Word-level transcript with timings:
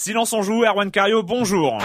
Silence 0.00 0.32
on 0.32 0.42
joue, 0.42 0.62
Erwan 0.62 0.92
Cario, 0.92 1.24
bonjour. 1.24 1.76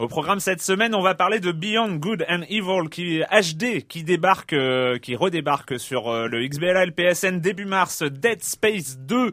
Au 0.00 0.08
programme 0.08 0.40
cette 0.40 0.60
semaine, 0.60 0.96
on 0.96 1.00
va 1.00 1.14
parler 1.14 1.38
de 1.38 1.52
Beyond 1.52 1.94
Good 1.94 2.26
and 2.28 2.42
Evil 2.50 2.88
qui 2.90 3.22
HD 3.30 3.86
qui 3.86 4.02
débarque 4.02 4.52
euh, 4.52 4.98
qui 4.98 5.14
redébarque 5.14 5.78
sur 5.78 6.08
euh, 6.08 6.26
le 6.26 6.44
XBLA 6.46 6.86
PSN 6.90 7.38
début 7.38 7.66
mars 7.66 8.02
Dead 8.02 8.42
Space 8.42 8.98
2 8.98 9.30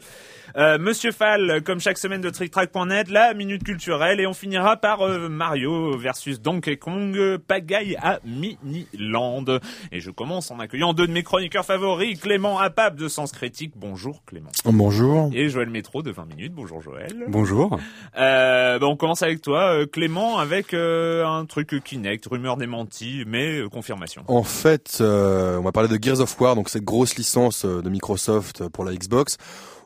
euh, 0.57 0.77
Monsieur 0.77 1.11
Fall, 1.11 1.61
comme 1.63 1.79
chaque 1.79 1.97
semaine 1.97 2.21
de 2.21 2.29
TrickTrack.net, 2.29 3.09
la 3.09 3.33
minute 3.33 3.63
culturelle 3.63 4.19
et 4.19 4.27
on 4.27 4.33
finira 4.33 4.77
par 4.77 5.01
euh, 5.01 5.29
Mario 5.29 5.97
versus 5.97 6.41
Donkey 6.41 6.77
Kong, 6.77 7.37
pagaille 7.47 7.95
à 8.01 8.19
Miniland. 8.25 9.45
Et 9.91 10.01
je 10.01 10.11
commence 10.11 10.51
en 10.51 10.59
accueillant 10.59 10.93
deux 10.93 11.07
de 11.07 11.11
mes 11.11 11.23
chroniqueurs 11.23 11.65
favoris, 11.65 12.19
Clément 12.19 12.59
Apap 12.59 12.95
de 12.95 13.07
Sens 13.07 13.31
Critique. 13.31 13.73
Bonjour 13.75 14.23
Clément. 14.25 14.49
Bonjour. 14.65 15.29
Et 15.33 15.49
Joël 15.49 15.69
Métro 15.69 16.01
de 16.01 16.11
20 16.11 16.25
minutes. 16.25 16.53
Bonjour 16.53 16.81
Joël. 16.81 17.25
Bonjour. 17.27 17.79
Euh, 18.17 18.79
on 18.81 18.97
commence 18.97 19.21
avec 19.23 19.41
toi, 19.41 19.73
euh, 19.73 19.85
Clément, 19.85 20.37
avec 20.37 20.73
un 20.73 21.45
truc 21.45 21.81
Kinect, 21.83 22.25
rumeur 22.25 22.57
démentie, 22.57 23.23
mais 23.25 23.61
confirmation. 23.71 24.23
En 24.27 24.43
fait, 24.43 24.97
on 24.99 25.61
va 25.61 25.71
parler 25.71 25.89
de 25.89 26.01
Gears 26.01 26.19
of 26.19 26.39
War, 26.41 26.55
donc 26.55 26.69
cette 26.69 26.83
grosse 26.83 27.15
licence 27.15 27.65
de 27.65 27.89
Microsoft 27.89 28.67
pour 28.69 28.85
la 28.85 28.93
Xbox. 28.93 29.37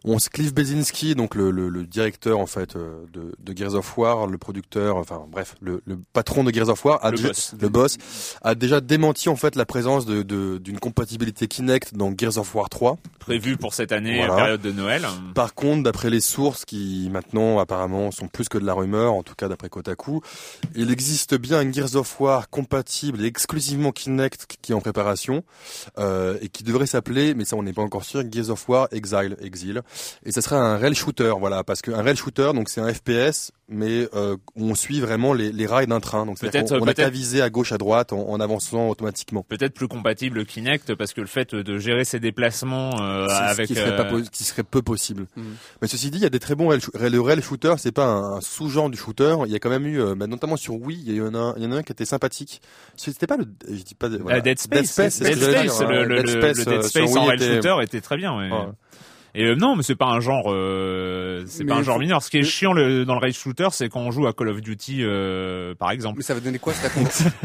On 0.07 0.17
Cliff 0.17 0.53
Bezinski, 0.53 1.15
donc 1.15 1.33
le, 1.33 1.49
le, 1.49 1.67
le, 1.67 1.83
directeur 1.83 2.39
en 2.39 2.45
fait 2.45 2.75
euh, 2.75 3.05
de, 3.11 3.35
de, 3.39 3.57
Gears 3.57 3.73
of 3.73 3.97
War, 3.97 4.27
le 4.27 4.37
producteur, 4.37 4.97
enfin 4.97 5.25
bref, 5.27 5.55
le, 5.61 5.81
le 5.85 5.97
patron 6.13 6.43
de 6.43 6.53
Gears 6.53 6.69
of 6.69 6.85
War, 6.85 7.03
a 7.03 7.09
déjà, 7.09 7.29
boss. 7.29 7.55
le 7.59 7.69
boss, 7.69 7.97
a 8.43 8.53
déjà 8.53 8.81
démenti 8.81 9.29
en 9.29 9.35
fait 9.35 9.55
la 9.55 9.65
présence 9.65 10.05
d'une 10.05 10.21
de, 10.21 10.59
d'une 10.59 10.79
compatibilité 10.79 11.47
Kinect 11.47 11.95
dans 11.95 12.13
Gears 12.15 12.37
of 12.37 12.53
War 12.53 12.69
3. 12.69 12.97
Prévu 13.17 13.57
pour 13.57 13.73
cette 13.73 13.91
année, 13.91 14.17
voilà. 14.17 14.35
période 14.35 14.61
de 14.61 14.71
Noël. 14.71 15.07
Par 15.33 15.55
contre, 15.55 15.81
d'après 15.81 16.11
les 16.11 16.21
sources 16.21 16.65
qui 16.65 17.09
maintenant 17.11 17.57
apparemment 17.57 18.11
sont 18.11 18.27
plus 18.27 18.47
que 18.47 18.59
de 18.59 18.65
la 18.65 18.73
rumeur, 18.73 19.13
en 19.13 19.23
tout 19.23 19.33
cas 19.35 19.47
d'après 19.47 19.69
Kotaku, 19.69 20.21
il 20.75 20.91
existe 20.91 21.35
bien 21.35 21.59
un 21.59 21.71
Gears 21.71 21.95
of 21.95 22.21
War 22.21 22.49
compatible 22.51 23.23
et 23.23 23.25
exclusivement 23.25 23.91
Kinect 23.91 24.45
qui 24.61 24.71
est 24.71 24.75
en 24.75 24.81
préparation 24.81 25.43
euh, 25.97 26.37
et 26.41 26.49
qui 26.49 26.63
devrait 26.63 26.85
s'appeler, 26.85 27.33
mais 27.33 27.45
ça 27.45 27.55
on 27.55 27.63
n'est 27.63 27.73
pas 27.73 27.81
encore 27.81 28.03
sûr, 28.03 28.23
Gears 28.31 28.51
of 28.51 28.69
War 28.69 28.87
Exile, 28.91 29.35
Exile 29.41 29.81
et 30.25 30.31
ça 30.31 30.41
serait 30.41 30.55
un 30.55 30.77
rail 30.77 30.95
shooter, 30.95 31.33
voilà, 31.39 31.63
parce 31.63 31.81
qu'un 31.81 32.01
rail 32.01 32.15
shooter, 32.15 32.51
donc 32.53 32.69
c'est 32.69 32.81
un 32.81 32.93
FPS, 32.93 33.51
mais 33.67 34.07
euh, 34.13 34.37
on 34.55 34.75
suit 34.75 34.99
vraiment 34.99 35.33
les, 35.33 35.51
les 35.51 35.65
rails 35.65 35.87
d'un 35.87 35.99
train, 35.99 36.25
donc 36.25 36.39
peut-être 36.39 36.71
on, 36.73 36.81
on 36.81 36.87
a 36.87 36.93
qu'à 36.93 37.09
viser 37.09 37.41
à 37.41 37.49
gauche, 37.49 37.71
à 37.71 37.77
droite, 37.77 38.13
en, 38.13 38.29
en 38.29 38.39
avançant 38.39 38.89
automatiquement. 38.89 39.43
Peut-être 39.47 39.73
plus 39.73 39.87
compatible 39.87 40.45
Kinect, 40.45 40.95
parce 40.95 41.13
que 41.13 41.21
le 41.21 41.27
fait 41.27 41.55
de 41.55 41.77
gérer 41.77 42.05
ses 42.05 42.19
déplacements 42.19 43.01
euh, 43.01 43.27
avec 43.27 43.67
ce 43.67 43.73
qui 43.73 43.79
serait, 43.79 43.95
pas 43.95 44.09
qui 44.31 44.43
serait 44.43 44.63
peu 44.63 44.81
possible. 44.81 45.27
Mmh. 45.35 45.43
Mais 45.81 45.87
ceci 45.87 46.11
dit, 46.11 46.19
il 46.19 46.23
y 46.23 46.27
a 46.27 46.29
des 46.29 46.39
très 46.39 46.55
bons 46.55 46.67
rail, 46.67 46.79
le 46.93 47.21
rail 47.21 47.41
shooter, 47.41 47.75
c'est 47.77 47.91
pas 47.91 48.05
un, 48.05 48.37
un 48.37 48.41
sous-genre 48.41 48.89
du 48.89 48.97
shooter. 48.97 49.35
Il 49.45 49.51
y 49.51 49.55
a 49.55 49.59
quand 49.59 49.69
même 49.69 49.85
eu, 49.85 49.99
euh, 50.01 50.15
bah, 50.15 50.27
notamment 50.27 50.57
sur 50.57 50.75
Wii, 50.75 51.03
il 51.07 51.15
y 51.15 51.21
en 51.21 51.33
a, 51.33 51.37
un, 51.37 51.53
il 51.57 51.63
y 51.63 51.65
en 51.67 51.71
a 51.71 51.77
un 51.77 51.83
qui 51.83 51.91
était 51.91 52.05
sympathique. 52.05 52.61
C'était 52.95 53.27
pas 53.27 53.37
le, 53.37 53.45
je 53.67 53.83
dis 53.83 53.95
pas, 53.95 54.09
voilà. 54.09 54.41
Dead 54.41 54.59
Space, 54.59 54.95
Dead 54.95 55.09
Space, 55.09 55.19
Dead 55.19 55.37
Space, 55.37 55.81
le, 55.81 56.05
le, 56.05 56.15
Dead 56.23 56.27
Space, 56.27 56.57
le 56.57 56.65
Dead 56.65 56.83
Space 56.83 57.15
en 57.15 57.25
rail 57.25 57.39
shooter 57.39 57.75
était 57.81 58.01
très 58.01 58.17
bien. 58.17 58.37
Ouais. 58.37 58.49
Ouais. 58.51 58.65
Et 59.37 59.43
euh, 59.43 59.55
non, 59.55 59.75
mais 59.75 59.83
c'est 59.83 59.95
pas 59.95 60.07
un 60.07 60.21
genre, 60.21 60.45
euh, 60.47 61.43
c'est 61.45 61.65
pas 61.65 61.75
un 61.75 61.83
genre 61.83 61.99
mineur. 61.99 62.23
Ce 62.23 62.29
qui 62.29 62.37
est 62.37 62.43
chiant 62.43 62.71
le, 62.71 63.03
dans 63.03 63.15
le 63.15 63.19
rail 63.19 63.33
shooter, 63.33 63.67
c'est 63.73 63.89
quand 63.89 63.99
on 63.99 64.09
joue 64.09 64.27
à 64.27 64.33
Call 64.33 64.47
of 64.47 64.61
Duty, 64.61 64.99
euh, 65.01 65.75
par 65.75 65.91
exemple. 65.91 66.17
Mais 66.17 66.23
ça 66.23 66.33
va 66.33 66.39
donner 66.39 66.57
quoi 66.57 66.71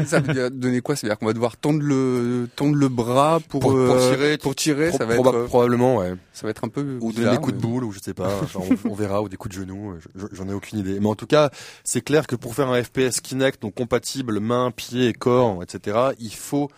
Ça 0.05 0.19
va 0.21 0.49
donner 0.49 0.79
quoi 0.79 0.95
C'est-à-dire 0.95 1.19
qu'on 1.19 1.25
va 1.25 1.33
devoir 1.33 1.57
tendre 1.57 1.81
le 1.81 2.47
tendre 2.55 2.75
le 2.75 2.87
bras 2.87 3.39
pour 3.49 3.59
pour, 3.59 3.73
pour 3.73 3.97
tirer, 3.97 4.37
pour 4.37 4.55
tirer. 4.55 4.87
Pro 4.87 4.97
ça 4.99 5.05
va 5.05 5.15
proba 5.15 5.29
être 5.31 5.45
probablement, 5.47 5.97
ouais. 5.97 6.13
Ça 6.31 6.47
va 6.47 6.51
être 6.51 6.63
un 6.63 6.69
peu 6.69 6.97
ou 7.01 7.11
donner 7.11 7.31
des 7.31 7.37
coups 7.37 7.57
de 7.57 7.61
boule 7.61 7.83
ou 7.83 7.91
je 7.91 7.99
sais 7.99 8.13
pas. 8.13 8.39
Enfin, 8.41 8.61
on, 8.85 8.91
on, 8.91 8.95
verra 8.95 9.21
ou 9.21 9.27
des 9.27 9.35
coups 9.35 9.53
de 9.53 9.61
genoux. 9.61 9.95
J'en 10.31 10.47
ai 10.47 10.53
aucune 10.53 10.79
idée. 10.79 10.97
Mais 11.01 11.07
en 11.07 11.15
tout 11.15 11.27
cas, 11.27 11.49
c'est 11.83 12.01
clair 12.01 12.25
que 12.25 12.37
pour 12.37 12.55
faire 12.55 12.69
un 12.69 12.81
FPS 12.81 13.19
Kinect 13.19 13.61
donc 13.61 13.75
compatible 13.75 14.39
main, 14.39 14.71
pied, 14.71 15.09
et 15.09 15.13
corps, 15.13 15.61
etc. 15.61 16.11
Il 16.19 16.33
faut 16.33 16.69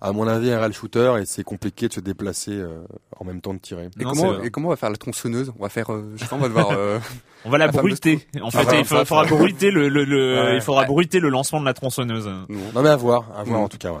à 0.00 0.12
mon 0.12 0.26
avis, 0.26 0.50
un 0.50 0.58
rail 0.60 0.72
shooter 0.72 1.14
et 1.20 1.26
c'est 1.26 1.44
compliqué 1.44 1.88
de 1.88 1.92
se 1.92 2.00
déplacer 2.00 2.52
euh, 2.52 2.84
en 3.18 3.24
même 3.24 3.40
temps 3.40 3.54
de 3.54 3.58
tirer. 3.58 3.88
Et, 3.98 4.04
non, 4.04 4.10
comment, 4.10 4.42
et 4.42 4.50
comment 4.50 4.68
on 4.68 4.70
va 4.70 4.76
faire 4.76 4.90
la 4.90 4.96
tronçonneuse? 4.96 5.52
On 5.58 5.62
va 5.62 5.68
faire, 5.68 5.92
euh, 5.92 6.12
je 6.16 6.22
sais 6.22 6.28
pas, 6.28 6.36
on 6.36 6.40
va 6.40 6.48
devoir. 6.48 6.70
Euh, 6.72 6.98
on 7.44 7.50
va 7.50 7.58
la, 7.58 7.66
la 7.66 7.72
bruiter. 7.72 8.26
En 8.42 8.50
fait, 8.50 8.66
ah, 8.68 8.76
il 8.76 8.84
faudra, 8.84 9.04
faudra 9.04 9.24
bruiter 9.24 9.70
le, 9.70 9.88
le, 9.88 10.04
le 10.04 10.36
ouais. 10.42 10.56
il 10.56 10.60
faudra 10.60 10.82
ouais. 10.82 10.88
bruiter 10.88 11.20
le 11.20 11.28
lancement 11.28 11.60
de 11.60 11.64
la 11.64 11.74
tronçonneuse. 11.74 12.28
Non 12.48 12.82
mais 12.82 12.90
à 12.90 12.96
voir, 12.96 13.24
à 13.36 13.42
voir 13.44 13.60
mmh. 13.60 13.64
en 13.64 13.68
tout 13.68 13.78
cas. 13.78 13.92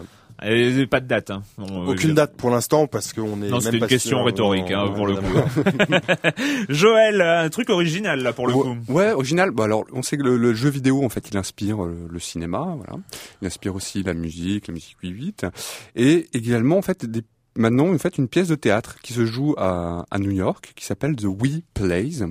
Et 0.44 0.86
pas 0.86 1.00
de 1.00 1.06
date. 1.06 1.30
Hein. 1.30 1.42
Bon, 1.56 1.86
Aucune 1.88 2.14
date 2.14 2.36
pour 2.36 2.50
l'instant 2.50 2.86
parce 2.86 3.12
qu'on 3.12 3.42
est. 3.42 3.48
Non, 3.48 3.60
c'était 3.60 3.78
une 3.78 3.86
question 3.86 4.18
sûr, 4.18 4.26
rhétorique 4.26 4.70
hein, 4.70 4.88
pour 4.94 5.06
le 5.06 5.16
coup. 5.16 6.62
Joël, 6.68 7.20
un 7.20 7.48
truc 7.48 7.70
original 7.70 8.22
là 8.22 8.32
pour 8.32 8.46
le 8.46 8.54
ouais, 8.54 8.62
coup. 8.62 8.92
Ouais, 8.92 9.12
original. 9.12 9.50
Bah 9.50 9.64
alors, 9.64 9.84
on 9.92 10.02
sait 10.02 10.16
que 10.16 10.22
le, 10.22 10.36
le, 10.36 10.54
jeu 10.54 10.68
vidéo 10.68 11.04
en 11.04 11.08
fait, 11.08 11.28
il 11.30 11.36
inspire 11.38 11.82
le, 11.82 12.06
le, 12.10 12.18
cinéma, 12.18 12.74
voilà. 12.76 13.02
Il 13.40 13.46
inspire 13.46 13.74
aussi 13.74 14.02
la 14.02 14.14
musique, 14.14 14.68
la 14.68 14.74
musique 14.74 14.96
8-8, 15.02 15.50
et 15.96 16.26
également 16.34 16.76
en 16.76 16.82
fait 16.82 17.06
des 17.06 17.22
maintenant 17.56 17.92
en 17.92 17.98
fait 17.98 18.18
une 18.18 18.28
pièce 18.28 18.48
de 18.48 18.54
théâtre 18.54 18.96
qui 19.02 19.12
se 19.12 19.24
joue 19.24 19.54
à, 19.58 20.04
New 20.18 20.30
York 20.30 20.72
qui 20.74 20.84
s'appelle 20.84 21.16
The 21.16 21.24
We 21.24 21.60
Plays. 21.74 22.24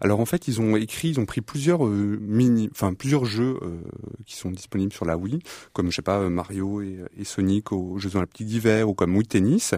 Alors 0.00 0.20
en 0.20 0.26
fait 0.26 0.48
ils 0.48 0.60
ont 0.60 0.76
écrit, 0.76 1.10
ils 1.10 1.20
ont 1.20 1.26
pris 1.26 1.40
plusieurs 1.40 1.86
euh, 1.86 2.18
mini, 2.20 2.68
enfin 2.72 2.94
plusieurs 2.94 3.24
jeux 3.24 3.58
euh, 3.62 3.80
qui 4.26 4.36
sont 4.36 4.50
disponibles 4.50 4.92
sur 4.92 5.04
la 5.04 5.16
Wii, 5.16 5.38
comme 5.72 5.90
je 5.90 5.96
sais 5.96 6.02
pas 6.02 6.28
Mario 6.28 6.82
et, 6.82 6.98
et 7.18 7.24
Sonic 7.24 7.72
aux 7.72 7.98
Jeux 7.98 8.16
Olympiques 8.16 8.46
d'hiver 8.46 8.88
ou 8.88 8.94
comme 8.94 9.16
Wii 9.16 9.26
Tennis. 9.26 9.74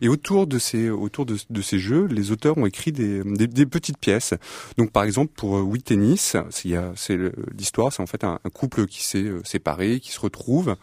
Et 0.00 0.08
autour 0.08 0.46
de 0.46 0.58
ces 0.58 0.90
autour 0.90 1.26
de, 1.26 1.62
ces 1.62 1.78
jeux, 1.78 2.06
les 2.06 2.30
auteurs 2.32 2.58
ont 2.58 2.66
écrit 2.66 2.92
des, 2.92 3.22
des, 3.24 3.66
petites 3.66 3.98
pièces. 3.98 4.34
Donc 4.76 4.90
par 4.92 5.04
exemple 5.04 5.32
pour 5.34 5.52
Wii 5.52 5.82
Tennis, 5.82 6.36
c'est 6.50 7.18
l'histoire, 7.56 7.92
c'est 7.92 8.02
en 8.02 8.06
fait 8.06 8.24
un 8.24 8.38
couple 8.52 8.86
qui 8.86 9.02
s'est 9.04 9.30
séparé, 9.44 10.00
qui 10.00 10.12
se 10.12 10.20
retrouve 10.20 10.76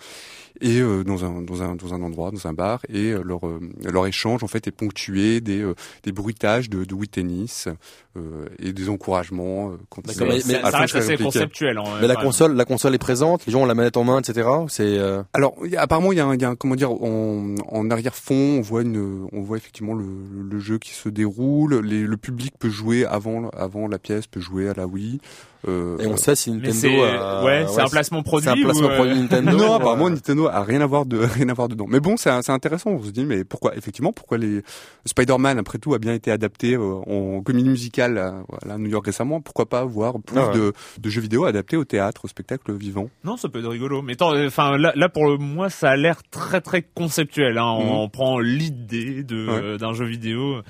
et 0.61 0.79
euh, 0.79 1.03
dans 1.03 1.25
un 1.25 1.41
dans 1.41 1.61
un 1.61 1.75
dans 1.75 1.93
un 1.93 2.01
endroit 2.01 2.31
dans 2.31 2.47
un 2.47 2.53
bar 2.53 2.81
et 2.89 3.11
euh, 3.11 3.21
leur 3.23 3.47
euh, 3.47 3.59
leur 3.83 4.07
échange 4.07 4.43
en 4.43 4.47
fait 4.47 4.67
est 4.67 4.71
ponctué 4.71 5.41
des 5.41 5.65
des 6.03 6.11
bruitages 6.11 6.69
de 6.69 6.83
de 6.83 6.95
et 8.59 8.73
des 8.73 8.89
encouragements 8.89 9.71
quand 9.89 10.01
mais, 10.07 10.13
mais, 10.19 10.39
mais 10.47 10.61
ça 10.61 10.77
reste 10.77 10.95
assez 10.95 11.17
conceptuel 11.17 11.77
hein, 11.77 11.83
mais 12.01 12.07
la 12.07 12.15
console 12.15 12.55
la 12.55 12.65
console 12.65 12.95
est 12.95 12.99
présente 12.99 13.45
les 13.45 13.51
gens 13.51 13.61
ont 13.61 13.65
la 13.65 13.75
manette 13.75 13.97
en 13.97 14.03
main 14.03 14.19
etc. 14.19 14.47
C'est 14.67 14.99
alors 15.33 15.55
y 15.65 15.75
a, 15.75 15.81
apparemment 15.81 16.11
il 16.11 16.17
y 16.17 16.21
a 16.21 16.25
un, 16.25 16.35
y 16.35 16.45
a 16.45 16.49
un 16.49 16.55
comment 16.55 16.75
dire 16.75 16.91
en, 16.91 17.55
en 17.67 17.91
arrière 17.91 18.15
fond 18.15 18.57
on 18.57 18.61
voit 18.61 18.81
une 18.81 19.27
on 19.31 19.41
voit 19.41 19.57
effectivement 19.57 19.93
le, 19.93 20.05
le 20.49 20.59
jeu 20.59 20.77
qui 20.77 20.91
se 20.91 21.09
déroule 21.09 21.79
les, 21.79 22.01
le 22.01 22.17
public 22.17 22.53
peut 22.57 22.69
jouer 22.69 23.05
avant 23.05 23.49
avant 23.49 23.87
la 23.87 23.99
pièce 23.99 24.27
peut 24.27 24.41
jouer 24.41 24.69
à 24.69 24.73
la 24.73 24.87
Wii 24.87 25.19
euh, 25.67 25.97
et 25.99 26.07
on 26.07 26.15
sait 26.15 26.35
si 26.35 26.51
Nintendo 26.51 27.03
a... 27.03 27.43
ouais, 27.43 27.65
c'est 27.67 27.81
un 27.81 27.87
placement 27.87 28.23
produit 28.23 28.45
c'est 28.45 28.57
un 28.57 28.63
placement 28.63 28.87
ou 28.87 28.95
produit 28.95 29.19
Nintendo 29.19 29.57
non 29.57 29.73
apparemment 29.73 30.09
Nintendo 30.09 30.47
a 30.47 30.63
rien 30.63 30.79
à 30.79 30.85
voir 30.85 31.05
de 31.05 31.17
rien 31.35 31.49
à 31.49 31.53
voir 31.53 31.67
dedans. 31.67 31.85
Mais 31.89 31.99
bon 31.99 32.15
c'est 32.15 32.29
c'est 32.43 32.53
intéressant 32.53 32.91
on 32.91 33.03
se 33.03 33.09
dit 33.09 33.25
mais 33.25 33.43
pourquoi 33.43 33.75
effectivement 33.75 34.13
pourquoi 34.13 34.37
les 34.37 34.61
Spider-Man 35.05 35.59
après 35.59 35.77
tout 35.77 35.93
a 35.93 35.99
bien 35.99 36.13
été 36.13 36.31
adapté 36.31 36.75
euh, 36.75 37.01
en 37.07 37.41
comédie 37.41 37.67
musicale 37.67 38.08
à, 38.17 38.43
voilà, 38.47 38.75
à 38.75 38.77
New 38.77 38.89
York 38.89 39.05
récemment 39.05 39.41
pourquoi 39.41 39.67
pas 39.67 39.83
voir 39.85 40.15
plus 40.25 40.37
ah 40.39 40.49
ouais. 40.49 40.55
de, 40.55 40.73
de 40.99 41.09
jeux 41.09 41.21
vidéo 41.21 41.45
adaptés 41.45 41.77
au 41.77 41.85
théâtre 41.85 42.25
au 42.25 42.27
spectacle 42.27 42.73
vivant? 42.73 43.09
Non 43.23 43.37
ça 43.37 43.49
peut 43.49 43.59
être 43.59 43.69
rigolo 43.69 44.01
mais 44.01 44.15
enfin 44.21 44.77
là, 44.77 44.91
là 44.95 45.09
pour 45.09 45.39
moi 45.39 45.69
ça 45.69 45.91
a 45.91 45.95
l'air 45.95 46.21
très 46.31 46.61
très 46.61 46.81
conceptuel 46.81 47.57
hein. 47.57 47.65
on, 47.65 47.85
mmh. 47.85 47.99
on 47.99 48.09
prend 48.09 48.39
l'idée 48.39 49.23
de 49.23 49.47
ouais. 49.47 49.77
d'un 49.77 49.93
jeu 49.93 50.05
vidéo 50.05 50.61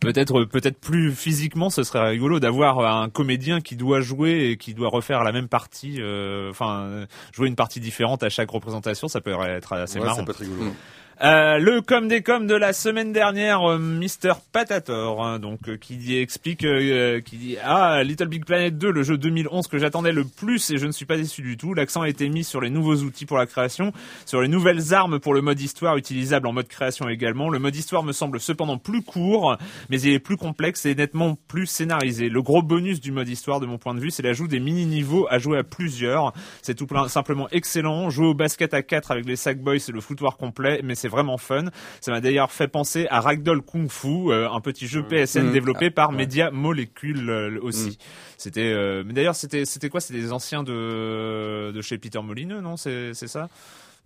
peut-être 0.00 0.44
peut-être 0.44 0.78
plus 0.78 1.12
physiquement 1.12 1.70
ce 1.70 1.82
serait 1.82 2.08
rigolo 2.08 2.40
d'avoir 2.40 2.80
un 2.80 3.08
comédien 3.08 3.60
qui 3.60 3.76
doit 3.76 4.00
jouer 4.00 4.50
et 4.50 4.56
qui 4.56 4.74
doit 4.74 4.88
refaire 4.88 5.24
la 5.24 5.32
même 5.32 5.48
partie 5.48 5.96
euh, 6.00 6.50
enfin 6.50 7.06
jouer 7.32 7.48
une 7.48 7.56
partie 7.56 7.80
différente 7.80 8.22
à 8.22 8.28
chaque 8.28 8.50
représentation 8.50 9.08
ça 9.08 9.20
peut 9.20 9.32
être 9.46 9.72
assez 9.72 9.98
ouais, 9.98 10.04
marrant 10.04 10.18
ça 10.18 10.24
peut 10.24 10.32
être 10.32 10.38
rigolo. 10.38 10.72
Euh, 11.22 11.58
le 11.58 11.80
com 11.80 12.08
des 12.08 12.22
com 12.22 12.48
de 12.48 12.56
la 12.56 12.72
semaine 12.72 13.12
dernière, 13.12 13.62
euh, 13.62 13.78
Mister 13.78 14.32
Patator, 14.50 15.24
hein, 15.24 15.38
donc 15.38 15.68
euh, 15.68 15.76
qui 15.76 16.18
explique, 16.18 16.64
euh, 16.64 17.20
qui 17.20 17.36
dit 17.36 17.56
ah 17.62 18.02
Little 18.02 18.26
Big 18.26 18.44
Planet 18.44 18.76
2, 18.76 18.90
le 18.90 19.04
jeu 19.04 19.16
2011 19.16 19.68
que 19.68 19.78
j'attendais 19.78 20.10
le 20.10 20.24
plus 20.24 20.70
et 20.70 20.76
je 20.76 20.86
ne 20.86 20.90
suis 20.90 21.06
pas 21.06 21.16
déçu 21.16 21.40
du 21.42 21.56
tout. 21.56 21.72
L'accent 21.72 22.02
a 22.02 22.08
été 22.08 22.28
mis 22.28 22.42
sur 22.42 22.60
les 22.60 22.68
nouveaux 22.68 22.96
outils 22.96 23.26
pour 23.26 23.38
la 23.38 23.46
création, 23.46 23.92
sur 24.26 24.40
les 24.40 24.48
nouvelles 24.48 24.92
armes 24.92 25.20
pour 25.20 25.34
le 25.34 25.40
mode 25.40 25.60
histoire 25.60 25.96
utilisable 25.96 26.48
en 26.48 26.52
mode 26.52 26.66
création 26.66 27.08
également. 27.08 27.48
Le 27.48 27.60
mode 27.60 27.76
histoire 27.76 28.02
me 28.02 28.12
semble 28.12 28.40
cependant 28.40 28.78
plus 28.78 29.02
court, 29.02 29.56
mais 29.90 30.00
il 30.00 30.14
est 30.14 30.18
plus 30.18 30.36
complexe 30.36 30.84
et 30.84 30.96
nettement 30.96 31.38
plus 31.46 31.66
scénarisé. 31.66 32.28
Le 32.28 32.42
gros 32.42 32.62
bonus 32.62 33.00
du 33.00 33.12
mode 33.12 33.28
histoire, 33.28 33.60
de 33.60 33.66
mon 33.66 33.78
point 33.78 33.94
de 33.94 34.00
vue, 34.00 34.10
c'est 34.10 34.24
l'ajout 34.24 34.48
des 34.48 34.58
mini 34.58 34.84
niveaux 34.84 35.28
à 35.30 35.38
jouer 35.38 35.58
à 35.58 35.62
plusieurs. 35.62 36.32
C'est 36.60 36.74
tout 36.74 36.88
simplement 37.06 37.48
excellent. 37.52 38.10
Jouer 38.10 38.26
au 38.26 38.34
basket 38.34 38.74
à 38.74 38.82
4 38.82 39.12
avec 39.12 39.26
les 39.26 39.36
Sackboys, 39.36 39.78
c'est 39.78 39.92
le 39.92 40.00
foutoir 40.00 40.36
complet, 40.36 40.80
mais 40.82 40.96
c'est 41.04 41.08
vraiment 41.10 41.36
fun. 41.36 41.64
Ça 42.00 42.12
m'a 42.12 42.22
d'ailleurs 42.22 42.50
fait 42.50 42.66
penser 42.66 43.06
à 43.10 43.20
Ragdoll 43.20 43.60
Kung 43.60 43.90
Fu, 43.90 44.30
euh, 44.32 44.48
un 44.50 44.60
petit 44.62 44.86
jeu 44.86 45.02
PSN 45.02 45.48
Mmh. 45.48 45.52
développé 45.52 45.86
Ah, 45.88 45.90
par 45.90 46.10
ouais. 46.10 46.16
Media 46.16 46.50
Molecule 46.50 47.28
euh, 47.28 47.58
aussi. 47.60 47.98
C'était, 48.38 48.72
euh, 48.72 49.02
mais 49.06 49.12
d'ailleurs 49.12 49.34
c'était 49.36 49.66
c'était 49.66 49.90
quoi? 49.90 50.00
C'était 50.00 50.20
des 50.20 50.32
anciens 50.32 50.62
de 50.62 51.72
de 51.74 51.82
chez 51.82 51.98
Peter 51.98 52.20
Molineux, 52.22 52.62
non? 52.62 52.78
C'est 52.78 53.12
c'est 53.12 53.28
ça? 53.28 53.48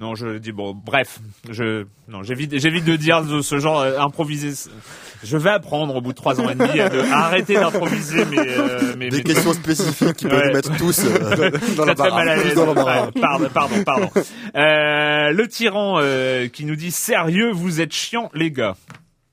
Non, 0.01 0.15
je 0.15 0.39
dis 0.39 0.53
bon, 0.53 0.75
bref, 0.75 1.19
je 1.51 1.85
non, 2.09 2.23
j'évite, 2.23 2.57
j'évite 2.59 2.85
de 2.85 2.95
dire 2.97 3.23
de 3.25 3.43
ce 3.43 3.59
genre 3.59 3.81
euh, 3.81 3.99
improvisé. 3.99 4.53
Je 5.25 5.37
vais 5.37 5.51
apprendre 5.51 5.97
au 5.97 6.01
bout 6.01 6.13
de 6.13 6.17
trois 6.17 6.41
ans 6.41 6.49
et 6.49 6.55
demi 6.55 6.79
à, 6.79 6.89
de- 6.89 7.01
à 7.01 7.25
arrêter 7.25 7.55
d'improviser, 7.55 8.25
mais, 8.27 8.39
euh, 8.39 8.95
Des 9.11 9.23
questions 9.25 9.53
spécifiques 9.53 10.15
qui 10.15 10.27
peuvent 10.29 10.47
nous 10.47 10.53
mettre 10.53 10.77
tous 10.77 11.01
euh, 11.05 11.51
dans 11.77 11.85
très 11.95 12.11
mal 12.11 12.29
à 12.29 12.41
Tous 12.41 12.55
dans. 12.55 12.75
Ouais, 12.75 13.11
pardon, 13.21 13.49
pardon, 13.53 13.83
pardon. 13.85 14.11
Euh, 14.55 15.33
le 15.33 15.49
tyran 15.49 15.97
euh, 15.99 16.47
qui 16.47 16.65
nous 16.65 16.77
dit 16.77 16.93
sérieux, 16.93 17.51
vous 17.53 17.81
êtes 17.81 17.93
chiant, 17.93 18.31
les 18.35 18.53
gars. 18.53 18.77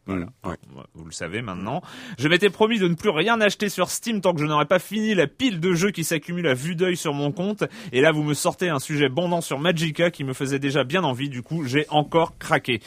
Voilà. 0.08 0.28
Ouais. 0.44 0.56
Vous 0.94 1.06
le 1.06 1.12
savez 1.12 1.42
maintenant. 1.42 1.82
Je 2.20 2.28
m'étais 2.28 2.50
promis 2.50 2.80
de 2.80 2.88
ne 2.88 2.94
plus 2.94 3.10
rien 3.10 3.42
acheter 3.42 3.70
sur 3.70 3.90
Steam 3.90 4.22
tant 4.22 4.34
que 4.34 4.42
je 4.42 4.46
n'aurais 4.46 4.66
pas 4.66 4.80
fini 4.80 5.16
la 5.16 5.28
pile 5.28 5.60
de 5.60 5.74
jeux 5.74 5.92
qui 5.92 6.04
s'accumulent 6.04 6.48
à 6.48 6.54
vue 6.54 6.76
d'œil 6.76 6.96
sur 6.96 7.14
mon 7.14 7.32
compte. 7.32 7.64
Et 7.92 8.02
là, 8.02 8.12
vous 8.12 8.24
me 8.24 8.34
sortez 8.34 8.70
un 8.70 8.80
sujet 8.80 9.10
bandant 9.10 9.42
sur 9.42 9.60
Magica 9.60 10.12
qui 10.12 10.24
me 10.24 10.34
faisait 10.34 10.60
déjà 10.60 10.84
bien 10.84 11.04
envie. 11.04 11.30
Du 11.30 11.42
coup, 11.42 11.66
j'ai 11.66 11.88
encore 11.90 12.38
craqué. 12.38 12.82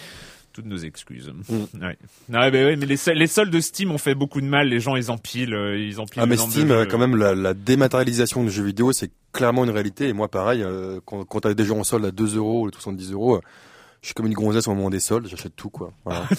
Toutes 0.52 0.66
nos 0.66 0.78
excuses. 0.78 1.32
Mm. 1.48 1.84
Ouais. 1.84 1.98
Mais, 2.28 2.38
ouais, 2.38 2.76
mais 2.76 2.86
les, 2.86 2.96
les 3.14 3.26
soldes 3.26 3.50
de 3.52 3.60
Steam 3.60 3.92
ont 3.92 3.98
fait 3.98 4.14
beaucoup 4.14 4.40
de 4.40 4.46
mal. 4.46 4.68
Les 4.68 4.80
gens, 4.80 4.96
ils 4.96 5.10
empilent, 5.10 5.54
euh, 5.54 5.78
ils 5.78 6.00
empilent. 6.00 6.22
Ah 6.22 6.26
mais 6.26 6.36
de 6.36 6.40
Steam, 6.40 6.86
quand 6.88 6.98
même, 6.98 7.16
la, 7.16 7.34
la 7.34 7.54
dématérialisation 7.54 8.42
de 8.42 8.48
jeux 8.48 8.64
vidéo, 8.64 8.92
c'est 8.92 9.10
clairement 9.32 9.64
une 9.64 9.70
réalité. 9.70 10.08
Et 10.08 10.12
moi, 10.12 10.28
pareil, 10.28 10.62
euh, 10.62 11.00
quand, 11.04 11.24
quand 11.24 11.40
t'as 11.40 11.54
des 11.54 11.64
jeux 11.64 11.74
en 11.74 11.84
solde 11.84 12.04
à 12.04 12.10
2 12.10 12.36
euros 12.36 12.66
ou 12.66 12.70
70 12.72 13.12
euros, 13.12 13.40
je 14.00 14.06
suis 14.08 14.14
comme 14.14 14.26
une 14.26 14.34
gonzesse 14.34 14.68
au 14.68 14.74
moment 14.74 14.90
des 14.90 15.00
soldes, 15.00 15.26
j'achète 15.28 15.54
tout, 15.56 15.70
quoi. 15.70 15.92
Voilà. 16.04 16.24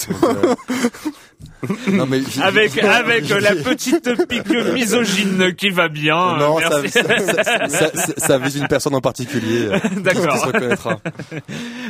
Euh, 1.64 1.92
non, 1.92 2.06
mais 2.06 2.20
j'ai- 2.30 2.42
Avec, 2.42 2.78
avec 2.78 3.30
la 3.30 3.56
petite 3.56 4.28
pique 4.28 4.50
misogyne 4.74 5.54
qui 5.56 5.70
va 5.70 5.88
bien. 5.88 6.38
Non, 6.38 6.58
euh, 6.60 6.62
ça, 6.88 7.04
merci. 7.04 7.30
ça, 7.70 7.92
ça, 7.94 8.14
ça- 8.18 8.38
vise 8.40 8.58
une 8.58 8.68
personne 8.68 8.94
en 8.96 9.00
particulier. 9.02 9.68
euh, 9.68 9.80
D'accord. 10.02 10.48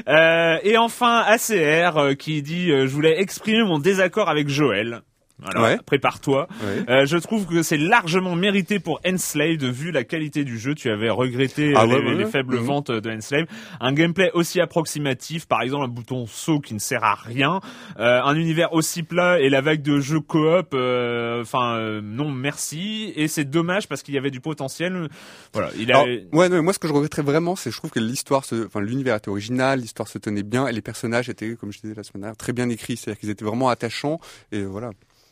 Euh, 0.07 0.57
et 0.63 0.77
enfin, 0.77 1.23
ACR 1.27 1.97
euh, 1.97 2.13
qui 2.13 2.41
dit 2.43 2.67
Je 2.69 2.87
voulais 2.87 3.19
exprimer 3.21 3.63
mon 3.63 3.79
désaccord 3.79 4.29
avec 4.29 4.49
Joël. 4.49 5.01
Alors, 5.47 5.63
Ouais. 5.63 5.77
prépare-toi. 5.85 6.47
Ouais. 6.63 6.83
Euh, 6.89 7.05
je 7.05 7.17
trouve 7.17 7.45
que 7.45 7.63
c'est 7.63 7.77
largement 7.77 8.35
mérité 8.35 8.79
pour 8.79 8.99
Enslaved 9.05 9.63
vu 9.63 9.91
la 9.91 10.03
qualité 10.03 10.43
du 10.43 10.59
jeu. 10.59 10.75
Tu 10.75 10.89
avais 10.89 11.09
regretté 11.09 11.73
Ah 11.75 11.83
euh, 11.83 11.85
les, 11.87 11.93
ouais, 11.95 12.13
les 12.15 12.23
ouais. 12.25 12.29
faibles 12.29 12.55
Mhm. 12.57 12.63
ventes 12.65 12.91
de 12.91 13.09
Enslaved. 13.11 13.47
Un 13.79 13.93
gameplay 13.93 14.31
aussi 14.33 14.59
approximatif, 14.59 15.45
par 15.47 15.61
exemple 15.61 15.85
un 15.85 15.87
bouton 15.87 16.25
saut 16.27 16.59
qui 16.59 16.73
ne 16.73 16.79
sert 16.79 17.03
à 17.03 17.15
rien, 17.15 17.59
Euh, 17.99 18.21
un 18.21 18.35
univers 18.35 18.73
aussi 18.73 19.03
plat 19.03 19.39
et 19.39 19.49
la 19.49 19.61
vague 19.61 19.81
de 19.81 19.99
jeux 19.99 20.19
coop. 20.19 20.73
euh, 20.73 21.41
Enfin, 21.41 21.75
euh, 21.77 22.01
non, 22.03 22.29
merci. 22.31 23.13
Et 23.15 23.27
c'est 23.27 23.45
dommage 23.45 23.87
parce 23.87 24.01
qu'il 24.03 24.13
y 24.13 24.17
avait 24.17 24.31
du 24.31 24.39
potentiel. 24.41 25.07
Voilà, 25.53 25.69
il 25.77 25.91
a. 25.91 25.99
Alors, 25.99 26.07
ouais, 26.33 26.49
non, 26.49 26.61
moi, 26.63 26.73
ce 26.73 26.79
que 26.79 26.87
je 26.87 26.93
regretterais 26.93 27.21
vraiment, 27.21 27.55
c'est 27.55 27.71
je 27.71 27.77
trouve 27.77 27.91
que 27.91 27.99
l'histoire, 27.99 28.45
se, 28.45 28.65
enfin, 28.65 28.81
l'univers 28.81 29.15
était 29.15 29.29
original, 29.29 29.79
l'histoire 29.79 30.07
se 30.07 30.17
tenait 30.17 30.43
bien, 30.43 30.67
et 30.67 30.71
les 30.73 30.81
personnages 30.81 31.29
étaient, 31.29 31.55
comme 31.55 31.71
je 31.71 31.79
disais 31.79 31.93
la 31.95 32.03
semaine 32.03 32.21
dernière, 32.21 32.37
très 32.37 32.53
bien 32.53 32.67
écrits. 32.69 32.97
C'est-à-dire 32.97 33.19
qu'ils 33.19 33.29
étaient 33.29 33.45
vraiment 33.45 33.69
attachants, 33.69 34.19
et 34.51 34.63
voilà. 34.63 34.91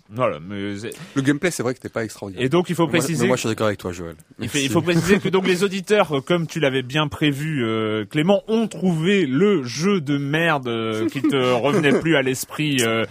Voilà, 0.10 0.40
mais 0.40 0.78
c'est- 0.78 0.92
Le 1.16 1.22
gameplay, 1.22 1.52
c'est 1.52 1.64
vrai 1.64 1.74
que 1.74 1.80
c'était 1.82 1.92
pas 1.94 2.04
extraordinaire. 2.04 2.46
et 2.46 2.50
donc 2.50 2.70
il 2.70 2.76
faut 2.76 2.88
préciser. 2.88 3.24
mais 3.24 3.28
moi, 3.28 3.36
je 3.36 3.42
suis 3.42 3.50
d'accord 3.50 3.68
avec 3.68 3.80
toi, 3.80 3.92
Joël. 3.92 4.16
Il, 4.40 4.48
fait- 4.48 4.64
il 4.64 4.70
faut 4.70 4.82
préciser 4.82 5.20
que 5.20 5.30
donc 5.30 5.46
les 5.48 5.64
auditeurs, 5.64 6.18
euh, 6.18 6.22
comme 6.22 6.48
tu 6.48 6.60
l'avais 6.60 6.82
bien 6.84 7.08
prévu, 7.08 7.64
euh, 7.66 8.06
Clément, 8.06 8.42
ont 8.48 8.68
trouvé 8.68 9.26
le 9.26 9.64
jeu 9.64 10.00
de 10.00 10.18
merde 10.18 10.68
euh, 10.68 11.08
qui 11.10 11.22
te 11.22 11.36
revenait 11.54 12.00
plus 12.00 12.16
à 12.16 12.22
l'esprit 12.22 12.78
euh, 12.84 13.04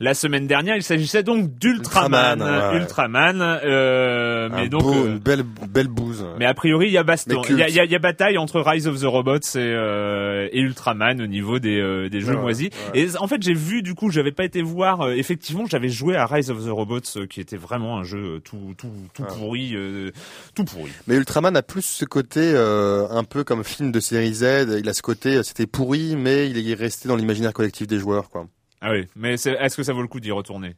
la 0.00 0.14
semaine 0.14 0.46
dernière. 0.46 0.76
Il 0.76 0.82
s'agissait 0.82 1.22
donc 1.22 1.58
d'Ultraman, 1.58 2.38
Ultraman, 2.40 2.70
ouais. 2.72 2.78
Ultraman, 2.80 3.40
euh, 3.64 4.48
mais 4.52 4.68
donc. 4.68 4.82
beau, 4.82 4.92
euh, 4.94 5.06
une 5.12 5.18
belle, 5.18 5.42
belle 5.68 5.88
bouse. 5.88 6.24
mais 6.38 6.46
a 6.46 6.54
priori, 6.54 6.86
il 6.88 6.92
y 6.92 6.98
a 6.98 7.02
baston. 7.02 7.42
Il 7.48 7.58
y 7.58 7.62
a, 7.62 7.68
y 7.68 7.80
a- 7.80 7.84
y 7.84 7.94
a 7.94 7.98
bataille 7.98 8.38
entre 8.38 8.60
Rise 8.60 8.86
of 8.88 9.00
the 9.00 9.04
Robots 9.04 9.38
et, 9.38 9.58
euh, 9.58 10.48
et 10.52 10.60
Ultraman 10.60 11.20
au 11.20 11.26
niveau 11.26 11.58
des, 11.58 11.78
euh, 11.80 12.08
des 12.08 12.20
jeux 12.20 12.34
Ouais, 12.34 12.40
moisis. 12.40 12.70
Et 12.94 13.06
en 13.18 13.26
fait, 13.28 13.42
j'ai 13.42 13.54
vu, 13.54 13.82
du 13.82 13.94
coup, 13.94 14.10
j'avais 14.10 14.32
pas 14.32 14.44
été 14.44 14.62
voir. 14.62 15.02
euh, 15.02 15.12
effectivement, 15.14 15.64
j'avais 15.70 15.88
joué 15.88 16.16
à 16.16 16.26
Rise 16.26 16.50
of 16.50 16.64
the 16.64 16.68
Robots, 16.70 17.00
qui 17.28 17.40
était 17.40 17.56
vraiment 17.56 17.98
un 17.98 18.04
jeu 18.04 18.40
tout, 18.44 18.74
tout, 18.78 18.88
tout 19.14 19.22
pourri, 19.24 19.72
euh, 19.74 20.10
tout 20.54 20.64
pourri. 20.64 20.90
Mais 21.06 21.16
Ultraman 21.16 21.54
a 21.56 21.62
plus 21.62 21.84
ce 21.84 22.04
côté 22.04 22.40
euh, 22.42 23.06
un 23.10 23.24
peu 23.24 23.44
comme 23.44 23.64
film 23.64 23.92
de 23.92 24.00
série 24.00 24.32
Z. 24.34 24.78
Il 24.78 24.88
a 24.88 24.94
ce 24.94 25.02
côté, 25.02 25.42
c'était 25.42 25.66
pourri, 25.66 26.16
mais 26.16 26.48
il 26.50 26.70
est 26.70 26.74
resté 26.74 27.08
dans 27.08 27.16
l'imaginaire 27.16 27.52
collectif 27.52 27.86
des 27.86 27.98
joueurs, 27.98 28.28
quoi. 28.30 28.46
Ah 28.84 28.90
oui, 28.90 29.06
mais 29.14 29.36
c'est- 29.36 29.52
est-ce 29.60 29.76
que 29.76 29.82
ça 29.84 29.92
vaut 29.92 30.02
le 30.02 30.08
coup 30.08 30.18
d'y 30.20 30.32
retourner? 30.32 30.74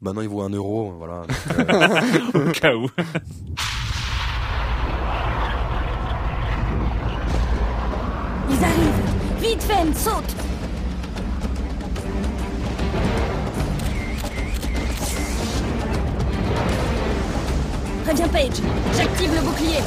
Bah 0.00 0.12
non, 0.14 0.22
il 0.22 0.28
vaut 0.28 0.42
un 0.42 0.48
euro, 0.50 0.92
voilà. 0.96 1.22
Donc, 1.58 2.34
euh, 2.36 2.48
Au 2.48 2.52
cas 2.52 2.74
où. 2.74 2.88
Ils 8.50 8.64
arrivent 8.64 9.40
Vite, 9.40 9.62
Fen, 9.62 9.94
saute 9.94 10.34
Préviens 18.04 18.28
Paige, 18.28 18.52
j'active 18.96 19.34
le 19.34 19.40
bouclier. 19.42 19.80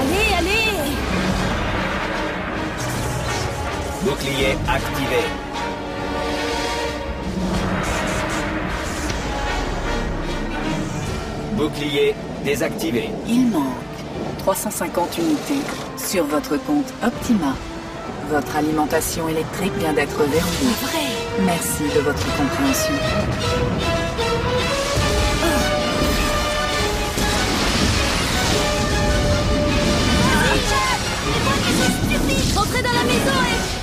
Allez, 0.00 0.34
allez 0.38 1.01
Bouclier 4.04 4.56
activé. 4.68 5.22
Bouclier 11.52 12.14
désactivé. 12.44 13.10
Il 13.28 13.46
manque 13.50 13.62
350 14.38 15.18
unités 15.18 15.60
sur 15.96 16.24
votre 16.24 16.56
compte 16.56 16.92
Optima. 17.04 17.54
Votre 18.28 18.56
alimentation 18.56 19.28
électrique 19.28 19.72
vient 19.78 19.92
d'être 19.92 20.18
verrouillée. 20.18 20.74
Vrai 20.82 21.44
Merci 21.46 21.84
de 21.94 22.00
votre 22.00 22.36
compréhension. 22.36 22.94
Entrez 32.56 32.82
dans 32.82 32.92
la 32.92 33.04
maison 33.04 33.38
et... 33.78 33.81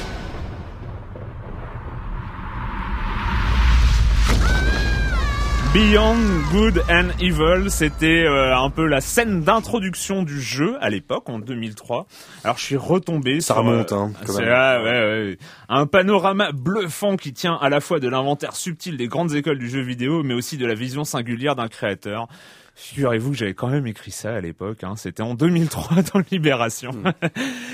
Beyond 5.74 6.18
Good 6.52 6.82
and 6.90 7.10
Evil, 7.22 7.70
c'était 7.70 8.24
euh, 8.26 8.58
un 8.58 8.72
peu 8.72 8.88
la 8.88 9.02
scène 9.02 9.44
d'introduction 9.44 10.24
du 10.24 10.42
jeu 10.42 10.78
à 10.82 10.90
l'époque, 10.90 11.30
en 11.30 11.38
2003. 11.38 12.08
Alors 12.44 12.58
je 12.58 12.64
suis 12.64 12.76
retombé 12.76 13.40
Ça 13.40 13.54
sur, 13.54 13.58
remonte, 13.64 13.92
euh, 13.92 13.96
hein, 13.98 14.12
quand 14.26 14.34
c'est- 14.34 14.42
même. 14.46 14.50
ouais, 14.84 14.90
ouais. 14.90 15.38
Un 15.70 15.86
panorama 15.86 16.52
bluffant 16.54 17.18
qui 17.18 17.34
tient 17.34 17.54
à 17.62 17.70
la 17.70 17.82
fois 17.82 18.00
de 18.00 18.08
l'inventaire 18.10 18.56
subtil 18.56 18.98
des 18.98 19.08
grandes 19.08 19.36
écoles 19.36 19.60
du 19.60 19.70
jeu 19.70 19.82
vidéo, 19.82 20.24
mais 20.24 20.34
aussi 20.34 20.58
de 20.58 20.66
la 20.66 20.74
vision 20.74 21.04
singulière 21.04 21.56
d'un 21.56 21.68
créateur. 21.68 22.28
Figurez-vous 22.74 23.32
que 23.32 23.38
j'avais 23.38 23.54
quand 23.54 23.68
même 23.70 23.86
écrit 23.86 24.12
ça 24.12 24.34
à 24.34 24.42
l'époque. 24.42 24.84
Hein. 24.84 24.96
C'était 24.98 25.22
en 25.22 25.36
2003 25.36 25.98
dans 26.14 26.22
Libération. 26.32 26.92
Hmm. 26.94 27.12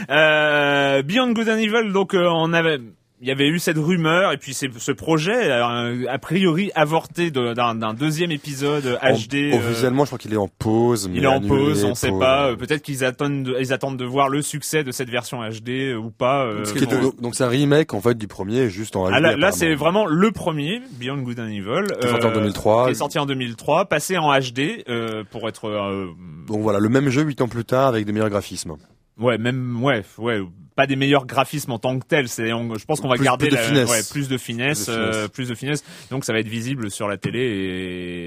Euh, 0.10 1.02
Beyond 1.02 1.32
Good 1.32 1.48
and 1.48 1.58
Evil, 1.60 1.94
donc 1.94 2.14
euh, 2.14 2.28
on 2.30 2.52
avait, 2.52 2.80
il 3.26 3.30
y 3.30 3.32
avait 3.32 3.48
eu 3.48 3.58
cette 3.58 3.80
rumeur 3.80 4.32
et 4.34 4.38
puis 4.38 4.54
c'est 4.54 4.70
ce 4.78 4.92
projet 4.92 5.50
euh, 5.50 6.06
a 6.08 6.20
priori 6.20 6.70
avorté 6.76 7.32
d'un 7.32 7.94
deuxième 7.96 8.30
épisode 8.30 9.00
en- 9.02 9.14
HD. 9.14 9.52
euh, 9.52 9.56
officiellement, 9.58 10.04
je 10.06 10.10
crois 10.10 10.20
qu'il 10.20 10.32
est 10.32 10.38
en 10.38 10.48
pause. 10.48 11.10
il 11.12 11.24
est 11.24 11.28
en 11.28 11.42
pause, 11.42 11.84
on 11.86 11.96
sait 11.96 12.10
pause. 12.10 12.20
pas. 12.20 12.50
euh, 12.50 12.56
Peut-être 12.56 12.84
qu'ils 12.84 13.04
attendent, 13.04 13.42
de, 13.42 13.58
ils 13.60 13.74
attendent 13.74 13.98
de 13.98 14.06
voir 14.06 14.30
le 14.30 14.44
succès 14.44 14.84
de 14.84 14.92
cette 14.92 15.10
version 15.10 15.40
HD 15.42 15.70
euh, 15.70 15.96
ou 15.98 16.12
pas. 16.12 16.46
euh, 16.46 16.64
bon. 17.02 17.14
donc, 17.20 17.34
c'est 17.34 17.44
un 17.44 17.48
remake 17.50 17.96
en 17.96 18.00
fait 18.02 18.16
du 18.16 18.28
premier, 18.28 18.70
juste 18.70 18.96
en 18.96 19.08
Ah, 19.08 19.20
HD, 19.20 19.24
là, 19.24 19.36
là, 19.38 19.52
c'est 19.52 19.74
vraiment 19.74 20.06
le 20.06 20.30
premier 20.32 20.80
Beyond 21.00 21.18
Good 21.24 21.40
and 21.40 21.48
Evil, 21.48 21.88
Qui 22.00 22.06
est 22.06 22.12
sorti 22.12 22.28
en 22.28 22.32
2003. 22.32 22.86
qui 22.86 22.92
est 22.92 22.94
sorti 22.94 23.18
en 23.18 23.26
2003, 23.26 23.86
passé 23.86 24.20
en 24.20 24.32
HD 24.40 24.84
euh, 24.88 25.24
pour 25.32 25.50
être. 25.50 25.68
euh, 25.68 26.10
Donc 26.48 26.62
voilà, 26.62 26.78
le 26.78 26.90
même 26.90 27.10
jeu 27.10 27.24
huit 27.24 27.42
ans 27.42 27.48
plus 27.48 27.66
tard 27.66 27.88
avec 27.88 28.06
des 28.06 28.12
meilleurs 28.12 28.30
graphismes. 28.30 28.76
Ouais, 29.18 29.40
même 29.40 29.82
ouais, 29.84 30.04
ouais, 30.20 30.42
pas 30.76 30.88
des 30.88 30.96
meilleurs 30.96 31.26
graphismes 31.26 31.72
en 31.72 31.80
tant 31.80 31.98
que 32.00 32.06
tels. 32.06 32.28
C'est, 32.28 32.48
je 32.50 32.86
pense 32.86 33.00
qu'on 33.02 33.08
va 33.08 33.16
Plus- 33.16 33.24
garder 33.26 33.48
plus 33.48 33.52
de 33.52 33.56
la- 33.62 33.68
finesse. 33.68 33.90
ouais, 33.90 34.02
plus 34.12 34.28
de 34.28 34.38
finesse, 34.38 34.86
Plus 34.86 34.94
de 34.94 34.98
finesse. 35.02 35.16
euh, 35.16 35.28
plus 35.28 35.50
de 35.50 35.56
finesse. 35.56 35.84
Donc 36.12 36.26
ça 36.26 36.34
va 36.34 36.40
être 36.40 36.48
visible 36.48 36.92
sur 36.92 37.08
la 37.08 37.18
télé 37.18 37.40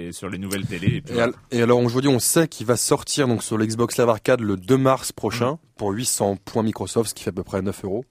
et 0.09 0.13
sur 0.13 0.29
les 0.29 0.39
nouvelles 0.39 0.67
télés. 0.67 0.97
Et 0.97 1.01
puis 1.01 1.11
Et, 1.13 1.15
voilà. 1.15 1.25
al- 1.51 1.59
et 1.59 1.63
alors 1.63 1.79
aujourd'hui, 1.81 2.11
on 2.11 2.19
sait 2.19 2.49
qu'il 2.49 2.67
va 2.67 2.77
sortir 2.77 3.29
donc 3.29 3.43
sur 3.43 3.59
l'Xbox 3.59 3.99
Live 3.99 4.09
Arcade 4.09 4.41
le 4.41 4.57
2 4.57 4.77
mars 4.79 5.13
prochain 5.13 5.59
pour 5.77 5.91
800 5.91 6.37
points 6.45 6.63
Microsoft, 6.63 7.11
ce 7.11 7.15
qui 7.15 7.23
fait 7.25 7.31
à 7.31 7.33
peu 7.33 7.45
près 7.45 7.61
9 7.63 7.85
euros. 7.85 8.05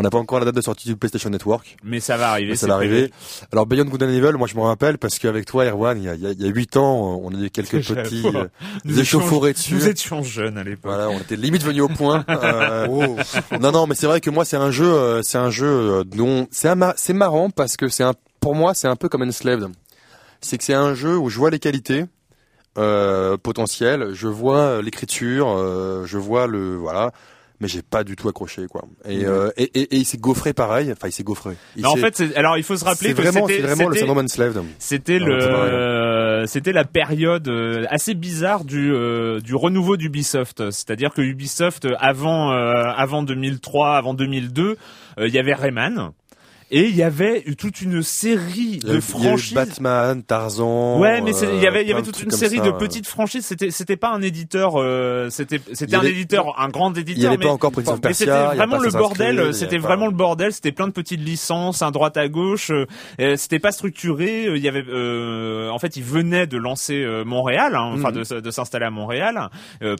On 0.00 0.02
n'a 0.02 0.10
pas 0.10 0.18
encore 0.18 0.38
la 0.38 0.44
date 0.44 0.54
de 0.54 0.60
sortie 0.60 0.86
du 0.86 0.94
PlayStation 0.96 1.28
Network, 1.28 1.76
Mais 1.82 1.98
ça 1.98 2.16
va 2.16 2.30
arriver. 2.30 2.50
mais 2.50 2.56
ça 2.56 2.68
va 2.68 2.76
prévu. 2.76 2.92
arriver. 2.94 3.12
Alors 3.52 3.66
Beyond 3.66 3.86
Good 3.86 4.04
and 4.04 4.08
Evil, 4.10 4.36
moi 4.38 4.46
je 4.46 4.54
me 4.54 4.60
rappelle 4.60 4.96
parce 4.96 5.18
qu'avec 5.18 5.44
toi, 5.44 5.64
Erwan, 5.66 5.98
il 5.98 6.04
y 6.04 6.08
a, 6.08 6.14
il 6.14 6.20
y 6.22 6.26
a- 6.26 6.30
il 6.30 6.40
y 6.40 6.44
a 6.44 6.48
8 6.48 6.76
ans, 6.76 7.20
on 7.20 7.34
a 7.34 7.38
eu 7.44 7.50
quelques 7.50 7.82
petits 7.84 8.22
euh, 8.32 8.44
Nous 8.84 9.00
échauffourés 9.00 9.54
dessus. 9.54 9.74
Nous 9.74 9.88
étions 9.88 10.22
jeunes 10.22 10.56
à 10.56 10.62
l'époque. 10.62 10.92
Voilà, 10.92 11.08
on 11.10 11.18
était 11.18 11.34
limite 11.34 11.64
venus 11.64 11.82
au 11.82 11.88
point. 11.88 12.24
Euh, 12.44 12.86
Non, 13.60 13.72
non, 13.72 13.86
mais 13.88 13.96
c'est 13.96 14.06
vrai 14.06 14.20
que 14.20 14.30
moi, 14.30 14.44
c'est 14.44 14.56
un 14.56 14.70
jeu, 14.70 14.86
euh, 14.86 15.22
c'est 15.22 15.38
un 15.38 15.50
jeu 15.50 15.66
euh, 15.66 16.04
dont 16.04 16.46
c'est 16.52 16.72
c'est 16.96 17.12
marrant 17.12 17.50
parce 17.50 17.76
que 17.76 17.88
c'est 17.88 18.04
un, 18.04 18.14
pour 18.38 18.54
moi, 18.54 18.74
c'est 18.74 18.86
un 18.86 18.94
peu 18.94 19.08
comme 19.08 19.22
Enslaved. 19.22 19.66
C'est 20.40 20.58
que 20.58 20.62
c'est 20.64 20.74
un 20.74 20.94
jeu 20.94 21.18
où 21.18 21.28
je 21.28 21.38
vois 21.38 21.50
les 21.50 21.58
qualités 21.58 22.04
euh, 22.78 23.36
potentielles, 23.36 24.10
je 24.12 24.28
vois 24.28 24.58
euh, 24.58 24.82
l'écriture, 24.82 25.48
euh, 25.48 26.04
je 26.06 26.18
vois 26.18 26.46
le, 26.46 26.76
voilà, 26.76 27.10
mais 27.60 27.68
j'ai 27.68 27.82
pas 27.82 28.04
du 28.04 28.16
tout 28.16 28.28
accroché 28.28 28.66
quoi. 28.66 28.84
Et, 29.04 29.24
euh, 29.24 29.50
et, 29.56 29.64
et, 29.74 29.82
et 29.82 29.96
il 29.96 30.04
s'est 30.04 30.18
gaufré 30.18 30.52
pareil. 30.52 30.92
Enfin, 30.92 31.08
il 31.08 31.12
s'est 31.12 31.24
gaufré. 31.24 31.56
Il 31.76 31.86
en 31.86 31.96
fait, 31.96 32.22
alors 32.36 32.56
il 32.56 32.62
faut 32.62 32.76
se 32.76 32.84
rappeler 32.84 33.14
que 33.14 33.22
vraiment, 33.22 33.46
c'était 33.46 33.62
vraiment 33.62 33.88
le 33.88 33.96
syndrome 33.96 34.18
Enslaved. 34.18 34.62
C'était 34.78 35.18
le, 35.18 35.38
euh, 35.42 36.46
c'était 36.46 36.72
la 36.72 36.84
période 36.84 37.48
euh, 37.48 37.84
assez 37.90 38.14
bizarre 38.14 38.64
du 38.64 38.92
euh, 38.92 39.40
du 39.40 39.54
renouveau 39.54 39.96
d'Ubisoft. 39.96 40.70
C'est-à-dire 40.70 41.12
que 41.12 41.22
Ubisoft 41.22 41.88
avant 41.98 42.52
euh, 42.52 42.72
avant 42.96 43.22
2003, 43.22 43.96
avant 43.96 44.14
2002, 44.14 44.76
euh, 45.18 45.26
il 45.26 45.34
y 45.34 45.38
avait 45.38 45.54
Rayman 45.54 46.12
et 46.70 46.86
il 46.88 46.94
y 46.96 47.02
avait 47.02 47.42
toute 47.56 47.80
une 47.80 48.02
série 48.02 48.80
Il 48.82 48.84
de 48.84 48.94
il 48.96 49.00
franchises. 49.00 49.54
Batman, 49.54 50.22
Tarzan. 50.22 50.98
Ouais, 51.00 51.20
mais 51.20 51.32
il 51.32 51.60
y 51.62 51.66
avait, 51.66 51.82
il 51.82 51.88
y 51.88 51.92
euh, 51.92 51.96
avait 51.96 52.02
toute 52.04 52.22
une 52.22 52.30
série 52.30 52.58
ça, 52.58 52.64
de 52.64 52.70
petites 52.72 53.06
franchises. 53.06 53.46
C'était, 53.46 53.70
c'était 53.70 53.96
pas 53.96 54.10
un 54.10 54.22
éditeur, 54.22 54.74
euh, 54.76 55.28
c'était, 55.30 55.60
Il 55.68 55.76
c'était 55.76 55.96
un 55.96 56.02
éditeur, 56.02 56.58
un 56.58 56.68
grand 56.68 56.90
Il 56.92 56.94
n'y 56.96 57.00
éditeur. 57.00 57.28
avait 57.30 57.38
mais 57.38 57.44
pas 57.46 57.52
encore 57.52 57.72
Prince 57.72 57.88
of 57.88 58.00
Persia. 58.00 58.26
c'était 58.26 58.54
il 58.54 58.56
vraiment 58.56 58.78
le 58.78 58.90
bordel. 58.90 59.42
Il 59.48 59.54
C'était 59.54 59.78
vraiment 59.78 60.06
le 60.06 60.12
bordel. 60.12 60.52
C'était 60.52 60.72
plein 60.72 60.86
de 60.88 60.92
petites 60.92 61.20
licences, 61.20 61.82
un 61.82 61.90
droite 61.90 62.16
à 62.16 62.28
gauche. 62.28 62.70
euh, 62.70 62.86
euh, 63.20 63.36
c'était 63.36 63.58
pas 63.58 63.72
structuré. 63.72 64.46
euh, 64.46 64.56
Il 64.56 64.62
y 64.62 64.68
avait, 64.68 64.84
euh, 64.88 65.70
en 65.70 65.78
fait, 65.78 65.96
ils 65.96 66.04
venaient 66.04 66.46
de 66.46 66.56
lancer 66.58 67.04
Montréal, 67.24 67.74
hein, 67.74 67.92
enfin 67.94 68.10
Mhm. 68.10 68.22
de, 68.24 68.40
de 68.40 68.50
s'installer 68.50 68.86
à 68.86 68.90
Montréal. 68.90 69.48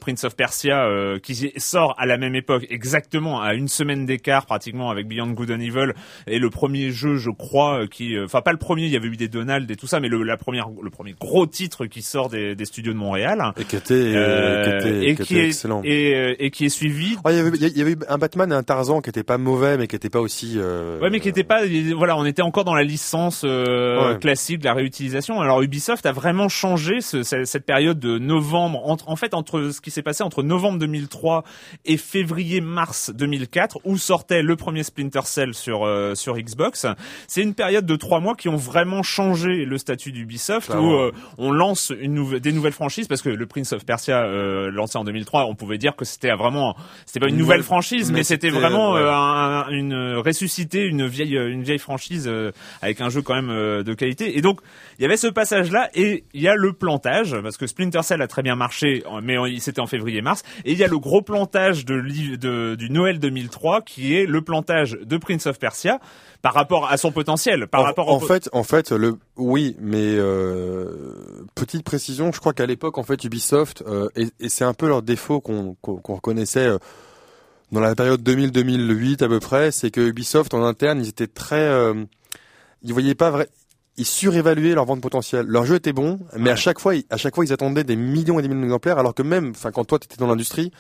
Prince 0.01 0.25
of 0.25 0.37
Persia, 0.37 0.85
euh, 0.87 1.19
qui 1.19 1.53
sort 1.57 1.95
à 1.99 2.07
la 2.07 2.17
même 2.19 2.35
époque, 2.35 2.67
exactement 2.71 3.41
à 3.41 3.55
une 3.55 3.69
semaine 3.69 4.07
d'écart, 4.07 4.47
pratiquement 4.47 4.91
avec 4.91 5.07
Beyond 5.09 5.29
Good 5.31 5.51
and 5.51 5.61
Evil, 5.61 5.93
et 6.27 6.39
le 6.39 6.51
premier 6.59 6.91
jeu, 6.91 7.17
je 7.17 7.31
crois, 7.31 7.83
euh, 7.83 7.87
qui, 7.87 8.17
euh, 8.17 8.25
enfin 8.25 8.41
pas 8.43 8.51
le 8.53 8.59
premier, 8.59 8.85
il 8.87 8.91
y 8.91 8.97
avait 8.97 9.07
eu 9.09 9.17
des 9.17 9.29
Donald 9.29 9.71
et 9.71 9.77
tout 9.77 9.87
ça, 9.87 10.01
mais 10.01 10.09
le, 10.09 10.23
la 10.25 10.37
première, 10.37 10.69
le 10.83 10.91
premier 10.91 11.15
gros 11.21 11.47
titre 11.47 11.87
qui 11.87 12.03
sort 12.03 12.29
des, 12.29 12.57
des 12.57 12.65
studios 12.65 12.93
de 12.93 12.99
Montréal. 12.99 13.53
Et 13.57 13.65
qui 13.65 13.77
était, 13.77 13.95
Euh, 13.95 14.65
qui 14.81 14.89
était, 14.89 15.09
et 15.11 15.15
qui 15.15 15.39
est 15.39 15.47
excellent. 15.47 15.83
et, 15.85 16.15
euh, 16.17 16.35
et 16.41 16.51
qui 16.51 16.65
est 16.65 16.69
suivi 16.69 17.17
Ah, 17.25 17.31
il 17.33 17.37
y 17.37 17.41
avait, 17.41 17.57
il 17.57 17.79
y 17.79 17.81
avait 17.83 17.93
eu 17.93 17.97
un 18.09 18.19
Batman 18.19 18.51
et 18.51 18.55
un 18.55 18.63
Tarzan 18.65 19.01
qui 19.01 19.11
était 19.11 19.23
pas 19.23 19.39
mauvais, 19.39 19.77
mais 19.79 19.87
qui 19.87 19.95
était 19.97 20.11
pas 20.11 20.21
aussi. 20.21 20.55
Euh... 20.57 20.99
Ouais, 21.01 21.11
mais 21.11 21.21
qui 21.21 21.29
était 21.29 21.45
pas, 21.45 21.61
voilà, 21.97 22.17
on 22.17 22.25
était 22.25 22.43
encore 22.43 22.65
dans 22.65 22.75
la 22.75 22.83
licence 22.85 23.43
euh, 23.45 24.13
Ouais. 24.15 24.19
classique 24.19 24.59
de 24.59 24.65
la 24.65 24.75
réutilisation. 24.75 25.41
Alors 25.41 25.63
Ubisoft 25.63 26.05
a 26.07 26.13
vraiment 26.13 26.49
changé 26.49 27.01
ce- 27.01 27.23
ce- 27.23 27.45
cette 27.45 27.65
période 27.67 27.99
de 28.01 28.19
novembre, 28.19 28.81
entre, 28.89 29.09
en 29.09 29.17
fait, 29.17 29.33
entre 29.35 29.71
ce 29.71 29.81
qui 29.81 29.91
s'est 29.91 30.03
passé 30.03 30.23
entre 30.25 30.43
novembre 30.43 30.79
2003 30.79 31.45
et 31.85 31.97
février-mars 31.97 33.11
2004, 33.15 33.79
où 33.85 33.97
sortait 33.97 34.43
le 34.43 34.57
premier 34.57 34.83
Splinter 34.83 35.21
Cell 35.25 35.55
sur 35.55 35.85
euh, 35.85 36.15
sur 36.15 36.37
Xbox. 36.49 36.87
C'est 37.27 37.43
une 37.43 37.55
période 37.55 37.87
de 37.87 37.97
trois 37.97 38.21
mois 38.21 38.35
qui 38.35 38.49
ont 38.49 38.57
vraiment 38.57 39.03
changé 39.03 39.65
le 39.65 39.79
statut 39.79 40.13
d'Ubisoft, 40.13 40.71
où 40.75 40.93
euh, 40.95 41.13
on 41.39 41.51
lance 41.53 41.93
une 42.01 42.15
nouve- 42.15 42.41
des 42.41 42.53
nouvelles 42.53 42.73
franchises, 42.73 43.07
parce 43.09 43.23
que 43.23 43.29
le 43.29 43.47
Prince 43.47 43.73
of 43.73 43.85
Persia 43.85 44.23
euh, 44.25 44.71
lancé 44.71 44.99
en 44.99 45.05
2003, 45.05 45.45
on 45.47 45.55
pouvait 45.55 45.79
dire 45.79 45.95
que 45.97 46.05
c'était 46.05 46.33
vraiment, 46.35 46.75
c'était 47.07 47.21
pas 47.21 47.29
une 47.29 47.37
nouvelle 47.37 47.63
franchise, 47.63 48.11
mais, 48.11 48.19
mais 48.19 48.25
c'était 48.25 48.51
vraiment 48.51 48.93
ouais. 48.93 49.01
euh, 49.01 49.13
un- 49.13 49.69
une 49.71 50.15
ressusciter 50.17 50.85
une 50.85 51.07
vieille 51.07 51.37
une 51.37 51.63
vieille 51.63 51.79
franchise 51.79 52.25
euh, 52.29 52.53
avec 52.83 53.01
un 53.01 53.09
jeu 53.11 53.23
quand 53.23 53.35
même 53.35 53.51
euh, 53.51 53.83
de 53.83 53.95
qualité 53.95 54.37
et 54.37 54.41
donc 54.41 54.61
il 54.99 55.03
y 55.03 55.05
avait 55.05 55.17
ce 55.17 55.27
passage 55.27 55.71
là 55.71 55.89
et 55.95 56.25
il 56.35 56.41
y 56.41 56.49
a 56.49 56.55
le 56.57 56.73
plantage 56.73 57.37
parce 57.43 57.57
que 57.57 57.67
Splinter 57.67 58.03
Cell 58.03 58.23
a 58.23 58.27
très 58.27 58.43
bien 58.43 58.57
marché 58.57 59.03
mais 59.23 59.37
c'était 59.61 59.81
en 59.81 59.87
février 59.87 60.23
mars 60.23 60.43
et 60.65 60.73
il 60.73 60.79
y 60.79 60.85
a 60.85 60.89
le 60.89 60.99
gros 60.99 61.23
plantage 61.23 61.85
de, 61.85 62.01
de 62.37 62.75
du 62.75 62.91
Noël 62.91 63.19
2003 63.19 63.83
qui 63.83 64.15
est 64.17 64.27
le 64.27 64.41
plantage 64.43 64.99
de 65.03 65.17
Prince 65.17 65.47
of 65.47 65.59
Persia 65.59 65.99
par 66.43 66.55
rapport 66.55 66.91
à 66.91 66.97
son 66.97 67.11
potentiel 67.11 67.67
par 67.67 67.81
en, 67.81 67.85
rapport 67.85 68.09
en 68.13 68.17
au 68.17 68.21
fait, 68.21 68.49
en 68.53 68.63
fait, 68.63 68.93
le 68.93 69.17
oui, 69.37 69.77
mais 69.81 70.15
euh, 70.17 70.93
petite 71.55 71.83
précision, 71.85 72.31
je 72.33 72.39
crois 72.41 72.53
qu'à 72.53 72.67
l'époque, 72.67 72.99
en 72.99 73.03
fait, 73.03 73.25
Ubisoft 73.25 73.83
euh, 73.87 74.09
et, 74.17 74.29
et 74.41 74.49
c'est 74.49 74.65
un 74.65 74.75
peu 74.75 74.87
leur 74.89 75.03
défaut 75.03 75.41
qu'on 75.41 75.75
qu'on 75.83 76.15
reconnaissait 76.15 76.67
euh, 76.67 76.79
dans 77.73 77.81
la 77.81 77.95
période 77.95 78.23
2000-2008 78.23 79.25
à 79.25 79.29
peu 79.29 79.41
près, 79.41 79.71
c'est 79.73 79.91
que 79.91 80.01
Ubisoft 80.01 80.55
en 80.55 80.63
interne, 80.65 81.01
ils 81.03 81.09
étaient 81.09 81.27
très, 81.27 81.57
euh, 81.61 82.05
ils 82.83 82.93
voyaient 82.93 83.15
pas 83.15 83.31
vrai. 83.31 83.49
Ils 84.01 84.07
surévaluaient 84.07 84.75
leur 84.75 84.85
vente 84.85 85.01
potentielle. 85.01 85.45
Leur 85.49 85.65
jeu 85.67 85.75
était 85.75 85.93
bon, 85.93 86.21
mais 86.37 86.51
à 86.51 86.57
chaque 86.57 86.79
fois, 86.79 86.95
ils- 86.95 87.05
à 87.11 87.17
chaque 87.17 87.35
fois, 87.35 87.45
ils 87.45 87.53
attendaient 87.53 87.83
des 87.83 87.97
millions 87.97 88.39
et 88.39 88.43
des 88.43 88.49
millions 88.49 88.61
d'exemplaires, 88.63 88.97
alors 88.99 89.13
que 89.13 89.23
même, 89.25 89.51
enfin, 89.51 89.73
quand 89.73 89.85
toi, 89.85 89.99
tu 89.99 90.05
étais 90.05 90.17
dans 90.19 90.29
l'industrie, 90.29 90.71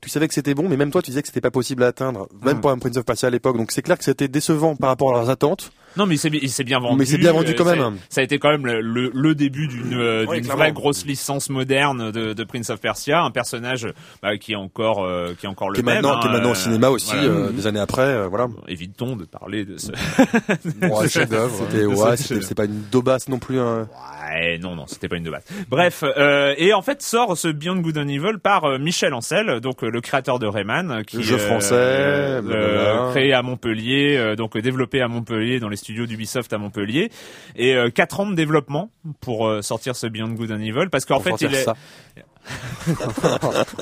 tu 0.00 0.08
savais 0.10 0.28
que 0.28 0.34
c'était 0.34 0.54
bon, 0.54 0.68
mais 0.68 0.76
même 0.76 0.90
toi, 0.90 1.02
tu 1.02 1.10
disais 1.10 1.22
que 1.22 1.28
c'était 1.28 1.40
pas 1.40 1.50
possible 1.50 1.82
à 1.82 1.88
atteindre, 1.88 2.28
même 2.44 2.58
Mm. 2.58 2.60
pour 2.60 2.70
un 2.70 2.78
Prince 2.78 2.96
of 2.96 3.04
Persia 3.04 3.28
à 3.28 3.30
l'époque. 3.30 3.56
Donc 3.56 3.72
c'est 3.72 3.82
clair 3.82 3.98
que 3.98 4.04
c'était 4.04 4.28
décevant 4.28 4.76
par 4.76 4.90
rapport 4.90 5.10
à 5.14 5.18
leurs 5.18 5.30
attentes. 5.30 5.72
Non 5.98 6.06
mais 6.06 6.14
il 6.16 6.48
s'est 6.50 6.64
bien 6.64 6.78
vendu 6.78 6.96
Mais 6.98 7.04
c'est 7.04 7.18
bien 7.18 7.32
vendu 7.32 7.50
euh, 7.52 7.54
quand 7.56 7.64
même. 7.64 7.96
ça 8.08 8.20
a 8.22 8.24
été 8.24 8.38
quand 8.38 8.48
même 8.50 8.64
le, 8.64 8.80
le, 8.80 9.10
le 9.12 9.34
début 9.34 9.66
d'une 9.68 9.94
euh, 9.94 10.24
Ouais, 10.26 10.40
vraie 10.40 10.72
grosse 10.72 11.04
licence 11.04 11.50
moderne 11.50 12.10
de, 12.10 12.32
de 12.32 12.44
Prince 12.44 12.70
of 12.70 12.80
Persia 12.80 13.20
un 13.22 13.30
personnage 13.30 13.86
bah, 14.22 14.38
qui 14.38 14.52
est 14.52 14.56
encore 14.56 15.04
euh, 15.04 15.34
qui 15.38 15.46
est 15.46 15.48
encore 15.48 15.68
le 15.68 15.74
qui 15.74 15.80
est 15.80 15.84
même 15.84 15.96
maintenant, 16.02 16.20
qui 16.20 16.26
est 16.26 16.30
hein, 16.30 16.32
maintenant 16.34 16.48
au 16.50 16.52
euh, 16.52 16.54
cinéma 16.54 16.88
aussi, 16.90 17.12
voilà. 17.14 17.28
euh, 17.28 17.50
des 17.50 17.66
années 17.66 17.80
après, 17.80 18.02
euh, 18.02 18.28
voilà. 18.28 18.46
évitons 18.68 19.16
de 19.16 19.24
parler 19.24 19.64
de 19.64 19.76
ce 19.76 19.88
Ouais, 20.82 21.08
chef-d'œuvre, 21.08 21.66
C'était, 21.70 21.84
ouais. 21.86 22.54
pas 22.54 22.64
une 22.64 22.82
daubasse 22.90 23.28
non 23.28 23.38
plus. 23.38 23.58
Hein. 23.58 23.88
Ouais, 24.30 24.58
non, 24.58 24.74
non, 24.76 24.86
c'était 24.86 25.08
pas 25.08 25.16
une 25.16 25.24
de 25.24 25.30
base. 25.30 25.42
Bref, 25.68 26.04
euh, 26.04 26.54
et 26.58 26.72
en 26.72 26.82
fait 26.82 27.02
sort 27.02 27.36
ce 27.36 27.48
Beyond 27.48 27.76
Good 27.80 27.98
and 27.98 28.08
Evil 28.08 28.38
par 28.42 28.64
euh, 28.64 28.78
Michel 28.78 29.14
Ancel, 29.14 29.60
donc 29.60 29.82
euh, 29.82 29.90
le 29.90 30.00
créateur 30.00 30.38
de 30.38 30.46
Rayman, 30.46 31.02
qui 31.06 31.16
Le 31.16 31.22
jeu 31.22 31.36
euh, 31.36 31.38
français, 31.38 31.74
euh, 31.74 33.10
créé 33.10 33.32
à 33.32 33.42
Montpellier, 33.42 34.16
euh, 34.16 34.36
donc 34.36 34.56
euh, 34.56 34.62
développé 34.62 35.00
à 35.00 35.08
Montpellier 35.08 35.58
dans 35.60 35.68
les 35.68 35.76
studios 35.76 35.87
d'Ubisoft 35.94 36.52
à 36.52 36.58
Montpellier, 36.58 37.10
et 37.56 37.74
euh, 37.74 37.90
quatre 37.90 38.20
ans 38.20 38.26
de 38.26 38.34
développement 38.34 38.90
pour 39.20 39.46
euh, 39.48 39.62
sortir 39.62 39.96
ce 39.96 40.06
Beyond 40.06 40.28
Good 40.30 40.52
and 40.52 40.60
Evil, 40.60 40.88
parce 40.90 41.04
qu'en 41.04 41.20
fait 41.20 41.34
il 41.40 41.54
est 41.54 41.64
ça. 41.64 41.74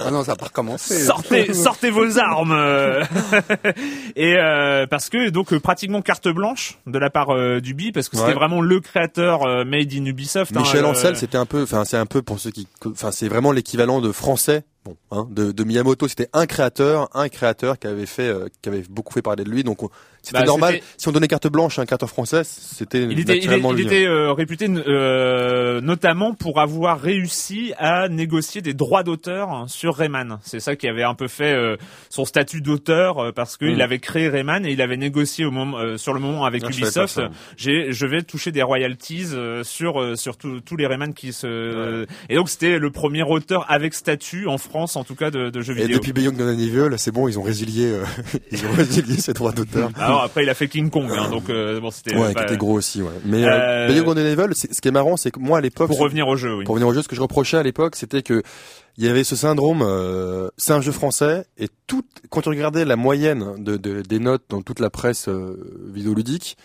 Ah 0.01 0.11
non, 0.11 0.25
ça 0.25 0.33
n'a 0.33 0.37
pas 0.37 0.47
recommencé. 0.47 0.99
sortez 1.05 1.55
sortez 1.55 1.91
vos 1.91 2.19
armes 2.19 2.53
euh. 2.53 3.05
et 4.17 4.35
euh, 4.37 4.87
parce 4.89 5.09
que 5.09 5.29
donc 5.31 5.53
euh, 5.53 5.61
pratiquement 5.61 6.03
carte 6.03 6.29
blanche 6.29 6.79
de 6.87 6.99
la 6.99 7.11
part 7.11 7.31
euh, 7.31 7.61
d'Ubi 7.61 7.93
parce 7.93 8.09
que 8.09 8.17
c'était 8.17 8.29
Ouais. 8.31 8.35
vraiment 8.35 8.61
le 8.61 8.81
créateur 8.81 9.45
euh, 9.47 9.65
made 9.65 9.93
in 9.93 10.05
Ubisoft 10.07 10.57
hein, 10.57 10.61
Michel 10.61 10.85
euh, 10.85 10.89
Ancel, 10.89 11.17
c'était 11.17 11.39
un 11.39 11.47
peu, 11.47 11.63
enfin, 11.63 11.85
c'est 11.85 11.97
un 11.97 12.07
peu 12.07 12.23
pour 12.23 12.41
ceux 12.41 12.51
qui, 12.51 12.67
enfin, 12.85 13.13
c'est 13.13 13.29
vraiment 13.29 13.53
l'équivalent 13.53 14.01
de 14.01 14.11
français. 14.11 14.65
Bon, 14.85 14.97
hein, 15.13 15.27
de, 15.31 15.51
de 15.53 15.65
Miyamoto, 15.65 16.07
c'était 16.09 16.29
un 16.33 16.47
créateur, 16.47 17.09
un 17.15 17.29
créateur 17.29 17.79
qui 17.79 17.87
avait 17.89 18.07
fait, 18.07 18.29
euh, 18.29 18.47
qui 18.63 18.69
avait 18.69 18.83
beaucoup 18.89 19.13
fait 19.13 19.23
parler 19.23 19.43
de 19.45 19.51
lui. 19.51 19.65
Donc, 19.65 19.83
on- 19.83 19.91
c'était 20.27 20.41
Bah, 20.41 20.45
normal. 20.47 20.81
Si 20.97 21.07
on 21.07 21.13
donnait 21.13 21.29
carte 21.29 21.47
blanche 21.47 21.79
à 21.79 21.83
un 21.83 21.87
créateur 21.87 22.09
français, 22.09 22.43
c'était 22.45 23.05
Il 23.05 23.21
était, 23.21 23.39
il, 23.39 23.81
était 23.81 24.07
euh, 24.07 24.33
réputé 24.33 24.67
euh, 24.69 25.81
notamment 25.81 26.35
pour 26.35 26.59
avoir 26.61 27.01
réussi 27.01 27.73
à 27.79 28.09
négocier 28.09 28.61
des 28.61 28.75
droits 28.75 29.05
d'auteur 29.05 29.67
sur 29.69 29.95
Rayman. 29.95 30.39
C'est 30.43 30.59
ça 30.59 30.75
qui 30.75 30.89
avait 30.89 31.05
un 31.05 31.15
peu 31.15 31.29
fait 31.29 31.53
euh, 31.55 31.77
son 32.11 32.25
statut 32.25 32.61
d'auteur 32.61 33.19
euh, 33.19 33.33
parce 33.33 33.57
qu'il 33.57 33.77
Mm. 33.77 33.81
avait 33.81 33.99
créé 34.01 34.29
Rayman 34.29 34.67
et 34.67 34.73
il 34.73 34.83
avait 34.83 34.97
négocié 34.97 35.45
au 35.45 35.51
moment, 35.53 35.79
euh, 35.79 35.97
sur 35.97 36.13
le 36.13 36.19
moment 36.19 36.45
avec 36.45 36.65
Ah, 36.67 36.71
Ubisoft. 36.71 37.21
J'ai, 37.57 37.93
je 37.93 38.07
vais 38.07 38.23
toucher 38.23 38.51
des 38.51 38.63
royalties 38.63 39.27
euh, 39.33 39.63
sur 39.63 40.01
euh, 40.03 40.17
sur 40.17 40.37
tous 40.37 40.77
les 40.77 40.87
Rayman 40.89 41.15
qui 41.15 41.33
se. 41.33 42.05
Et 42.29 42.35
donc 42.35 42.49
c'était 42.49 42.79
le 42.81 42.91
premier 42.91 43.23
auteur 43.23 43.65
avec 43.71 43.95
statut 43.95 44.49
en 44.49 44.59
France, 44.59 44.97
en 44.97 45.05
tout 45.05 45.15
cas 45.15 45.31
de, 45.31 45.51
de 45.51 45.61
jeux 45.61 45.77
Et 45.79 45.83
vidéo. 45.83 45.99
depuis 45.99 46.13
Beyond 46.13 46.33
Evil, 46.59 46.97
c'est 46.99 47.13
bon, 47.13 47.29
ils 47.29 47.39
ont 47.39 47.43
résilié, 47.43 47.87
euh, 47.93 48.05
ils 48.51 48.65
ont 48.67 48.73
résilié 48.73 49.17
ses 49.19 49.33
droits 49.33 49.53
d'auteur. 49.53 49.91
Alors 50.17 50.25
après 50.27 50.43
il 50.43 50.49
a 50.51 50.55
fait 50.55 50.69
King 50.69 50.91
Kong, 50.91 51.11
hein, 51.17 51.31
donc 51.31 51.49
euh, 51.51 51.81
bon 51.81 51.91
c'était. 51.91 52.17
Ouais, 52.17 52.33
pas- 52.33 52.41
qui 52.45 52.53
était 52.53 52.57
gros 52.59 52.73
aussi, 52.75 53.03
ouais. 53.03 53.09
Mais 53.25 53.45
Euh, 53.45 53.89
euh, 53.89 54.05
and 54.07 54.17
Evil, 54.17 54.55
c'est- 54.55 54.73
ce 54.75 54.81
qui 54.81 54.89
est 54.89 54.93
marrant, 54.93 55.17
c'est 55.17 55.31
que 55.31 55.39
moi 55.39 55.59
à 55.59 55.61
l'époque, 55.61 55.89
Pour 55.89 55.99
revenir 55.99 56.27
au 56.29 56.37
jeu, 56.37 56.55
oui. 56.57 56.65
pour 56.65 56.75
revenir 56.75 56.89
au 56.89 56.95
jeu, 56.95 57.03
ce 57.03 57.09
que 57.09 57.17
je 57.17 57.21
reprochais 57.23 57.57
à 57.57 57.63
l'époque, 57.63 57.97
c'était 57.97 58.23
que 58.23 58.43
il 58.99 59.05
y 59.05 59.09
avait 59.09 59.25
ce 59.25 59.37
syndrome, 59.37 59.83
euh, 59.83 60.49
c'est 60.57 60.73
un 60.73 60.81
jeu 60.81 60.93
français, 60.93 61.45
et 61.59 61.69
tout, 61.87 62.03
quand 62.31 62.41
tu 62.43 62.49
regardais 62.49 62.85
la 62.85 62.97
moyenne 62.97 63.63
de, 63.63 63.77
de- 63.77 64.01
des 64.03 64.19
notes 64.19 64.45
dans 64.49 64.63
toute 64.63 64.81
la 64.81 64.89
presse 64.91 65.29
euh, 65.29 65.57
vidéoludique, 65.93 66.57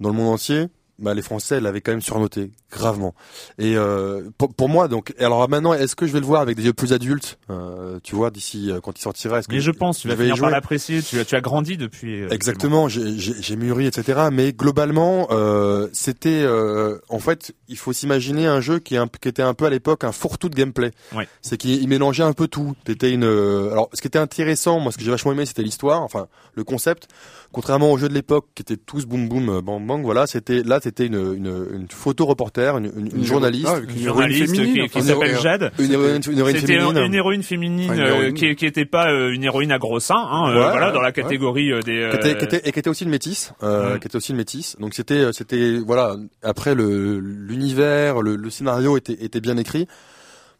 dans 0.00 0.08
le 0.10 0.14
monde 0.16 0.34
entier, 0.34 0.66
bah, 0.98 1.12
les 1.14 1.22
Français 1.22 1.60
l'avaient 1.60 1.80
quand 1.80 1.92
même 1.92 2.00
surnoté 2.00 2.50
gravement. 2.72 3.14
Et 3.58 3.76
euh, 3.76 4.22
pour, 4.38 4.52
pour 4.54 4.68
moi, 4.68 4.88
donc, 4.88 5.14
alors 5.18 5.48
maintenant, 5.48 5.72
est-ce 5.74 5.94
que 5.96 6.06
je 6.06 6.12
vais 6.12 6.20
le 6.20 6.26
voir 6.26 6.40
avec 6.40 6.56
des 6.56 6.64
yeux 6.64 6.72
plus 6.72 6.92
adultes 6.92 7.38
euh, 7.50 7.98
Tu 8.02 8.14
vois, 8.16 8.30
d'ici 8.30 8.70
euh, 8.70 8.80
quand 8.80 8.98
il 8.98 9.02
sortira, 9.02 9.38
est-ce 9.38 9.48
que 9.48 9.54
Mais 9.54 9.60
je 9.60 9.70
pense, 9.70 9.98
tu 9.98 10.08
vas 10.08 10.16
finir 10.16 10.36
par 10.38 10.50
l'apprécier. 10.50 11.02
Tu, 11.02 11.18
as- 11.18 11.24
tu 11.24 11.34
as 11.36 11.40
grandi 11.40 11.76
depuis. 11.76 12.22
euh, 12.22 12.28
Exactement, 12.30 12.88
j'ai- 12.88 13.56
mûri, 13.56 13.86
etc. 13.86 14.28
Mais 14.32 14.52
globalement, 14.52 15.28
euh, 15.30 15.88
c'était, 15.92 16.42
euh, 16.42 16.98
en 17.08 17.18
fait, 17.18 17.52
il 17.68 17.76
faut 17.78 17.92
s'imaginer 17.92 18.46
un 18.46 18.60
jeu 18.60 18.78
qui, 18.78 18.96
un- 18.96 19.08
qui 19.08 19.28
était 19.28 19.42
un 19.42 19.54
peu 19.54 19.64
à 19.66 19.70
l'époque 19.70 20.04
un 20.04 20.12
fourre-tout 20.12 20.48
de 20.48 20.54
gameplay. 20.54 20.90
Ouais. 21.14 21.28
C'est 21.42 21.56
qu'il 21.56 21.80
il 21.82 21.88
mélangeait 21.88 22.22
un 22.24 22.32
peu 22.32 22.48
tout. 22.48 22.74
C'était 22.86 23.12
une, 23.12 23.24
alors, 23.24 23.88
ce 23.92 24.00
qui 24.00 24.06
était 24.08 24.18
intéressant, 24.18 24.80
moi, 24.80 24.92
ce 24.92 24.96
que 24.98 25.04
j'ai 25.04 25.10
vachement 25.10 25.32
aimé, 25.32 25.46
c'était 25.46 25.62
l'histoire, 25.62 26.02
enfin, 26.02 26.26
le 26.54 26.64
concept. 26.64 27.08
Contrairement 27.52 27.90
aux 27.92 27.96
jeux 27.98 28.08
de 28.08 28.14
l'époque 28.14 28.46
qui 28.54 28.62
étaient 28.62 28.76
tous 28.76 29.06
boum 29.06 29.28
boum 29.28 29.48
euh, 29.48 29.60
bang 29.62 29.86
bang, 29.86 30.02
voilà, 30.02 30.26
c'était 30.26 30.62
là, 30.62 30.78
c'était 30.82 31.06
une, 31.06 31.14
une, 31.14 31.66
une 31.74 31.86
photo 31.88 32.26
reporter, 32.26 32.76
une, 32.76 32.86
une, 32.96 33.16
une 33.18 33.24
journaliste, 33.24 33.68
Ah, 33.70 33.78
Une 33.78 34.02
journaliste 34.04 34.52
qui, 34.52 34.58
féminine, 34.60 34.88
qui 34.88 34.98
enfin, 34.98 35.06
s'appelle. 35.06 35.38
Jade. 35.40 35.72
une 35.78 35.92
héroïne, 35.92 36.20
une 36.30 36.38
héroïne 36.38 36.56
C'était 36.56 36.74
féminine. 36.78 36.98
une 37.04 37.14
héroïne 37.14 37.42
féminine 37.42 37.90
euh, 37.92 38.06
héroïne. 38.08 38.34
qui, 38.34 38.54
qui 38.56 38.66
était 38.66 38.84
pas 38.84 39.10
euh, 39.10 39.30
une 39.32 39.44
héroïne 39.44 39.72
à 39.72 39.78
gros 39.78 40.00
seins, 40.00 40.16
hein, 40.16 40.50
euh, 40.50 40.54
Ouais, 40.54 40.70
voilà, 40.70 40.88
ouais, 40.88 40.92
dans 40.92 41.00
la 41.00 41.08
ouais. 41.08 41.12
catégorie 41.12 41.72
euh, 41.72 41.80
des. 41.82 42.08
qui 42.10 42.16
était, 42.16 42.30
euh, 42.34 42.34
qui 42.34 42.44
était- 42.44 42.68
et 42.68 42.72
qui 42.72 42.78
était 42.78 42.90
aussi 42.90 43.04
une 43.04 43.10
métisse, 43.10 43.52
euh, 43.62 43.94
Ouais. 43.94 44.00
qui 44.00 44.06
était 44.08 44.16
aussi 44.16 44.32
une 44.32 44.38
métisse. 44.38 44.76
Donc 44.78 44.92
c'était, 44.94 45.14
euh, 45.14 45.32
c'était, 45.32 45.78
voilà. 45.78 46.16
Après 46.42 46.74
le 46.74 47.20
l'univers, 47.20 48.20
le, 48.22 48.36
le 48.36 48.50
scénario 48.50 48.96
était, 48.96 49.16
était 49.24 49.40
bien 49.40 49.56
écrit. 49.56 49.86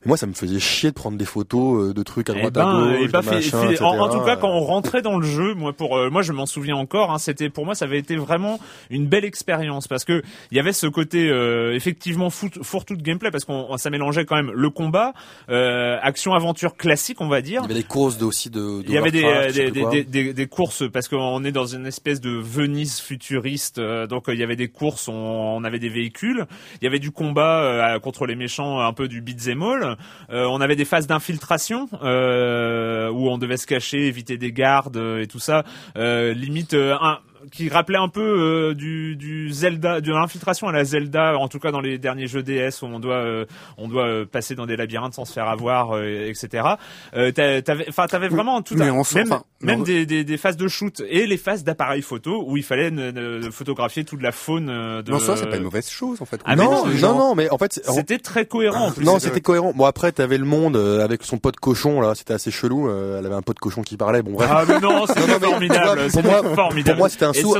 Moi, 0.06 0.16
ça 0.16 0.26
me 0.26 0.32
faisait 0.32 0.58
chier 0.60 0.90
de 0.90 0.94
prendre 0.94 1.18
des 1.18 1.25
photos 1.25 1.90
euh, 1.90 1.94
de 1.94 2.02
trucs 2.02 2.30
à 2.30 2.34
Eh 2.34 2.38
droite 2.38 2.54
ben, 2.54 2.60
à 2.68 2.72
gauche, 2.72 2.98
eh 3.02 3.08
ben, 3.08 3.22
fait- 3.22 3.40
fait- 3.42 3.66
etc. 3.72 3.82
en, 3.84 3.98
en 3.98 4.08
tout 4.08 4.20
cas, 4.25 4.36
quand 4.36 4.48
on 4.50 4.60
rentrait 4.60 5.02
dans 5.02 5.18
le 5.18 5.26
jeu, 5.26 5.54
moi, 5.54 5.72
pour 5.72 5.96
euh, 5.96 6.10
moi, 6.10 6.22
je 6.22 6.32
m'en 6.32 6.46
souviens 6.46 6.76
encore. 6.76 7.10
Hein, 7.12 7.18
c'était 7.18 7.50
pour 7.50 7.64
moi, 7.66 7.75
ça 7.75 7.84
avait 7.86 7.98
été 7.98 8.16
vraiment 8.16 8.58
une 8.90 9.06
belle 9.06 9.25
expérience 9.25 9.88
parce 9.88 10.04
que 10.04 10.22
il 10.50 10.56
y 10.56 10.60
avait 10.60 10.72
ce 10.72 10.86
côté 10.86 11.28
euh, 11.28 11.75
effectivement 11.75 12.30
fourre-tout 12.30 12.96
de 12.96 13.02
gameplay 13.02 13.30
parce 13.30 13.44
qu'on 13.44 13.76
ça 13.76 13.90
mélangeait 13.90 14.25
quand 14.25 14.36
même 14.36 14.52
le 14.54 14.70
combat, 14.70 15.12
euh, 15.50 15.96
action 16.02 16.34
aventure 16.34 16.76
classique, 16.76 17.20
on 17.20 17.28
va 17.28 17.40
dire. 17.42 17.62
il 17.64 17.68
y 17.68 17.72
avait 17.72 17.80
des 17.82 17.86
courses 17.86 18.16
de, 18.18 18.25
aussi 18.25 18.48
de. 18.50 18.82
de 18.82 18.84
Il 18.86 18.92
y 18.92 18.98
avait 18.98 19.10
des, 19.10 19.22
des, 19.52 19.70
des, 19.70 20.04
des, 20.04 20.32
des 20.32 20.46
courses 20.46 20.84
parce 20.92 21.08
qu'on 21.08 21.44
est 21.44 21.52
dans 21.52 21.66
une 21.66 21.86
espèce 21.86 22.20
de 22.20 22.30
Venise 22.30 23.00
futuriste, 23.00 23.78
euh, 23.78 24.06
donc 24.06 24.25
il 24.28 24.38
y 24.38 24.42
avait 24.42 24.56
des 24.56 24.68
courses, 24.68 25.08
on, 25.08 25.12
on 25.14 25.64
avait 25.64 25.78
des 25.78 25.88
véhicules, 25.88 26.46
il 26.80 26.84
y 26.84 26.86
avait 26.86 26.98
du 26.98 27.10
combat 27.10 27.98
contre 28.02 28.26
les 28.26 28.36
méchants, 28.36 28.80
un 28.80 28.92
peu 28.92 29.08
du 29.08 29.20
beat'em 29.20 29.62
all, 29.62 29.96
on 30.31 30.61
avait 30.61 30.76
des 30.76 30.85
phases 30.85 31.07
d'infiltration 31.07 31.88
euh, 32.03 33.11
où 33.11 33.29
on 33.29 33.38
devait 33.38 33.57
se 33.57 33.67
cacher, 33.67 34.07
éviter 34.07 34.38
des 34.38 34.53
gardes 34.53 34.97
euh, 34.97 35.23
et 35.23 35.26
tout 35.26 35.38
ça, 35.38 35.65
euh, 35.97 36.33
limite 36.33 36.75
euh, 36.75 36.97
un 37.00 37.19
qui 37.52 37.69
rappelait 37.69 37.99
un 37.99 38.09
peu 38.09 38.21
euh, 38.23 38.75
du, 38.75 39.16
du 39.16 39.50
Zelda, 39.50 40.00
de 40.00 40.12
l'infiltration 40.12 40.69
à 40.69 40.73
la 40.73 40.85
Zelda, 40.85 41.37
en 41.38 41.49
tout 41.49 41.59
cas 41.59 41.71
dans 41.71 41.81
les 41.81 41.99
derniers 41.99 42.26
jeux 42.26 42.43
DS 42.43 42.83
où 42.83 42.87
on 42.87 42.99
doit 43.00 43.14
euh, 43.16 43.45
on 43.78 43.88
doit 43.88 44.07
euh, 44.07 44.25
passer 44.26 44.55
dans 44.55 44.66
des 44.66 44.76
labyrinthes 44.76 45.14
sans 45.14 45.25
se 45.25 45.33
faire 45.33 45.49
avoir, 45.49 45.97
euh, 45.97 46.28
etc. 46.28 46.66
Euh, 47.14 47.31
t'a- 47.33 47.62
t'avais, 47.62 47.87
enfin 47.88 48.07
t'avais 48.07 48.28
vraiment 48.28 48.62
tout, 48.62 48.75
mais 48.75 48.88
un- 48.88 48.95
même 49.14 49.28
même 49.62 49.83
des, 49.85 50.07
des, 50.07 50.25
des 50.25 50.37
phases 50.37 50.57
de 50.57 50.69
shoot 50.69 51.02
et 51.09 51.26
les 51.26 51.37
phases 51.37 51.64
d'appareil 51.64 52.02
photo 52.02 52.45
où 52.47 52.57
il 52.57 52.62
fallait 52.62 52.90
ne- 52.90 53.11
ne- 53.11 53.50
photographier 53.50 54.05
toute 54.05 54.23
la 54.23 54.33
faune 54.33 54.69
euh, 54.69 55.02
de. 55.02 55.11
Non, 55.11 55.19
ça, 55.19 55.37
c'est 55.37 55.47
pas 55.49 55.57
une 55.57 55.62
mauvaise 55.64 55.88
chose, 55.88 56.21
en 56.21 56.25
fait. 56.26 56.40
Ah, 56.45 56.57
non, 56.57 56.64
non, 56.64 56.87
non, 56.87 56.93
genre- 56.97 57.16
non, 57.19 57.35
mais 57.35 57.49
en 57.50 57.59
fait, 57.59 57.73
c'est- 57.73 57.90
C'était 57.90 58.19
très 58.19 58.47
cohérent 58.47 58.88
en 58.88 58.93
plus. 58.93 59.05
non, 59.05 59.19
c'était 59.19 59.40
cohérent. 59.40 59.73
Bon 59.75 59.85
après, 59.87 60.12
t'avais 60.12 60.38
le 60.38 60.45
monde 60.45 60.76
euh, 60.76 61.02
avec 61.05 61.23
son 61.23 61.38
pote 61.38 61.57
cochon 61.57 62.00
là, 62.00 62.14
c'était 62.14 62.35
assez 62.35 62.50
chelou. 62.50 62.88
euh, 62.88 63.19
elle 63.19 63.26
avait 63.26 63.35
un 63.35 63.43
pote 63.43 63.59
cochon 63.59 63.83
qui 63.83 63.97
parlait. 63.97 64.23
Bon 64.23 64.33
bref. 64.33 64.49
Ah 64.52 64.64
mais 64.69 64.78
non, 64.81 65.07
c'était 65.07 65.23
tu 65.23 65.31
formidable, 65.45 66.00
vois, 66.00 66.23
pour 66.23 66.23
moi- 66.45 66.55
formidable. 66.55 66.90
Pour 66.97 66.99
moi, 66.99 67.09
c'était 67.09 67.25
un 67.25 67.33
Et 67.38 67.43
sous, 67.43 67.55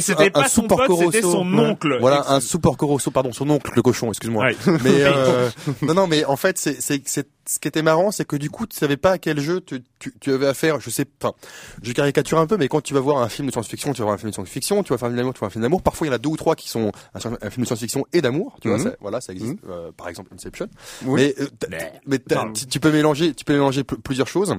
c'était- 0.00 0.26
et 0.26 0.30
pas 0.30 0.44
un 0.44 0.48
son 0.48 0.62
pote, 0.62 0.80
c'était 0.98 1.22
son 1.22 1.46
oncle. 1.58 1.98
Voilà, 2.00 2.24
un 2.30 2.40
sous 2.40 2.58
Porco 2.58 2.86
Rosso, 2.86 3.10
pardon, 3.10 3.32
son 3.32 3.48
oncle, 3.50 3.70
le 3.74 3.82
cochon, 3.82 4.08
excuse-moi. 4.08 4.44
Ouais. 4.46 4.56
Mais 4.84 5.02
euh, 5.04 5.50
non, 5.82 5.94
non, 5.94 6.06
mais 6.06 6.24
en 6.24 6.36
fait, 6.36 6.58
c'est, 6.58 6.80
c'est, 6.80 7.02
c'est, 7.06 7.28
ce 7.48 7.58
qui 7.58 7.66
était 7.68 7.82
marrant, 7.82 8.10
c'est 8.12 8.24
que 8.24 8.36
du 8.36 8.50
coup, 8.50 8.66
tu 8.66 8.76
savais 8.78 8.96
pas 8.96 9.12
à 9.12 9.18
quel 9.18 9.40
jeu 9.40 9.60
tu, 9.60 9.82
tu, 9.98 10.12
tu 10.20 10.32
avais 10.32 10.46
affaire. 10.46 10.80
Je 10.80 10.90
sais, 10.90 11.04
enfin, 11.22 11.34
je 11.82 11.92
caricature 11.92 12.38
un 12.38 12.46
peu, 12.46 12.56
mais 12.56 12.68
quand 12.68 12.80
tu 12.80 12.94
vas 12.94 13.00
voir 13.00 13.18
un 13.18 13.28
film 13.28 13.48
de 13.48 13.52
science-fiction, 13.52 13.92
tu 13.92 13.98
vas 13.98 14.04
voir 14.04 14.14
un 14.14 14.18
film 14.18 14.30
de 14.30 14.34
science-fiction, 14.34 14.82
tu 14.82 14.92
vas 14.92 14.98
faire 14.98 15.06
un 15.06 15.10
film 15.10 15.18
d'amour, 15.18 15.34
tu 15.34 15.38
vas 15.38 15.40
voir 15.40 15.48
un 15.48 15.52
film 15.52 15.62
d'amour. 15.62 15.82
Parfois, 15.82 16.06
il 16.06 16.10
y 16.10 16.12
en 16.12 16.16
a 16.16 16.18
deux 16.18 16.28
ou 16.30 16.36
trois 16.36 16.54
qui 16.54 16.68
sont 16.68 16.92
un, 17.14 17.20
film 17.20 17.62
de 17.62 17.64
science-fiction 17.66 18.04
et 18.12 18.20
d'amour. 18.22 18.56
Tu 18.60 18.68
Mhm. 18.68 18.74
vois, 18.76 18.90
ça, 18.90 18.96
voilà, 19.00 19.20
ça 19.20 19.32
existe. 19.32 19.58
euh, 19.68 19.90
par 19.96 20.08
exemple, 20.08 20.30
Inception. 20.34 20.68
Oui. 21.04 21.20
Mais, 21.20 21.34
euh, 21.42 21.78
mais 22.06 22.18
Pardon. 22.20 22.52
tu, 22.52 22.66
tu 22.66 22.80
peux 22.80 22.92
mélanger, 22.92 23.34
tu 23.34 23.44
peux 23.44 23.52
mélanger 23.54 23.82
pl- 23.84 24.00
plusieurs 24.00 24.28
choses. 24.28 24.54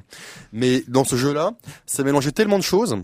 Mais 0.52 0.84
dans 0.88 1.04
ce 1.06 1.16
jeu-là, 1.16 1.52
ça 1.86 2.04
mélangeait 2.04 2.32
tellement 2.32 2.58
de 2.58 2.64
choses 2.64 2.98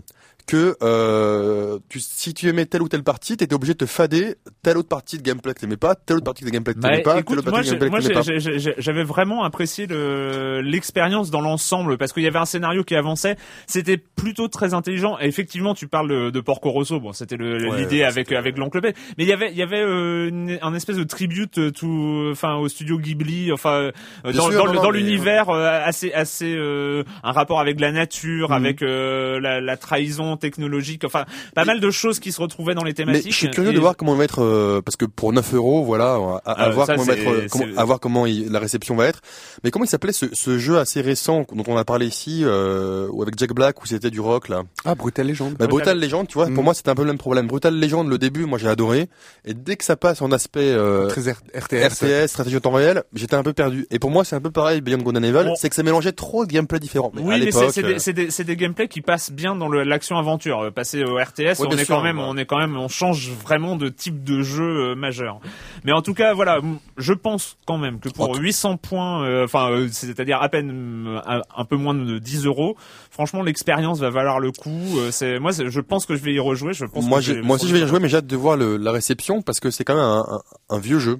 que 0.46 0.76
euh, 0.82 1.78
tu, 1.88 2.00
si 2.00 2.34
tu 2.34 2.48
aimais 2.48 2.66
telle 2.66 2.82
ou 2.82 2.88
telle 2.88 3.02
partie, 3.02 3.36
t'étais 3.36 3.54
obligé 3.54 3.72
de 3.74 3.78
te 3.78 3.86
fader 3.86 4.36
telle 4.62 4.76
autre 4.78 4.88
partie 4.88 5.16
de 5.18 5.22
gameplay 5.22 5.54
que 5.54 5.60
t'aimais 5.60 5.76
pas, 5.76 5.94
telle 5.94 6.16
autre 6.16 6.24
partie 6.24 6.44
de 6.44 6.50
gameplay 6.50 6.74
que 6.74 6.78
Bah, 6.80 6.88
t'aimais 6.90 7.02
pas, 7.02 7.12
telle 7.12 7.20
écoute, 7.20 7.38
autre 7.38 7.50
moi, 7.50 7.58
partie 7.58 7.70
de 7.70 7.76
gameplay 7.76 8.00
que 8.00 8.06
t'aimais 8.08 8.64
pas. 8.74 8.74
j'avais 8.78 9.04
vraiment 9.04 9.44
apprécié 9.44 9.86
le- 9.86 10.60
l'expérience 10.62 11.30
dans 11.30 11.40
l'ensemble 11.40 11.98
parce 11.98 12.12
qu'il 12.12 12.22
y 12.22 12.26
avait 12.26 12.38
un 12.38 12.44
scénario 12.44 12.84
qui 12.84 12.94
avançait. 12.94 13.36
C'était 13.66 13.96
plutôt 13.96 14.48
très 14.48 14.74
intelligent. 14.74 15.16
Et 15.20 15.26
effectivement, 15.26 15.74
tu 15.74 15.86
parles 15.88 16.08
de, 16.08 16.30
de 16.30 16.40
Porco 16.40 16.70
Rosso. 16.70 17.00
Bon, 17.00 17.12
c'était 17.12 17.36
l'idée 17.36 17.98
ouais, 18.00 18.04
avec 18.04 18.32
avec 18.32 18.56
l'oncle. 18.58 18.80
Mais 18.82 18.94
il 19.18 19.26
y 19.26 19.32
avait 19.32 19.50
il 19.50 19.56
y 19.56 19.62
avait 19.62 19.80
euh, 19.82 20.28
une- 20.28 20.58
un 20.62 20.74
espèce 20.74 20.96
de 20.96 21.04
tribute 21.04 21.58
euh, 21.58 21.70
tout, 21.70 22.28
enfin 22.32 22.54
au 22.56 22.68
studio 22.68 22.98
Ghibli, 22.98 23.52
enfin 23.52 23.90
euh, 24.24 24.32
dans, 24.32 24.50
sûr, 24.50 24.92
l'univers 24.92 25.50
euh, 25.50 25.80
assez 25.84 26.12
assez 26.12 26.54
euh, 26.56 27.04
un 27.22 27.32
rapport 27.32 27.60
avec 27.60 27.80
la 27.80 27.92
nature, 27.92 28.50
Mhm. 28.50 28.56
avec 28.56 28.82
euh, 28.82 29.40
la, 29.40 29.60
la 29.60 29.76
trahison 29.76 30.29
technologique. 30.36 31.04
Enfin, 31.04 31.24
pas 31.54 31.64
mal 31.64 31.80
de 31.80 31.90
choses 31.90 32.20
qui 32.20 32.32
se 32.32 32.40
retrouvaient 32.40 32.74
dans 32.74 32.84
les 32.84 32.90
Mais 32.90 32.94
thématiques. 32.94 33.32
je 33.32 33.36
suis 33.36 33.50
curieux 33.50 33.70
Et- 33.70 33.74
de 33.74 33.80
voir 33.80 33.96
comment 33.96 34.14
il 34.14 34.18
va 34.18 34.24
être 34.24 34.42
euh, 34.42 34.80
parce 34.82 34.96
que 34.96 35.04
pour 35.04 35.32
9 35.32 35.54
euros, 35.54 35.84
voilà, 35.84 36.18
à, 36.44 36.52
à 36.52 36.70
voir 36.70 36.86
ça, 36.86 36.94
comment 36.94 37.06
va 37.06 37.12
être, 37.14 37.48
comment, 37.50 37.64
c'est- 37.72 37.78
à 37.78 37.84
voir 37.84 38.00
comment 38.00 38.26
il- 38.26 38.50
la 38.50 38.58
réception 38.58 38.94
va 38.96 39.06
être. 39.06 39.20
Mais 39.64 39.70
comment 39.70 39.84
il 39.84 39.88
s'appelait 39.88 40.12
ce, 40.12 40.26
ce 40.32 40.58
jeu 40.58 40.78
assez 40.78 41.00
récent 41.00 41.44
dont 41.52 41.64
on 41.66 41.76
a 41.76 41.84
parlé 41.84 42.06
ici, 42.06 42.42
euh, 42.44 43.08
ou 43.10 43.22
avec 43.22 43.38
Jack 43.38 43.52
Black 43.54 43.82
où 43.82 43.86
c'était 43.86 44.10
du 44.10 44.20
rock 44.20 44.48
là? 44.48 44.62
Ah, 44.84 44.94
Brutal 44.94 45.26
Legend. 45.26 45.50
Bah, 45.52 45.66
Brutal- 45.66 45.96
Brutal 45.96 46.00
Legend, 46.00 46.26
tu 46.28 46.34
vois, 46.34 46.46
pour 46.46 46.62
Mm. 46.62 46.64
moi 46.64 46.74
c'était 46.74 46.90
un 46.90 46.94
peu 46.94 47.02
le 47.02 47.08
même 47.08 47.18
problème. 47.18 47.46
Brutal 47.46 47.78
Legend, 47.78 48.08
le 48.08 48.18
début, 48.18 48.46
moi 48.46 48.58
j'ai 48.58 48.68
adoré, 48.68 49.08
et 49.44 49.54
dès 49.54 49.76
que 49.76 49.84
ça 49.84 49.96
passe 49.96 50.22
en 50.22 50.32
aspect 50.32 50.60
euh, 50.70 51.06
Très 51.08 51.30
RTS. 51.30 51.88
RTS, 51.88 52.26
stratégie 52.28 52.56
en 52.56 52.60
temps 52.60 52.72
réel, 52.72 53.02
j'étais 53.14 53.34
un 53.34 53.42
peu 53.42 53.52
perdu. 53.52 53.86
Et 53.90 53.98
pour 53.98 54.10
moi, 54.10 54.24
c'est 54.24 54.36
un 54.36 54.40
peu 54.40 54.50
pareil, 54.50 54.80
Beyond 54.80 54.98
Good 54.98 55.16
and 55.18 55.22
Evil, 55.22 55.44
Bon. 55.44 55.54
c'est 55.56 55.68
que 55.68 55.74
ça 55.74 55.82
mélangeait 55.82 56.12
trop 56.12 56.44
de 56.46 56.52
gameplay 56.52 56.78
différents. 56.78 57.10
Mais 57.14 57.22
à 57.22 57.24
Oui, 57.24 57.42
mais 57.44 57.50
c'est 57.52 57.82
des, 57.82 57.94
euh, 57.94 57.98
c'est 57.98 58.12
des, 58.12 58.30
c'est 58.30 58.44
des 58.44 58.56
gameplays 58.56 58.88
qui 58.88 59.00
passent 59.00 59.30
bien 59.32 59.54
dans 59.54 59.68
le- 59.68 59.82
l'action 59.84 60.16
aventure. 60.20 60.60
Euh, 60.60 60.70
Passer 60.70 61.02
au 61.02 61.16
RTS, 61.16 61.58
Ouais, 61.58 61.66
on 61.68 61.70
est 61.72 61.84
sûr, 61.84 61.96
quand 61.96 62.02
même, 62.02 62.18
ouais. 62.18 62.24
on 62.28 62.36
est 62.36 62.46
quand 62.46 62.58
même, 62.58 62.76
on 62.76 62.86
change 62.86 63.30
vraiment 63.30 63.74
de 63.74 63.88
type 63.88 64.22
de 64.22 64.42
jeu 64.42 64.62
euh, 64.92 64.94
majeur. 64.94 65.40
Mais 65.84 65.90
en 65.92 66.00
tout 66.02 66.14
cas, 66.14 66.32
voilà, 66.32 66.60
je 66.96 67.12
pense 67.12 67.56
quand 67.66 67.76
même 67.78 67.98
que 67.98 68.08
pour 68.08 68.30
En 68.30 68.34
tout- 68.34 68.40
800 68.40 68.76
points, 68.76 69.24
euh, 69.24 69.44
enfin, 69.44 69.70
euh, 69.72 69.88
c'est-à-dire 69.90 70.40
à 70.40 70.48
peine 70.48 71.20
un, 71.56 71.64
peu 71.64 71.76
moins 71.76 71.94
de 71.94 72.18
10 72.18 72.46
euros, 72.46 72.76
franchement, 73.10 73.42
l'expérience 73.42 73.98
va 73.98 74.10
valoir 74.10 74.38
le 74.38 74.52
coup. 74.52 74.80
C'est 75.10 75.40
moi, 75.40 75.50
je 75.52 75.80
pense 75.80 76.06
que 76.06 76.14
je 76.14 76.22
vais 76.22 76.32
y 76.34 76.38
rejouer. 76.38 76.72
Je 76.72 76.84
pense 76.84 77.04
moi, 77.06 77.18
que 77.18 77.24
j'ai- 77.24 77.42
moi 77.42 77.56
aussi 77.56 77.66
je 77.68 77.74
vais 77.74 77.80
y 77.82 77.86
jouer, 77.88 77.98
mais 78.00 78.08
j'ai 78.08 78.18
hâte 78.18 78.26
de 78.26 78.36
voir 78.36 78.56
le, 78.56 78.76
la 78.76 78.92
réception 78.92 79.42
parce 79.42 79.58
que 79.60 79.70
c'est 79.70 79.82
quand 79.84 79.94
même 79.94 80.04
un, 80.04 80.24
un, 80.28 80.76
un 80.76 80.78
vieux 80.78 80.98
jeu. 81.00 81.18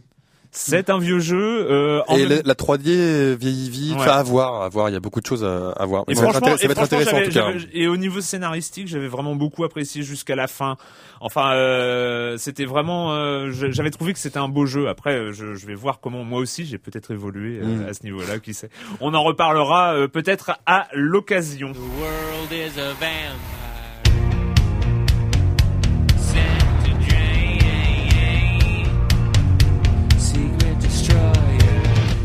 C'est 0.52 0.90
un 0.90 0.98
vieux 0.98 1.20
jeu. 1.20 1.66
Euh, 1.70 2.02
en 2.08 2.16
Et 2.16 2.26
même- 2.26 2.28
la, 2.28 2.42
la 2.44 2.54
3D 2.54 3.34
vieillit 3.36 3.70
vite, 3.70 3.92
Ouais. 3.92 4.00
enfin 4.00 4.10
à 4.18 4.22
voir, 4.24 4.62
à 4.62 4.68
voir, 4.68 4.88
il 4.88 4.92
y 4.92 4.96
a 4.96 5.00
beaucoup 5.00 5.20
de 5.20 5.26
choses 5.26 5.44
à, 5.44 5.70
à 5.70 5.86
voir. 5.86 6.04
Et 6.08 6.14
ça 6.16 6.22
va 6.22 6.28
être, 6.28 6.36
franchement, 6.38 6.56
ça 6.56 6.66
va 6.66 6.72
être 6.72 6.82
intéressant 6.82 7.16
en 7.18 7.22
tout 7.24 7.30
cas. 7.30 7.52
et 7.72 7.86
au 7.86 7.96
niveau 7.96 8.20
scénaristique, 8.20 8.88
j'avais 8.88 9.06
vraiment 9.06 9.36
beaucoup 9.36 9.62
apprécié 9.64 10.02
jusqu'à 10.02 10.34
la 10.34 10.48
fin. 10.48 10.76
Enfin, 11.20 11.52
euh, 11.52 12.36
c'était 12.36 12.64
vraiment, 12.64 13.12
euh, 13.14 13.50
j'avais 13.52 13.90
trouvé 13.90 14.12
que 14.12 14.18
c'était 14.18 14.38
un 14.38 14.48
beau 14.48 14.66
jeu. 14.66 14.88
Après, 14.88 15.14
euh, 15.14 15.32
je, 15.32 15.54
je 15.54 15.66
vais 15.66 15.74
voir 15.74 16.00
comment 16.00 16.24
moi 16.24 16.40
aussi 16.40 16.64
j'ai 16.64 16.78
peut-être 16.78 17.12
évolué 17.12 17.60
euh, 17.62 17.66
Mm. 17.84 17.88
à 17.88 17.94
ce 17.94 18.02
niveau-là. 18.02 18.38
Qui 18.40 18.54
sait 18.54 18.70
On 19.00 19.14
en 19.14 19.22
reparlera 19.22 19.94
euh, 19.94 20.08
peut-être 20.08 20.52
à 20.66 20.88
l'occasion. 20.94 21.72
The 21.72 21.76
world 21.76 22.50
is 22.52 22.80
a 22.80 22.88
vampire. 22.94 23.59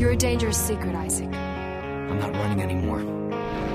You're 0.06 0.14
a 0.14 0.18
dangerous 0.18 0.56
secret, 0.56 0.94
Isaac. 0.94 1.34
I'm 1.34 2.20
not 2.20 2.32
running 2.36 2.62
anymore. 2.62 3.00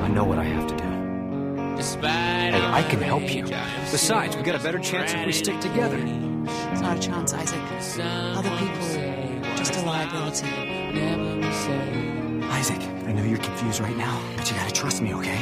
I 0.01 0.07
know 0.07 0.23
what 0.23 0.39
I 0.39 0.45
have 0.45 0.69
to 0.69 0.77
do. 0.77 1.77
Despite 1.77 2.55
Hey, 2.55 2.65
I 2.65 2.85
can 2.85 3.01
help 3.01 3.35
you. 3.35 3.43
Besides, 3.91 4.37
we 4.37 4.43
got 4.43 4.55
a 4.55 4.63
better 4.63 4.79
chance 4.79 5.13
if 5.13 5.27
we 5.27 5.33
stick 5.33 5.59
together. 5.59 5.97
It's 5.99 6.83
not 6.83 6.99
a 6.99 7.01
chance, 7.01 7.35
Isaac. 7.35 7.61
Other 8.01 8.51
people, 8.59 9.57
just 9.57 9.75
a 9.75 9.83
liability. 9.85 10.47
Never 10.93 11.35
be 11.35 11.53
saved. 11.53 12.45
Isaac, 12.45 12.81
I 13.09 13.13
know 13.13 13.25
you're 13.25 13.39
confused 13.39 13.81
right 13.81 13.97
now, 13.97 14.23
but 14.37 14.49
you 14.49 14.57
gotta 14.57 14.73
trust 14.73 15.03
me, 15.03 15.13
okay? 15.15 15.41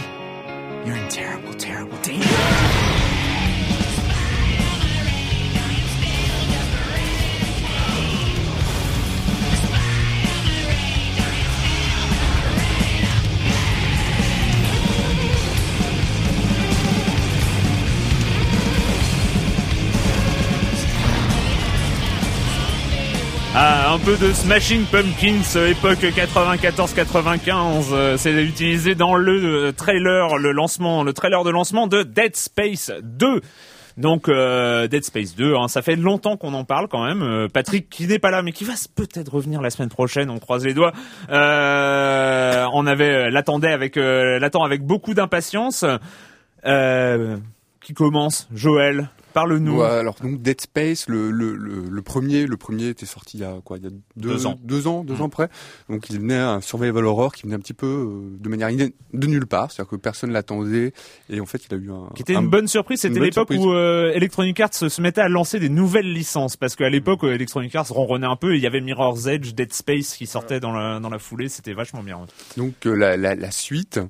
You're 0.86 0.96
in 0.96 1.10
terrible, 1.10 1.52
terrible 1.52 1.98
danger. 1.98 2.97
Un 23.98 24.04
peu 24.04 24.16
de 24.16 24.32
Smashing 24.32 24.84
Pumpkins, 24.86 25.56
euh, 25.56 25.70
époque 25.70 26.00
94-95. 26.00 27.86
euh, 27.92 28.16
C'est 28.16 28.32
utilisé 28.44 28.94
dans 28.94 29.16
le 29.16 29.66
euh, 29.68 29.72
trailer, 29.72 30.36
le 30.36 30.52
lancement, 30.52 31.02
le 31.02 31.12
trailer 31.12 31.42
de 31.42 31.50
lancement 31.50 31.86
de 31.86 32.02
Dead 32.02 32.36
Space 32.36 32.92
2. 33.02 33.40
Donc 33.96 34.28
Dead 34.28 35.04
Space 35.04 35.34
2, 35.34 35.56
hein, 35.56 35.66
ça 35.68 35.82
fait 35.82 35.96
longtemps 35.96 36.36
qu'on 36.36 36.54
en 36.54 36.64
parle 36.64 36.86
quand 36.86 37.04
même. 37.04 37.48
Patrick 37.52 37.88
qui 37.90 38.06
n'est 38.06 38.20
pas 38.20 38.30
là, 38.30 38.42
mais 38.42 38.52
qui 38.52 38.64
va 38.64 38.74
peut-être 38.94 39.34
revenir 39.34 39.60
la 39.60 39.70
semaine 39.70 39.88
prochaine. 39.88 40.30
On 40.30 40.38
croise 40.38 40.64
les 40.64 40.74
doigts. 40.74 40.92
On 41.28 42.86
avait 42.86 43.30
l'attendait 43.30 43.72
avec 43.72 43.96
l'attend 43.96 44.62
avec 44.62 44.82
beaucoup 44.84 45.14
d'impatience. 45.14 45.84
Qui 46.62 47.94
commence 47.94 48.48
Joël, 48.54 49.08
parle-nous. 49.32 49.78
Ouais, 49.80 49.86
alors 49.86 50.16
donc 50.22 50.42
Dead 50.42 50.60
Space, 50.60 51.08
le, 51.08 51.30
le, 51.30 51.54
le, 51.56 51.84
le 51.90 52.02
premier, 52.02 52.46
le 52.46 52.56
premier 52.56 52.88
était 52.88 53.06
sorti 53.06 53.38
il 53.38 53.40
y 53.40 53.44
a 53.44 53.54
quoi, 53.64 53.78
il 53.78 53.84
y 53.84 53.86
a 53.86 53.90
deux, 53.90 54.28
Deux 54.30 54.46
ans. 54.46 54.58
deux 54.62 54.86
ans, 54.86 55.04
deux 55.04 55.14
Mm. 55.14 55.22
ans 55.22 55.28
près. 55.28 55.48
Donc 55.88 56.08
il 56.10 56.18
venait 56.18 56.36
un 56.36 56.60
survival 56.60 57.04
horror 57.04 57.32
qui 57.34 57.42
venait 57.44 57.54
un 57.54 57.60
petit 57.60 57.74
peu 57.74 57.86
euh, 57.86 58.36
de 58.38 58.48
manière 58.48 58.68
iné- 58.70 58.94
de 59.12 59.26
nulle 59.26 59.46
part, 59.46 59.70
c'est-à-dire 59.70 59.90
que 59.90 59.96
personne 59.96 60.30
l'attendait 60.32 60.92
et 61.30 61.40
en 61.40 61.46
fait 61.46 61.62
il 61.68 61.74
a 61.74 61.76
eu 61.76 61.90
un 61.90 62.08
Qui 62.14 62.22
était 62.22 62.34
un- 62.36 62.40
une 62.42 62.48
bonne 62.50 62.68
surprise, 62.68 63.00
c'était 63.00 63.20
l'époque 63.20 63.50
où 63.50 63.72
euh, 63.72 64.12
Electronic 64.14 64.58
Arts 64.60 64.74
se 64.74 65.00
mettait 65.00 65.20
à 65.20 65.28
lancer 65.28 65.58
des 65.60 65.68
nouvelles 65.68 66.12
licences, 66.12 66.56
parce 66.56 66.76
qu'à 66.76 66.88
l'époque 66.88 67.24
euh, 67.24 67.34
Electronic 67.34 67.74
Arts 67.74 67.88
ronronnait 67.88 68.26
un 68.26 68.36
peu, 68.36 68.54
et 68.54 68.56
il 68.56 68.62
y 68.62 68.66
avait 68.66 68.80
Mirror's 68.80 69.26
Edge, 69.26 69.54
Dead 69.54 69.72
Space 69.72 70.14
qui 70.16 70.26
sortait 70.26 70.60
dans 70.60 70.72
la, 70.72 71.00
dans 71.00 71.10
la 71.10 71.18
foulée, 71.18 71.48
c'était 71.48 71.72
vachement 71.74 72.02
bien. 72.02 72.18
Donc 72.56 72.74
la, 72.84 73.16
la, 73.16 73.34
la 73.34 73.50
suite, 73.50 74.00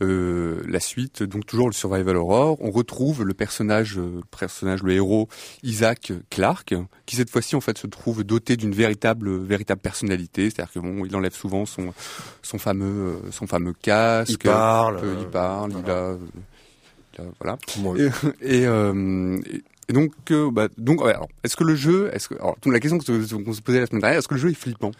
la 0.00 0.80
suite, 0.80 1.22
donc 1.22 1.46
toujours 1.46 1.68
le 1.68 1.74
survival 1.74 2.16
horror, 2.16 2.56
on 2.60 2.70
retrouve 2.70 3.24
le 3.24 3.34
personnage, 3.34 3.96
le 3.96 4.20
personnage, 4.68 4.82
le 4.82 4.92
héros 4.94 5.28
Isaac 5.62 6.12
Clarke, 6.30 6.74
qui 7.06 7.16
cette 7.16 7.30
fois-ci 7.30 7.56
en 7.56 7.60
fait 7.60 7.78
se 7.78 7.86
trouve 7.86 8.24
doté 8.24 8.56
d'une 8.56 8.72
véritable, 8.72 9.36
véritable 9.38 9.80
personnalité, 9.80 10.50
c'est-à-dire 10.50 10.72
que 10.72 10.78
bon, 10.80 11.04
il 11.04 11.14
enlève 11.16 11.34
souvent 11.34 11.64
son, 11.66 11.92
son 12.42 12.58
fameux, 12.58 12.86
euh, 13.24 13.30
son 13.30 13.46
fameux 13.46 13.72
casque, 13.72 14.30
Il 14.30 14.38
parle, 14.38 15.00
il 15.02 15.26
euh, 15.26 15.30
parle, 15.30 15.72
il 15.84 15.90
a, 15.90 15.94
euh, 15.94 16.16
il 17.18 17.22
a- 17.22 17.26
voilà. 17.40 17.58
Et, 17.96 18.60
et, 18.60 18.66
euh, 18.66 19.38
et- 19.52 19.62
et 19.88 19.92
donc, 19.92 20.12
euh, 20.30 20.50
bah, 20.50 20.68
donc, 20.76 21.02
ouais, 21.02 21.14
alors, 21.14 21.28
est-ce 21.44 21.56
que 21.56 21.64
le 21.64 21.74
jeu, 21.74 22.10
est-ce 22.12 22.28
que, 22.28 22.34
alors, 22.34 22.56
la 22.66 22.78
question 22.80 22.98
que- 22.98 23.04
qu'on 23.44 23.52
se 23.52 23.62
posait 23.62 23.80
la 23.80 23.86
semaine 23.86 24.00
dernière, 24.02 24.18
est-ce 24.18 24.28
que 24.28 24.34
le 24.34 24.40
jeu 24.40 24.50
est 24.50 24.54
flippant? 24.54 24.90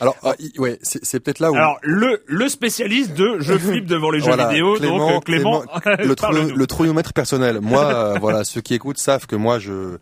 Alors, 0.00 0.16
ah, 0.22 0.34
il- 0.38 0.52
ouais, 0.60 0.78
c'est 0.82 1.20
peut-être 1.20 1.38
là 1.40 1.50
où. 1.50 1.56
Alors 1.56 1.78
le, 1.82 2.22
le 2.26 2.48
spécialiste 2.48 3.14
de 3.14 3.38
je 3.40 3.56
flippe 3.56 3.86
devant 3.86 4.10
les 4.10 4.18
jeux 4.20 4.26
Voilà, 4.26 4.48
vidéo, 4.48 4.78
donc 4.78 5.10
euh, 5.10 5.20
Clément, 5.20 5.62
le, 5.98 6.14
trou- 6.14 6.32
le 6.32 6.66
trouillomètre 6.66 7.12
personnel. 7.12 7.60
Moi, 7.62 7.84
euh, 7.84 8.18
voilà, 8.20 8.44
ceux 8.44 8.60
qui 8.60 8.74
écoutent 8.74 8.98
savent 8.98 9.26
que 9.26 9.36
moi, 9.36 9.58
je 9.58 9.96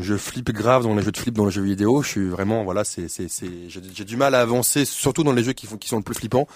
je 0.00 0.16
flippe 0.16 0.50
grave 0.50 0.82
dans 0.82 0.96
les 0.96 1.02
jeux 1.02 1.12
de 1.12 1.16
flip, 1.16 1.32
dans 1.34 1.44
les 1.46 1.52
jeux 1.52 1.62
vidéo. 1.62 2.02
Je 2.02 2.08
suis 2.08 2.28
vraiment, 2.28 2.64
voilà, 2.64 2.82
c'est 2.82 3.08
c'est 3.08 3.28
c'est, 3.28 3.46
j'ai 3.68 3.80
j'ai 3.94 4.04
du 4.04 4.16
mal 4.16 4.34
à 4.34 4.40
avancer, 4.40 4.84
surtout 4.84 5.22
dans 5.22 5.32
les 5.32 5.44
jeux 5.44 5.52
qui 5.52 5.66
font 5.68 5.76
qui 5.76 5.88
sont 5.88 5.98
le 5.98 6.02
plus 6.02 6.16
flippants. 6.16 6.48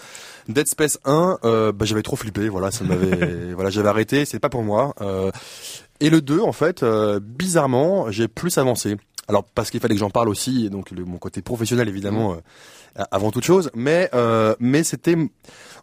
Dead 0.49 0.66
Space 0.66 0.99
1, 1.05 1.38
euh, 1.45 1.71
bah, 1.71 1.85
j'avais 1.85 2.03
trop 2.03 2.16
flippé, 2.16 2.49
voilà, 2.49 2.73
ça 2.73 2.83
m'avait, 2.83 3.53
voilà, 3.55 3.71
j'avais 3.71 3.88
arrêté, 3.88 4.25
c'est 4.25 4.40
pas 4.40 4.49
pour 4.49 4.64
moi. 4.64 4.95
Euh, 5.01 5.31
et 6.00 6.10
le 6.10 6.20
2, 6.20 6.40
en 6.40 6.52
fait, 6.52 6.82
euh, 6.82 7.20
bizarrement, 7.22 8.10
j'ai 8.10 8.28
plus 8.28 8.58
avancé. 8.58 8.96
Alors 9.28 9.44
parce 9.44 9.70
qu'il 9.70 9.78
fallait 9.80 9.94
que 9.94 10.00
j'en 10.00 10.10
parle 10.10 10.28
aussi, 10.28 10.66
et 10.66 10.70
donc 10.70 10.90
le, 10.90 11.04
mon 11.04 11.18
côté 11.18 11.40
professionnel 11.40 11.88
évidemment 11.88 12.32
euh, 12.34 13.02
avant 13.12 13.30
toute 13.30 13.44
chose. 13.44 13.70
Mais 13.74 14.10
euh, 14.14 14.54
mais 14.58 14.82
c'était, 14.82 15.16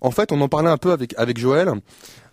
en 0.01 0.12
fait, 0.12 0.32
on 0.34 0.41
en 0.41 0.49
parlait 0.49 0.69
un 0.69 0.77
peu 0.77 0.91
avec 0.91 1.13
avec 1.17 1.38
Joël. 1.38 1.71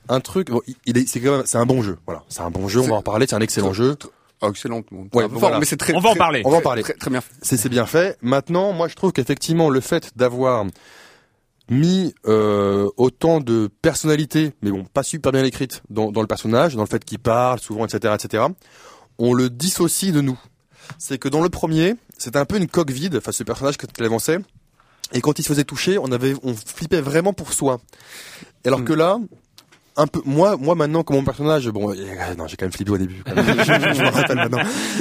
Un 0.09 0.21
truc, 0.21 0.51
bon, 0.51 0.61
il- 0.87 0.99
est, 0.99 1.09
c'est 1.09 1.21
quand 1.21 1.37
même, 1.39 1.47
c'est 1.47 1.57
un 1.59 1.67
bon 1.67 1.83
jeu. 1.83 1.99
Voilà, 2.07 2.25
c'est 2.29 2.41
un 2.43 2.51
bon 2.51 2.67
jeu. 2.69 2.81
On 2.81 2.89
va 2.89 2.97
en 2.97 3.03
parler. 3.03 3.27
C'est 3.29 3.37
un 3.37 3.41
excellent 3.41 3.73
jeu. 3.73 3.97
Ah, 4.43 4.49
excellent. 4.49 4.83
Bon, 4.91 5.09
Ouais, 5.15 5.27
voilà. 5.31 5.59
mais 5.61 5.65
c'est 5.65 5.77
très, 5.77 5.95
On 5.95 6.01
va 6.01 6.09
en 6.11 6.13
très- 6.13 6.19
parler. 6.19 6.43
On 6.45 6.51
va 6.51 6.57
en 6.59 6.61
parler. 6.63 6.83
Très, 6.83 6.95
très 6.95 7.11
bien. 7.11 7.21
C'est 7.41 7.57
c'est 7.57 7.69
bien 7.71 7.87
fait. 7.87 8.19
Maintenant, 8.21 8.73
moi, 8.73 8.89
je 8.89 8.95
trouve 8.97 9.13
qu'effectivement, 9.13 9.71
le 9.71 9.81
fait 9.81 10.11
d'avoir 10.17 10.67
mis 11.71 12.15
euh, 12.27 12.89
autant 12.97 13.41
de 13.41 13.69
personnalité, 13.83 14.53
mais 14.63 14.71
bon, 14.71 14.85
pas 14.85 15.03
super 15.03 15.33
bien 15.33 15.45
écrite, 15.45 15.83
dans, 15.91 16.13
dans 16.13 16.21
le 16.21 16.27
personnage, 16.27 16.75
dans 16.75 16.83
le 16.83 16.89
fait 16.89 17.05
qu'il 17.05 17.19
parle 17.19 17.59
souvent, 17.59 17.87
etc., 17.87 18.15
etc., 18.23 18.45
on 19.19 19.33
le 19.33 19.49
dissocie 19.49 20.13
de 20.13 20.21
nous. 20.21 20.39
C'est 20.99 21.19
que 21.19 21.29
dans 21.29 21.41
le 21.41 21.49
premier, 21.49 21.95
c'était 22.19 22.39
un 22.39 22.45
peu 22.45 22.57
une 22.57 22.69
coque 22.69 22.91
vide, 22.91 23.17
enfin, 23.17 23.33
ce 23.33 23.43
personnage 23.45 23.77
quand 23.79 23.87
il 23.97 24.05
avançait, 24.05 24.39
et 25.13 25.21
quand 25.21 25.39
il 25.39 25.43
se 25.43 25.49
faisait 25.49 25.65
toucher, 25.65 25.99
on 25.99 26.11
avait, 26.13 26.35
on 26.43 26.55
flippait 26.55 27.01
vraiment 27.01 27.33
pour 27.33 27.53
soi. 27.53 27.81
Alors 28.67 28.81
Mm. 28.81 28.85
que 28.85 28.93
là, 28.93 29.19
un 29.97 30.07
peu, 30.07 30.21
moi, 30.25 30.57
moi 30.57 30.75
maintenant, 30.75 31.03
comme 31.03 31.17
mon 31.17 31.25
personnage, 31.25 31.69
bon, 31.69 31.91
euh, 31.93 31.95
non, 32.37 32.47
j'ai 32.49 32.57
quand 32.57 32.65
même 32.67 32.73
flippé 32.73 32.91
au 32.91 32.99
début. 32.99 33.23
quand 33.25 33.35
même. 33.35 33.47
je, 33.59 33.63
je- 33.63 33.95
je 33.95 34.03
me 34.03 34.09
rappelle 34.11 34.37
maintenant. 34.37 34.59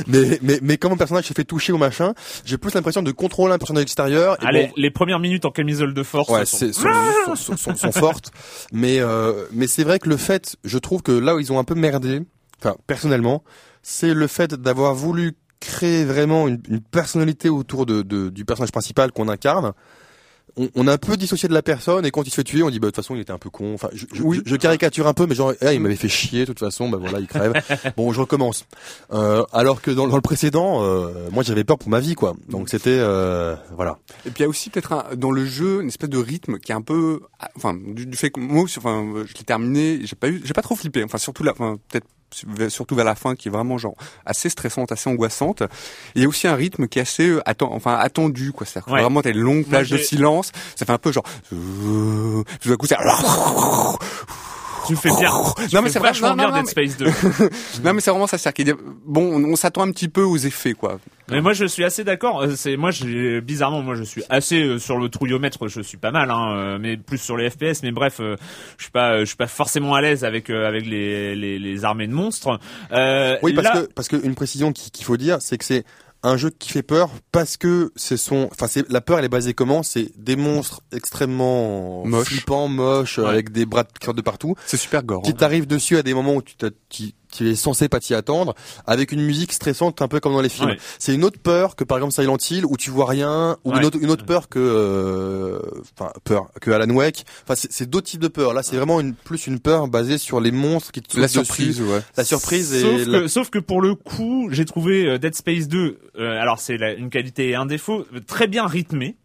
Mais, 0.08 0.40
mais, 0.42 0.60
mais 0.62 0.78
quand 0.78 0.90
mon 0.90 0.98
personnage 0.98 1.26
se 1.26 1.34
fait 1.34 1.44
toucher 1.44 1.74
au 1.74 1.78
machin, 1.78 2.14
j'ai 2.46 2.58
plus 2.58 2.74
l'impression 2.74 3.02
de 3.02 3.12
contrôler 3.12 3.54
un 3.54 3.58
personnage 3.58 3.84
extérieur. 3.84 4.38
Et 4.42 4.46
Allez, 4.46 4.68
bon, 4.68 4.74
les 4.78 4.92
premières 4.92 5.20
minutes 5.20 5.46
en 5.46 5.52
camisole 5.52 5.94
de 5.94 6.04
force 6.04 6.30
Ouais, 6.30 6.46
sont, 6.46 6.58
sont, 6.74 7.36
sont, 7.36 7.58
sont- 7.58 7.76
sont 7.76 7.92
fortes, 7.92 8.32
mais 8.72 9.00
euh, 9.00 9.46
mais 9.52 9.68
c'est 9.68 9.84
vrai 9.84 10.00
que 10.00 10.10
le 10.10 10.18
fait, 10.18 10.56
je 10.64 10.78
trouve 10.78 11.02
que 11.02 11.12
là 11.12 11.36
où 11.36 11.40
ils 11.40 11.52
ont 11.52 11.60
un 11.60 11.64
peu 11.64 11.76
merdé, 11.76 12.22
enfin 12.62 12.76
personnellement, 12.88 13.44
c'est 13.82 14.14
le 14.14 14.28
fait 14.28 14.54
d'avoir 14.54 14.94
voulu 14.94 15.34
créer 15.60 16.04
vraiment 16.06 16.48
une, 16.48 16.62
une 16.68 16.82
personnalité 16.82 17.50
autour 17.50 17.86
de, 17.86 18.02
de- 18.02 18.30
du 18.30 18.46
personnage 18.46 18.72
principal 18.72 19.12
qu'on 19.12 19.28
incarne. 19.30 19.74
On, 20.56 20.70
on 20.76 20.88
a 20.88 20.94
un 20.94 20.98
peu 20.98 21.18
dissocié 21.18 21.50
de 21.50 21.54
la 21.54 21.62
personne 21.64 22.06
et 22.06 22.12
quand 22.12 22.24
il 22.28 22.30
se 22.30 22.36
fait 22.36 22.44
tuer, 22.44 22.62
on 22.64 22.70
dit 22.70 22.80
bah 22.80 22.88
de 22.88 22.92
toute 22.92 22.98
façon 23.04 23.16
il 23.16 23.22
était 23.22 23.32
un 23.32 23.38
peu 23.40 23.50
con. 23.50 23.74
Enfin, 23.74 23.90
je, 23.94 24.06
je, 24.14 24.22
Oui. 24.22 24.42
je 24.46 24.56
caricature 24.56 25.08
un 25.08 25.14
peu, 25.14 25.26
mais 25.26 25.34
genre 25.36 25.54
eh, 25.62 25.74
il 25.74 25.80
m'avait 25.80 25.96
fait 25.96 26.10
chier. 26.10 26.42
De 26.42 26.46
toute 26.46 26.60
façon, 26.60 26.90
bah 26.90 26.98
voilà, 27.02 27.20
il 27.20 27.28
crève. 27.28 27.54
bon, 27.98 28.14
je 28.14 28.20
recommence. 28.22 28.66
Euh, 29.12 29.44
alors 29.52 29.82
que 29.82 29.90
dans, 29.92 30.08
dans 30.08 30.16
le 30.16 30.22
précédent, 30.22 30.84
euh, 30.84 31.30
moi 31.32 31.42
j'avais 31.44 31.64
peur 31.64 31.78
pour 31.78 31.90
ma 31.90 32.00
vie 32.00 32.16
quoi. 32.16 32.36
Donc 32.50 32.70
c'était 32.70 32.98
euh, 33.00 33.56
voilà. 33.76 33.98
Et 34.26 34.30
puis 34.30 34.40
il 34.40 34.42
y 34.44 34.46
a 34.46 34.50
aussi 34.50 34.70
peut-être 34.70 35.16
dans 35.16 35.32
le 35.32 35.46
jeu 35.46 35.82
une 35.82 35.88
espèce 35.88 36.10
de 36.10 36.18
rythme 36.20 36.60
qui 36.60 36.72
est 36.72 36.76
un 36.76 36.82
peu, 36.82 37.22
ah, 37.40 37.50
enfin 37.56 37.74
du, 37.74 38.06
du 38.06 38.16
fait 38.18 38.30
que 38.30 38.40
moi, 38.40 38.64
enfin 38.78 39.12
je 39.26 39.34
l'ai 39.34 39.44
terminé, 39.44 40.02
j'ai 40.04 40.16
pas 40.16 40.28
eu, 40.30 40.42
j'ai 40.46 40.54
pas 40.54 40.62
trop 40.62 40.76
flippé. 40.76 41.04
Enfin 41.04 41.18
surtout 41.18 41.44
la, 41.44 41.52
enfin 41.54 41.78
peut-être 41.90 42.06
surtout 42.70 42.96
vers 42.96 43.06
la 43.06 43.16
fin 43.16 43.36
qui 43.36 43.48
est 43.48 43.52
vraiment 43.52 43.78
genre 43.78 43.96
assez 44.26 44.50
stressante, 44.50 44.92
assez 44.92 45.10
angoissante. 45.10 45.62
Et 45.62 45.68
il 46.16 46.22
y 46.22 46.26
a 46.26 46.28
aussi 46.28 46.48
un 46.48 46.56
rythme 46.56 46.88
qui 46.88 47.00
est 47.00 47.04
assez 47.04 47.28
euh, 47.30 47.42
atten- 47.46 47.70
enfin 47.72 47.96
attendu 47.96 48.52
quoi. 48.52 48.66
C'est-à-dire 48.66 48.94
Ouais. 48.94 49.02
vraiment 49.02 49.22
t'as 49.22 49.32
une 49.32 49.40
longue 49.40 49.66
plage 49.66 49.90
de 49.90 49.98
silence, 49.98 50.52
ça 50.76 50.86
fait 50.86 50.92
un 50.94 50.98
peu 50.98 51.12
genre 51.12 51.24
euh, 51.54 52.44
tout 52.62 52.70
d'un 52.70 52.76
coup 52.76 52.86
c'est 52.88 52.98
Tu 54.88 54.96
fais 54.96 55.10
bien. 55.20 55.32
Tu 55.70 55.76
Non, 55.76 55.82
mais 55.82 55.90
c'est 55.90 56.00
vrai, 56.00 56.10
vachement 56.10 56.30
non, 56.30 56.36
bien 56.36 56.50
non, 56.52 56.58
Dead 56.58 56.68
Space 56.68 56.98
2. 56.98 57.06
non 57.84 57.94
mais 57.94 58.02
c'est 58.02 58.12
vraiment 58.12 58.28
ça. 58.28 58.38
C'est-à-dire 58.38 58.76
bon 59.06 59.44
on, 59.46 59.56
s'attend 59.56 59.82
un 59.82 59.92
petit 59.92 60.10
peu 60.10 60.24
aux 60.24 60.38
effets 60.38 60.74
quoi. 60.74 61.00
Mais 61.30 61.42
moi 61.42 61.54
je 61.54 61.66
suis 61.66 61.84
assez 61.84 62.04
d'accord. 62.04 62.42
Euh, 62.42 62.54
C'est 62.56 62.76
moi 62.78 62.92
j'ai 62.92 63.40
bizarrement 63.42 63.82
moi 63.82 63.96
je 63.96 64.04
suis 64.04 64.24
assez 64.30 64.62
euh, 64.62 64.80
sur 64.80 64.98
le 64.98 65.10
trouillomètre. 65.10 65.68
Je 65.68 65.82
suis 65.82 65.98
pas 65.98 66.12
mal, 66.12 66.30
hein, 66.32 66.54
euh, 66.56 66.78
mais 66.80 66.98
plus 66.98 67.18
sur 67.18 67.38
les 67.38 67.50
FPS. 67.50 67.82
Mais 67.84 67.92
bref, 67.92 68.18
euh, 68.20 68.36
je 68.78 68.84
suis 68.84 68.92
pas 68.92 69.20
je 69.20 69.26
suis 69.26 69.38
pas 69.38 69.48
forcément 69.48 69.94
à 69.96 70.02
l'aise 70.02 70.24
avec 70.26 70.50
euh, 70.50 70.68
avec 70.68 70.86
les, 70.86 71.36
les 71.36 71.60
les 71.60 71.86
armées 71.86 72.08
de 72.08 72.14
monstres. 72.14 72.60
Euh, 72.92 73.38
Oui, 73.42 73.54
parce 73.54 73.68
là- 73.68 73.82
que 73.84 73.94
parce 73.94 74.08
que 74.10 74.18
une 74.24 74.36
précision 74.36 74.72
qui- 74.74 74.92
qu'il 74.92 75.06
faut 75.06 75.18
dire, 75.18 75.38
c'est 75.42 75.58
que 75.58 75.66
c'est 75.66 75.86
un 76.24 76.38
jeu 76.38 76.50
qui 76.50 76.70
fait 76.70 76.84
peur 76.84 77.10
parce 77.32 77.58
que 77.58 77.92
c'est 77.96 78.18
son, 78.18 78.48
enfin 78.52 78.68
c'est 78.68 78.90
la 78.90 79.02
peur 79.02 79.20
elle 79.20 79.26
est 79.26 79.30
basée 79.30 79.54
comment? 79.54 79.84
C'est 79.84 80.12
des 80.18 80.36
monstres 80.36 80.82
extrêmement 81.28 82.06
Moches. 82.06 82.28
flippants, 82.30 82.68
moches, 82.68 83.18
Ouais. 83.20 83.28
avec 83.28 83.52
des 83.52 83.66
bras 83.66 83.84
qui 83.84 84.06
sortent 84.06 84.18
de 84.18 84.22
partout, 84.22 84.56
C'est 84.66 84.78
super 84.78 85.04
gore. 85.04 85.22
qui 85.22 85.32
hein. 85.32 85.36
t'arrivent 85.38 85.68
dessus 85.68 85.98
à 85.98 86.04
des 86.04 86.14
moments 86.14 86.36
où 86.36 86.42
tu 86.42 86.56
t'as- 86.56 86.70
tu 87.36 87.50
es 87.50 87.56
censé 87.56 87.90
pas 87.90 88.00
t'y 88.00 88.14
attendre, 88.14 88.54
avec 88.88 89.12
une 89.12 89.22
musique 89.22 89.52
stressante 89.54 90.02
un 90.02 90.08
peu 90.08 90.20
comme 90.20 90.34
dans 90.34 90.42
les 90.42 90.50
films. 90.50 90.70
Ouais. 90.70 90.78
C'est 91.00 91.14
une 91.14 91.24
autre 91.24 91.40
peur 91.40 91.76
que 91.76 91.84
par 91.84 91.98
exemple 91.98 92.14
Silent 92.14 92.38
Hill 92.50 92.66
où 92.66 92.78
tu 92.78 92.90
vois 92.92 93.08
rien, 93.08 93.58
ou 93.64 93.72
Ouais. 93.72 93.80
une 93.80 93.86
autre 93.86 93.98
une 94.02 94.10
autre 94.12 94.26
peur 94.26 94.50
que, 94.50 94.60
euh, 94.60 95.60
enfin 95.98 96.12
peur 96.24 96.48
que 96.62 96.72
Alan 96.72 96.90
Wake. 96.94 97.26
Enfin 97.44 97.56
c'est 97.56 97.72
c'est 97.72 97.90
d'autres 97.90 98.08
types 98.08 98.22
de 98.22 98.28
peurs. 98.28 98.54
Là 98.54 98.64
c'est 98.64 98.76
vraiment 98.76 99.00
une 99.00 99.14
plus 99.14 99.48
une 99.48 99.60
peur 99.60 99.88
basée 99.88 100.18
sur 100.18 100.40
les 100.40 100.52
monstres 100.52 100.92
qui 100.92 101.02
te 101.02 101.18
La 101.20 101.28
dessus. 101.28 101.44
surprise, 101.46 101.82
ouais. 101.82 102.02
La 102.18 102.24
surprise 102.24 102.82
sauf 102.82 103.02
et 103.02 103.06
que, 103.06 103.10
la- 103.10 103.28
sauf 103.28 103.50
que 103.50 103.60
pour 103.60 103.82
le 103.82 103.96
coup, 103.96 104.48
j'ai 104.52 104.66
trouvé 104.66 105.06
euh, 105.08 105.18
Dead 105.18 105.36
Space 105.36 105.68
2, 105.68 106.00
euh, 106.20 106.42
alors 106.42 106.60
c'est 106.60 106.78
la- 106.78 106.94
une 106.94 107.10
qualité 107.10 107.50
et 107.50 107.56
un 107.56 107.66
défaut, 107.66 108.06
très 108.28 108.48
bien 108.48 108.66
rythmé. 108.66 109.16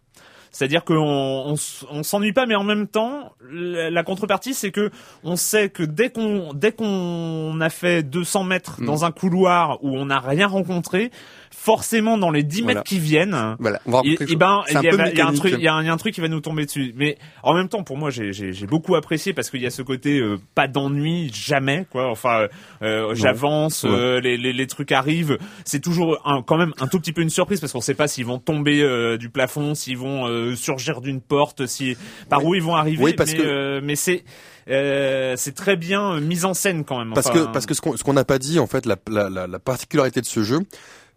C'est-à-dire 0.51 0.85
qu'on 0.85 0.95
on, 0.97 1.55
s- 1.55 1.85
on 1.91 2.03
s'ennuie 2.03 2.33
pas, 2.33 2.47
mais 2.47 2.55
en 2.55 2.65
même 2.65 2.87
temps, 2.89 3.33
la, 3.51 4.03
contrepartie, 4.03 4.55
c'est 4.55 4.71
que 4.71 4.91
on 5.25 5.37
sait 5.37 5.69
que 5.69 5.83
dès 5.83 6.11
qu'on 6.11 6.53
dès 6.55 6.73
qu'on 6.73 7.61
a 7.61 7.71
fait 7.71 8.03
200 8.03 8.45
mètres 8.45 8.81
Mm. 8.81 8.87
dans 8.87 9.05
un 9.05 9.11
couloir 9.11 9.83
où 9.85 9.97
on 9.97 10.07
n'a 10.07 10.21
rien 10.21 10.47
rencontré, 10.47 11.11
forcément 11.51 12.19
dans 12.19 12.31
les 12.31 12.43
10 12.43 12.63
Voilà. 12.63 12.75
mètres 12.81 12.89
qui 12.89 12.99
viennent, 12.99 13.57
Voilà. 13.59 13.81
On 13.87 13.91
va 13.91 14.01
et, 14.05 14.17
et 14.29 14.37
ben, 14.37 14.63
il 14.69 14.75
y, 14.75 14.77
a- 14.77 15.09
il 15.11 15.17
y 15.19 15.21
a 15.21 15.27
un 15.27 15.33
truc, 15.33 15.55
il 15.57 15.63
y 15.63 15.69
a 15.69 15.75
un, 15.75 15.83
il 15.83 15.87
y 15.87 15.89
a 15.89 15.93
un 15.93 15.97
truc 15.97 16.15
qui 16.15 16.21
va 16.21 16.29
nous 16.29 16.41
tomber 16.41 16.65
dessus. 16.67 16.93
Mais 16.97 17.17
en 17.43 17.55
même 17.55 17.69
temps, 17.69 17.83
pour 17.83 17.97
moi, 17.97 18.11
j'ai- 18.11 18.33
beaucoup 18.69 18.95
apprécié 18.97 19.33
parce 19.33 19.51
qu'il 19.51 19.61
y 19.63 19.67
a 19.67 19.71
ce 19.71 19.83
côté 19.83 20.19
euh, 20.21 20.39
pas 20.55 20.69
d'ennui 20.69 21.31
jamais, 21.33 21.87
quoi. 21.91 22.11
Enfin, 22.11 22.41
euh, 22.43 22.49
euh, 22.83 23.15
j'avance, 23.15 23.85
Ouais. 23.85 23.91
euh, 23.91 24.21
les, 24.21 24.37
les, 24.37 24.53
les 24.53 24.67
trucs 24.67 24.93
arrivent. 24.93 25.39
C'est 25.65 25.81
toujours 25.81 26.21
un- 26.25 26.43
quand 26.43 26.57
même 26.57 26.73
un 26.81 26.87
tout 26.87 26.99
petit 27.01 27.13
peu 27.13 27.23
une 27.23 27.31
surprise 27.31 27.61
parce 27.61 27.73
qu'on 27.73 27.81
sait 27.81 27.95
pas 27.95 28.09
s'ils 28.09 28.27
vont 28.27 28.39
tomber 28.39 28.81
euh, 28.83 29.17
du 29.17 29.29
plafond, 29.31 29.75
s'ils 29.75 29.99
vont 29.99 30.27
euh, 30.27 30.55
surgir 30.55 31.01
d'une 31.01 31.21
porte, 31.21 31.67
si 31.67 31.97
par 32.29 32.45
où 32.45 32.55
ils 32.55 32.63
vont 32.63 32.75
arriver. 32.77 33.03
Oui, 33.03 33.13
parce 33.15 33.33
mais 33.33 33.39
que- 33.39 33.43
euh, 33.43 33.81
mais 33.83 33.97
c'est 33.97 34.25
euh, 34.71 35.35
c'est 35.37 35.55
très 35.55 35.77
bien 35.77 36.21
mis 36.21 36.45
en 36.45 36.55
scène 36.55 36.85
quand 36.85 36.99
même. 36.99 37.13
Parce 37.15 37.29
Enfin, 37.29 37.47
que 37.47 37.53
parce 37.53 37.67
que 37.67 37.75
ce 37.75 37.81
qu'on 37.81 37.97
ce 37.97 38.05
qu'on 38.05 38.13
n'a 38.13 38.25
pas 38.25 38.39
dit 38.39 38.59
en 38.59 38.67
fait 38.67 38.85
la, 38.87 38.97
la, 39.11 39.31
la, 39.31 39.47
la 39.47 39.59
particularité 39.59 40.21
de 40.21 40.27
ce 40.27 40.43
jeu, 40.43 40.61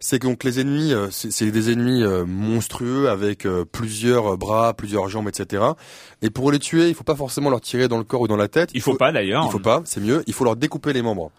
c'est 0.04 0.18
que 0.18 0.26
donc 0.26 0.42
les 0.44 0.60
ennemis 0.60 0.92
euh, 0.92 1.06
c'est 1.10 1.30
c'est 1.32 1.50
des 1.50 1.70
ennemis 1.72 2.02
euh, 2.02 2.24
monstrueux 2.26 3.08
avec 3.08 3.46
euh, 3.46 3.64
plusieurs 3.64 4.36
bras, 4.36 4.74
plusieurs 4.74 5.08
jambes, 5.08 5.28
etc. 5.28 5.62
Et 6.20 6.30
pour 6.30 6.50
les 6.52 6.58
tuer, 6.58 6.88
il 6.88 6.94
faut 6.94 7.04
pas 7.04 7.14
forcément 7.16 7.48
leur 7.50 7.60
tirer 7.60 7.88
dans 7.88 7.98
le 7.98 8.04
corps 8.04 8.20
ou 8.22 8.28
dans 8.28 8.36
la 8.36 8.48
tête. 8.48 8.70
il 8.74 8.80
faut 8.82 8.94
pas 8.94 9.12
d'ailleurs. 9.12 9.44
Il 9.46 9.50
faut 9.52 9.58
pas, 9.58 9.80
c'est 9.84 10.00
mieux. 10.00 10.22
Il 10.26 10.34
faut 10.34 10.44
leur 10.44 10.56
découper 10.56 10.92
les 10.92 11.02
membres. 11.02 11.30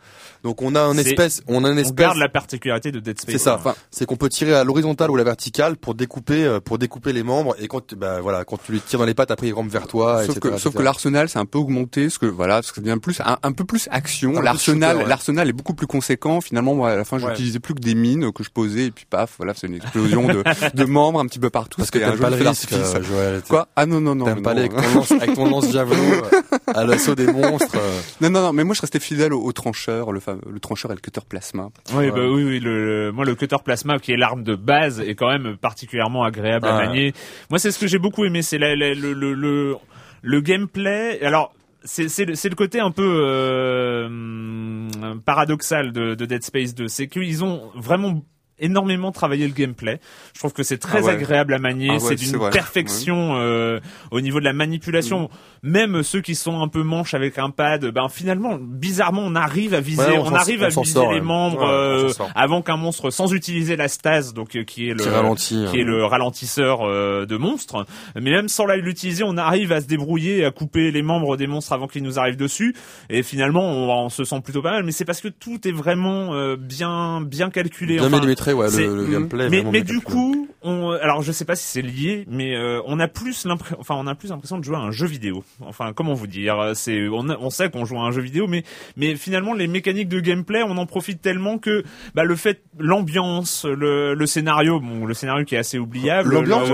Donc 0.43 0.61
on 0.61 0.75
a 0.75 0.81
un 0.81 0.93
C'est- 0.95 1.07
espèce, 1.09 1.41
on 1.47 1.63
a 1.63 1.69
une 1.69 1.75
On 1.75 1.81
espèce. 1.81 1.95
garde 1.95 2.17
la 2.17 2.27
particularité 2.29 2.91
de 2.91 2.99
Dead 2.99 3.19
Space. 3.19 3.33
C'est 3.33 3.39
ça. 3.41 3.55
Enfin, 3.55 3.75
c'est 3.91 4.05
qu'on 4.05 4.17
peut 4.17 4.29
tirer 4.29 4.53
à 4.53 4.63
l'horizontale 4.63 5.09
ou 5.11 5.15
à 5.15 5.17
la 5.17 5.23
verticale 5.23 5.77
pour 5.77 5.93
découper, 5.95 6.43
euh, 6.45 6.59
pour 6.59 6.77
découper 6.77 7.13
les 7.13 7.23
membres. 7.23 7.55
Et 7.59 7.67
quand, 7.67 7.85
tu- 7.87 7.95
bah 7.95 8.19
voilà, 8.21 8.43
quand 8.43 8.57
tu 8.61 8.71
les 8.73 8.79
tires 8.79 8.99
dans 8.99 9.05
les 9.05 9.13
pattes, 9.13 9.31
après 9.31 9.47
ils 9.47 9.53
rampent 9.53 9.69
vers 9.71 9.87
toi. 9.87 10.23
Sauf 10.25 10.37
etc., 10.37 10.39
que, 10.39 10.47
sauf 10.57 10.65
etc. 10.73 10.77
que 10.77 10.83
l'arsenal 10.83 11.29
c'est 11.29 11.39
un 11.39 11.45
peu 11.45 11.59
augmenté, 11.59 12.09
ce 12.09 12.19
que 12.19 12.25
voilà, 12.25 12.61
ce 12.61 12.69
que 12.71 12.75
ça 12.75 12.81
devient 12.81 12.99
plus 12.99 13.21
un, 13.21 13.37
un 13.41 13.51
peu 13.53 13.63
plus 13.63 13.87
action. 13.91 14.33
L'arsenal, 14.41 14.97
ouais. 14.97 15.05
l'arsenal 15.07 15.47
est 15.47 15.53
beaucoup 15.53 15.73
plus 15.75 15.87
conséquent. 15.87 16.41
Finalement, 16.41 16.75
moi 16.75 16.89
à 16.91 16.95
la 16.97 17.05
fin, 17.05 17.17
Ouais. 17.21 17.29
j'utilisais 17.29 17.59
plus 17.59 17.73
que 17.73 17.79
des 17.81 17.95
mines 17.95 18.31
que 18.33 18.43
je 18.43 18.49
posais 18.53 18.85
et 18.87 18.91
puis 18.91 19.05
paf, 19.09 19.33
voilà, 19.37 19.53
c'est 19.53 19.67
une 19.67 19.75
explosion 19.75 20.27
de, 20.27 20.43
de 20.73 20.83
membres 20.85 21.19
un 21.19 21.25
petit 21.25 21.39
peu 21.39 21.49
partout. 21.49 21.77
Parce 21.77 21.91
que 21.91 21.99
t'aimes 21.99 22.19
pas 22.19 22.29
de 22.29 22.37
le 22.37 22.47
risque, 22.49 22.71
euh, 22.73 23.01
Joël. 23.03 23.41
Quoi? 23.47 23.67
Ah 23.75 23.85
non 23.85 23.99
non 24.01 24.15
non. 24.15 24.25
T'aimes 24.25 24.37
non, 24.37 24.41
pas 24.43 24.51
aller 24.51 24.59
avec 24.61 24.73
non. 24.73 24.81
ton 24.81 24.93
lance, 24.95 25.11
avec 25.11 25.33
ton 25.33 25.49
lance 25.49 25.71
javelot 25.71 25.95
euh, 26.33 26.57
à 26.73 26.85
l'assaut 26.85 27.15
des 27.15 27.27
monstres. 27.27 27.75
euh. 27.77 27.99
non 28.21 28.29
non 28.29 28.41
non, 28.41 28.53
mais 28.53 28.63
moi 28.63 28.75
je 28.75 28.81
restais 28.81 28.99
fidèle 28.99 29.33
au, 29.33 29.41
au 29.41 29.51
trancheur, 29.51 30.11
le 30.11 30.19
fameux, 30.19 30.41
le 30.49 30.59
trancheur 30.59 30.91
et 30.91 30.95
le 30.95 31.01
cutter 31.01 31.21
plasma. 31.27 31.69
Oui, 31.93 32.09
bah 32.11 32.27
oui, 32.29 32.43
oui. 32.43 32.59
Le, 32.59 33.05
le- 33.07 33.11
moi, 33.11 33.25
le 33.25 33.35
cutter 33.35 33.57
plasma, 33.63 33.99
qui 33.99 34.11
est 34.11 34.17
l'arme 34.17 34.43
de 34.43 34.55
base, 34.55 34.99
est 35.01 35.15
quand 35.15 35.29
même 35.29 35.57
particulièrement 35.57 36.23
agréable 36.23 36.67
à 36.67 36.77
Ouais. 36.77 36.85
manier. 36.87 37.13
Moi, 37.49 37.59
c'est 37.59 37.71
ce 37.71 37.79
que 37.79 37.87
j'ai 37.87 37.99
beaucoup 37.99 38.23
aimé, 38.25 38.41
c'est 38.41 38.57
la- 38.57 38.75
la- 38.75 38.93
le, 38.93 39.13
le, 39.13 39.33
le, 39.33 39.75
le 40.21 40.41
gameplay. 40.41 41.19
Alors. 41.23 41.53
C'est 41.85 42.07
c'est 42.07 42.23
le, 42.23 42.31
le 42.41 42.55
côté 42.55 42.79
un 42.79 42.91
peu 42.91 43.03
euh, 43.03 44.89
paradoxal 45.25 45.91
de, 45.91 46.15
de 46.15 46.25
Dead 46.25 46.41
Space 46.43 46.73
2, 46.75 46.87
c'est 46.87 47.07
qu'ils 47.07 47.43
ont 47.43 47.71
vraiment 47.75 48.23
énormément 48.59 49.11
travaillé 49.11 49.47
le 49.47 49.53
gameplay. 49.53 49.99
Je 50.33 50.39
trouve 50.39 50.53
que 50.53 50.63
c'est 50.63 50.77
très 50.77 50.99
Ah 50.99 51.03
ouais. 51.03 51.11
agréable 51.13 51.53
à 51.53 51.59
manier, 51.59 51.89
Ah 51.89 51.93
ouais, 51.93 51.99
c'est 51.99 52.15
d'une 52.15 52.39
perfection 52.51 53.35
euh, 53.37 53.79
au 54.11 54.21
niveau 54.21 54.39
de 54.39 54.45
la 54.45 54.53
manipulation. 54.53 55.29
Même 55.61 56.03
ceux 56.03 56.21
qui 56.21 56.35
sont 56.35 56.61
un 56.61 56.67
peu 56.67 56.83
manches 56.83 57.13
avec 57.13 57.37
un 57.37 57.49
pad, 57.49 57.85
ben 57.85 58.09
finalement, 58.09 58.57
bizarrement, 58.59 59.21
on 59.23 59.35
arrive 59.35 59.73
à 59.73 59.79
viser, 59.79 60.03
Ouais, 60.03 60.17
on, 60.17 60.33
arrive 60.33 60.61
on 60.61 60.65
à 60.65 60.69
viser 60.69 60.91
sort, 60.91 61.13
les 61.13 61.21
membres 61.21 61.63
euh, 61.63 62.11
avant 62.35 62.61
qu'un 62.61 62.77
monstre, 62.77 63.11
sans 63.11 63.33
utiliser 63.33 63.75
la 63.75 63.87
stase, 63.87 64.33
donc 64.33 64.55
euh, 64.55 64.63
qui 64.63 64.89
est 64.89 64.93
le 64.93 65.03
Qui 65.03 65.09
ralentit, 65.09 65.65
qui 65.71 65.77
est 65.79 65.81
hein. 65.83 65.85
le 65.85 66.05
ralentisseur 66.05 66.81
euh, 66.81 67.25
de 67.25 67.37
monstres. 67.37 67.85
Mais 68.15 68.31
même 68.31 68.49
sans 68.49 68.65
l'utiliser, 68.65 69.23
on 69.23 69.37
arrive 69.37 69.71
à 69.71 69.81
se 69.81 69.87
débrouiller, 69.87 70.43
à 70.45 70.51
couper 70.51 70.91
les 70.91 71.01
membres 71.01 71.37
des 71.37 71.47
monstres 71.47 71.73
avant 71.73 71.87
qu'ils 71.87 72.03
nous 72.03 72.19
arrivent 72.19 72.37
dessus. 72.37 72.75
Et 73.09 73.23
finalement, 73.23 73.63
on, 73.63 73.89
on 74.05 74.09
se 74.09 74.23
sent 74.23 74.41
plutôt 74.41 74.61
pas 74.61 74.71
mal. 74.71 74.83
Mais 74.83 74.91
c'est 74.91 75.05
parce 75.05 75.21
que 75.21 75.27
tout 75.27 75.67
est 75.67 75.71
vraiment 75.71 76.33
euh, 76.33 76.55
bien 76.57 77.21
bien 77.21 77.49
calculé. 77.49 77.95
Bien 77.95 78.07
Enfin, 78.07 78.19
millimétré, 78.51 78.53
ouais, 78.53 78.69
c'est- 78.69 78.87
le, 78.87 78.95
le 78.95 79.11
gameplay. 79.11 79.45
est 79.45 79.49
mais, 79.49 79.81
du 79.81 79.99
calculé. 79.99 80.01
coup, 80.01 80.47
on, 80.63 80.91
alors 80.91 81.21
je 81.21 81.31
sais 81.31 81.45
pas 81.45 81.55
si 81.55 81.65
c'est 81.65 81.81
lié, 81.81 82.25
mais 82.29 82.55
euh, 82.55 82.79
on 82.85 82.99
a 82.99 83.07
plus 83.07 83.45
l'impression, 83.45 83.77
enfin 83.79 83.95
on 83.97 84.07
a 84.07 84.15
plus 84.15 84.29
l'impression 84.29 84.57
de 84.57 84.63
jouer 84.63 84.75
à 84.75 84.79
un 84.79 84.91
jeu 84.91 85.05
vidéo. 85.07 85.43
Enfin 85.61 85.91
comment 85.95 86.13
vous 86.13 86.27
dire, 86.27 86.71
c'est 86.75 87.07
on, 87.09 87.29
a- 87.29 87.37
on 87.39 87.49
sait 87.49 87.69
qu'on 87.69 87.85
joue 87.85 87.97
à 87.97 88.01
un 88.03 88.11
jeu 88.11 88.21
vidéo, 88.21 88.47
mais 88.47 88.63
mais 88.97 89.15
finalement 89.15 89.53
les 89.53 89.67
mécaniques 89.67 90.09
de 90.09 90.19
gameplay, 90.19 90.63
on 90.63 90.77
en 90.77 90.85
profite 90.85 91.21
tellement 91.21 91.57
que 91.57 91.83
bah 92.15 92.23
le 92.23 92.35
fait, 92.35 92.61
l'ambiance, 92.79 93.65
le, 93.65 94.13
le 94.13 94.25
scénario, 94.27 94.79
bon 94.79 95.05
le 95.05 95.13
scénario 95.13 95.45
qui 95.45 95.55
est 95.55 95.59
assez 95.59 95.77
oubliable. 95.79 96.33
L'ambiance, 96.33 96.69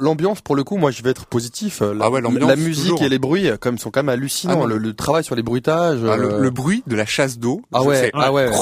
l'ambiance 0.00 0.40
pour 0.40 0.56
le 0.56 0.64
coup, 0.64 0.76
moi 0.76 0.90
je 0.90 1.02
vais 1.02 1.10
être 1.10 1.26
positif. 1.26 1.80
La, 1.80 2.04
Ah 2.06 2.10
ouais, 2.10 2.20
l'ambiance, 2.20 2.48
la 2.48 2.56
musique 2.56 2.90
toujours. 2.90 3.02
et 3.02 3.08
les 3.08 3.18
bruits, 3.18 3.48
comme 3.60 3.78
sont 3.78 3.90
quand 3.90 4.00
même 4.02 4.08
hallucinants. 4.10 4.62
Ah 4.64 4.66
le, 4.66 4.78
le 4.78 4.92
travail 4.94 5.24
sur 5.24 5.34
les 5.34 5.42
bruitages. 5.42 6.00
Ah, 6.08 6.16
le, 6.16 6.34
euh, 6.34 6.38
le 6.40 6.50
bruit 6.50 6.82
de 6.86 6.96
la 6.96 7.06
chasse 7.06 7.38
d'eau. 7.38 7.62
ah 7.72 7.82
ouais, 7.82 8.10
ah 8.14 8.32
ouais. 8.32 8.48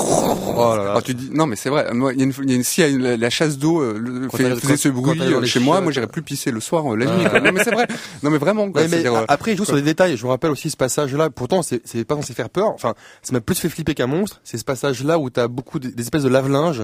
Oh 0.57 0.75
là 0.77 0.85
là. 0.85 0.95
Ah, 0.97 1.03
tu 1.03 1.14
dis 1.14 1.31
non 1.33 1.47
mais 1.47 1.57
c'est 1.57 1.69
vrai. 1.69 1.93
Moi, 1.93 2.12
il 2.12 2.21
y 2.21 2.23
a 2.23 2.27
une, 2.27 2.33
il 2.45 2.51
y 2.51 2.53
a 2.53 2.57
une 2.57 2.62
si 2.62 2.81
il 2.81 2.85
y 2.85 2.87
a 2.87 2.90
une- 3.14 3.21
la 3.21 3.31
chasse 3.31 3.59
d'eau 3.59 3.83
faisait 4.50 4.68
quand- 4.74 4.76
ce 4.78 4.88
bruit 4.88 5.20
euh, 5.20 5.44
chez 5.44 5.61
moi, 5.61 5.80
moi 5.80 5.92
j'irais 5.92 6.07
plus 6.07 6.22
pisser 6.22 6.50
le 6.50 6.61
soir 6.61 6.92
euh, 6.92 6.96
la 6.96 7.07
nuit. 7.07 7.24
Non 7.42 7.52
mais 7.52 7.64
c'est 7.64 7.70
vrai. 7.72 7.87
Non 8.22 8.30
mais 8.30 8.38
vraiment. 8.38 8.70
Quoi, 8.70 8.83
mais 8.88 9.07
euh, 9.07 9.24
après, 9.28 9.52
il 9.52 9.57
joue 9.57 9.64
sur 9.64 9.74
des 9.76 9.83
détails. 9.83 10.16
Je 10.16 10.24
me 10.24 10.30
rappelle 10.30 10.50
aussi 10.50 10.70
ce 10.70 10.76
passage-là. 10.76 11.30
Pourtant, 11.30 11.62
c'est 11.62 12.04
pas 12.04 12.14
censé 12.16 12.33
faire 12.35 12.50
peur. 12.50 12.68
Enfin, 12.68 12.94
ça 13.22 13.33
m'a 13.33 13.40
plus 13.40 13.59
fait 13.59 13.68
flipper 13.68 13.94
qu'un 13.94 14.07
monstre. 14.07 14.40
C'est 14.44 14.59
ce 14.59 14.64
passage-là 14.64 15.18
où 15.18 15.30
t'as 15.30 15.48
beaucoup 15.48 15.78
de- 15.78 15.88
des 15.88 16.02
espèces 16.02 16.22
de 16.24 16.28
lave-linge. 16.28 16.83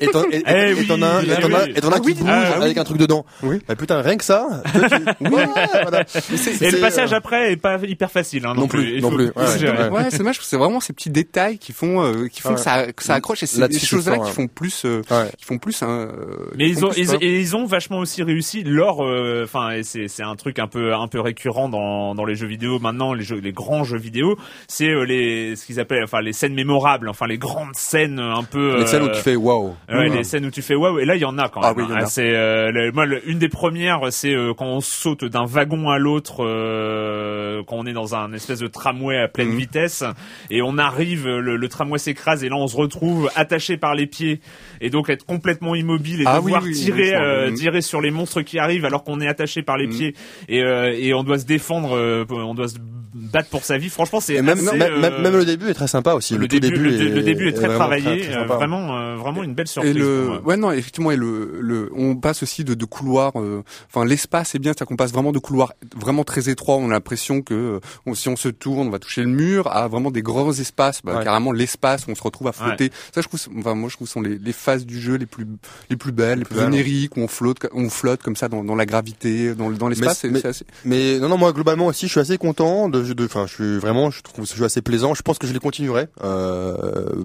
Et 0.00 0.06
t'en 0.08 0.22
et- 0.30 0.36
et- 0.36 0.42
Eh 0.46 0.80
et 0.80 0.86
t'en 0.86 1.00
as 1.02 1.06
un, 1.06 1.20
oui, 1.22 1.30
et 1.30 1.40
t'en 1.40 1.52
as- 1.54 1.64
oui. 1.64 1.72
et 1.76 1.80
t'en 1.80 1.88
as 1.90 1.94
Ah 1.96 2.00
qui 2.00 2.06
oui, 2.06 2.14
bouge 2.14 2.28
ah 2.30 2.62
avec 2.62 2.76
un 2.78 2.84
truc 2.84 2.98
dedans. 2.98 3.24
Oui. 3.42 3.58
Bah 3.68 3.76
putain, 3.76 4.00
rien 4.02 4.16
que 4.16 4.24
ça. 4.24 4.46
toi, 4.72 4.88
tu- 4.88 5.24
Ouais, 5.34 5.46
voilà. 5.82 6.00
Et 6.02 6.36
C'est- 6.36 6.70
le 6.70 6.80
passage 6.80 7.12
euh, 7.12 7.16
après 7.16 7.52
est 7.52 7.56
pas 7.56 7.78
hyper 7.86 8.10
facile, 8.10 8.44
hein, 8.46 8.54
non, 8.54 8.62
Non 8.62 8.68
plus, 8.68 9.00
non 9.00 9.10
plus. 9.10 9.26
Ouais, 9.36 9.44
gérer. 9.58 9.84
ouais. 9.84 9.88
Ouais, 9.90 10.10
c'est 10.10 10.18
dommage. 10.18 10.38
C'est 10.42 10.56
vraiment 10.56 10.80
ces 10.80 10.92
petits 10.92 11.10
détails 11.10 11.58
qui 11.58 11.72
font, 11.72 12.02
euh, 12.02 12.26
qui 12.28 12.40
font 12.40 12.50
Ouais. 12.50 12.54
que 12.56 12.60
ça, 12.60 12.92
que 12.92 13.02
ça 13.02 13.14
accroche. 13.14 13.42
Et 13.42 13.46
c'est 13.46 13.66
des 13.68 13.78
c'est 13.78 13.86
choses-là 13.86 14.14
fort, 14.16 14.24
qui 14.24 14.28
ouais. 14.30 14.34
font 14.34 14.46
plus, 14.48 14.82
euh, 14.84 15.02
Ouais. 15.10 15.30
qui 15.38 15.44
font 15.44 15.58
plus. 15.58 15.82
hein, 15.82 15.88
euh, 16.12 16.36
Mais 16.56 16.68
ils 16.68 16.84
ont, 16.84 16.90
ils, 16.96 17.14
et 17.20 17.40
ils 17.40 17.56
ont 17.56 17.64
vachement 17.64 17.98
aussi 17.98 18.22
réussi 18.22 18.62
leur, 18.64 19.04
euh, 19.04 19.42
enfin, 19.44 19.70
et 19.70 19.82
c'est 19.82 20.08
c'est 20.08 20.22
un 20.22 20.36
truc 20.36 20.58
un 20.58 20.66
peu 20.66 20.92
un 20.94 21.08
peu 21.08 21.20
récurrent 21.20 21.68
dans 21.68 22.14
dans 22.14 22.24
les 22.24 22.34
jeux 22.34 22.46
vidéo 22.46 22.78
maintenant, 22.78 23.14
les 23.14 23.24
jeux, 23.24 23.38
les 23.40 23.52
grands 23.52 23.84
jeux 23.84 23.98
vidéo, 23.98 24.36
c'est 24.68 24.88
euh, 24.88 25.04
les 25.04 25.56
ce 25.56 25.64
qu'ils 25.66 25.80
appellent, 25.80 26.04
enfin, 26.04 26.20
les 26.20 26.32
scènes 26.32 26.54
mémorables, 26.54 27.08
enfin, 27.08 27.26
les 27.26 27.38
grandes 27.38 27.74
scènes 27.74 28.18
un 28.18 28.42
peu. 28.44 28.78
Les 28.78 28.86
scènes 28.86 29.02
où 29.02 29.06
euh, 29.06 29.14
tu 29.14 29.20
fais 29.22 29.36
waouh. 29.36 29.53
Ouais, 29.62 30.08
Mmh. 30.08 30.12
les 30.14 30.24
scènes 30.24 30.46
où 30.46 30.50
tu 30.50 30.62
fais 30.62 30.74
waouh 30.74 30.98
et 30.98 31.04
là 31.04 31.14
il 31.16 31.20
y 31.22 31.24
en 31.24 31.38
a 31.38 31.48
quand 31.48 31.60
même. 31.60 31.70
Ah 31.70 31.74
oui, 31.76 31.84
hein. 31.90 32.06
C'est 32.06 32.34
euh, 32.34 32.70
le- 32.70 32.92
moi 32.92 33.06
le- 33.06 33.28
une 33.28 33.38
des 33.38 33.48
premières 33.48 34.00
c'est 34.10 34.34
euh, 34.34 34.52
quand 34.56 34.66
on 34.66 34.80
saute 34.80 35.24
d'un 35.24 35.44
wagon 35.46 35.90
à 35.90 35.98
l'autre 35.98 36.44
euh, 36.44 37.62
quand 37.66 37.76
on 37.76 37.86
est 37.86 37.92
dans 37.92 38.14
un 38.14 38.32
espèce 38.32 38.58
de 38.60 38.66
tramway 38.66 39.16
à 39.18 39.28
pleine 39.28 39.48
Mhm. 39.50 39.56
vitesse 39.58 40.04
et 40.50 40.62
on 40.62 40.78
arrive 40.78 41.26
le, 41.26 41.56
le 41.56 41.68
tramway 41.68 41.98
s'écrase 41.98 42.44
et 42.44 42.48
là 42.48 42.56
on 42.56 42.66
se 42.66 42.76
retrouve 42.76 43.30
attaché 43.36 43.76
par 43.76 43.94
les 43.94 44.06
pieds 44.06 44.40
et 44.80 44.90
donc 44.90 45.08
être 45.10 45.24
complètement 45.26 45.74
immobile 45.74 46.22
et 46.22 46.24
Ah 46.26 46.36
devoir 46.36 46.62
oui, 46.62 46.72
tirer 46.72 47.14
euh, 47.14 47.52
tirer 47.52 47.80
sur 47.82 48.00
les 48.00 48.10
monstres 48.10 48.42
qui 48.42 48.58
arrivent 48.58 48.84
alors 48.84 49.04
qu'on 49.04 49.20
est 49.20 49.28
attaché 49.28 49.62
par 49.62 49.76
les 49.76 49.86
Mhm. 49.86 49.92
pieds 49.92 50.14
et 50.48 50.62
euh, 50.62 50.92
et 50.96 51.14
on 51.14 51.22
doit 51.22 51.38
se 51.38 51.46
défendre 51.46 51.96
euh, 51.96 52.24
on 52.30 52.54
doit 52.54 52.68
se 52.68 52.76
battre 53.14 53.48
pour 53.48 53.64
sa 53.64 53.78
vie. 53.78 53.88
Franchement 53.88 54.20
c'est 54.20 54.34
Et 54.34 54.42
même, 54.42 54.58
assez, 54.66 54.76
même, 54.76 55.04
euh, 55.04 55.22
même- 55.22 55.36
le 55.36 55.44
début 55.44 55.68
est 55.70 55.74
très 55.74 55.86
sympa 55.88 56.12
aussi. 56.14 56.34
le, 56.34 56.40
Le, 56.40 56.48
début, 56.48 56.68
début, 56.70 56.82
le, 56.90 57.14
le 57.14 57.22
début 57.22 57.48
est 57.48 57.52
très 57.52 57.68
travaillé, 57.68 58.22
très 58.22 58.36
euh, 58.36 58.44
vraiment, 58.44 58.96
euh, 58.98 59.16
vraiment 59.16 59.42
une 59.42 59.54
belle 59.54 59.66
Et 59.66 59.68
surprise. 59.68 59.94
le, 59.96 60.22
pour 60.24 60.34
moi. 60.34 60.42
ouais 60.42 60.56
non, 60.56 60.72
effectivement, 60.72 61.10
et 61.12 61.16
le, 61.16 61.58
le, 61.60 61.90
on 61.96 62.16
passe 62.16 62.42
aussi 62.42 62.64
de, 62.64 62.74
de 62.74 62.84
couloirs. 62.84 63.32
euh, 63.36 63.62
Enfin, 63.88 64.04
l'espace 64.04 64.54
est 64.54 64.58
bien, 64.58 64.72
c'est-à-dire 64.72 64.86
qu'on 64.88 64.96
passe 64.96 65.12
vraiment 65.12 65.32
de 65.32 65.38
couloirs 65.38 65.72
vraiment 65.96 66.24
très 66.24 66.48
étroits. 66.48 66.76
On 66.76 66.90
a 66.90 66.92
l'impression 66.92 67.40
que 67.42 67.80
on- 68.06 68.14
si 68.14 68.28
on 68.28 68.36
se 68.36 68.48
tourne, 68.48 68.88
on 68.88 68.90
va 68.90 68.98
toucher 68.98 69.22
le 69.22 69.28
mur, 69.28 69.68
à 69.68 69.86
vraiment 69.88 70.10
des 70.10 70.22
grands 70.22 70.52
espaces, 70.52 71.00
bah, 71.04 71.18
Ouais. 71.18 71.24
carrément 71.24 71.52
l'espace 71.52 72.06
où 72.06 72.10
on 72.10 72.14
se 72.14 72.22
retrouve 72.22 72.48
à 72.48 72.52
flotter. 72.52 72.90
Ça, 73.14 73.20
je 73.20 73.28
trouve, 73.28 73.40
enfin, 73.58 73.74
moi, 73.74 73.88
je 73.88 73.96
trouve, 73.96 74.08
sont 74.08 74.20
les, 74.22 74.38
les 74.38 74.52
phases 74.52 74.84
du 74.86 75.00
jeu 75.00 75.14
les 75.16 75.26
plus, 75.26 75.46
les 75.90 75.96
plus 75.96 76.12
belles, 76.12 76.40
les 76.40 76.44
plus 76.44 76.58
oniriques, 76.60 77.16
où 77.16 77.20
on 77.20 77.28
flotte, 77.28 77.58
on 77.72 77.88
flotte 77.90 78.22
comme 78.22 78.36
ça 78.36 78.48
dans, 78.48 78.64
dans 78.64 78.74
la 78.74 78.86
gravité, 78.86 79.54
dans, 79.54 79.68
le- 79.68 79.76
dans 79.76 79.88
l'espace. 79.88 80.24
Mais- 80.24 80.30
mais- 80.30 80.46
assez- 80.46 80.64
Mais 80.84 81.18
non, 81.18 81.28
non, 81.28 81.38
moi 81.38 81.52
globalement 81.52 81.86
aussi, 81.86 82.06
je 82.06 82.10
suis 82.12 82.20
assez 82.20 82.38
content 82.38 82.88
de, 82.88 83.03
de, 83.12 83.24
enfin, 83.24 83.46
je 83.46 83.54
suis 83.54 83.78
vraiment, 83.78 84.10
je 84.10 84.22
trouve 84.22 84.46
ce 84.46 84.56
jeu 84.56 84.64
assez 84.64 84.82
plaisant. 84.82 85.14
Je 85.14 85.22
pense 85.22 85.38
que 85.38 85.46
je 85.46 85.52
les 85.52 85.58
continuerai, 85.58 86.08
euh, 86.22 86.76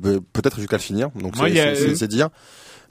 euh, 0.06 0.20
peut-être 0.34 0.60
jusqu'à 0.60 0.78
le 0.78 0.82
finir. 0.82 1.10
Donc 1.16 1.36
Moi, 1.38 1.50
c'est 1.96 2.08
dire. 2.08 2.30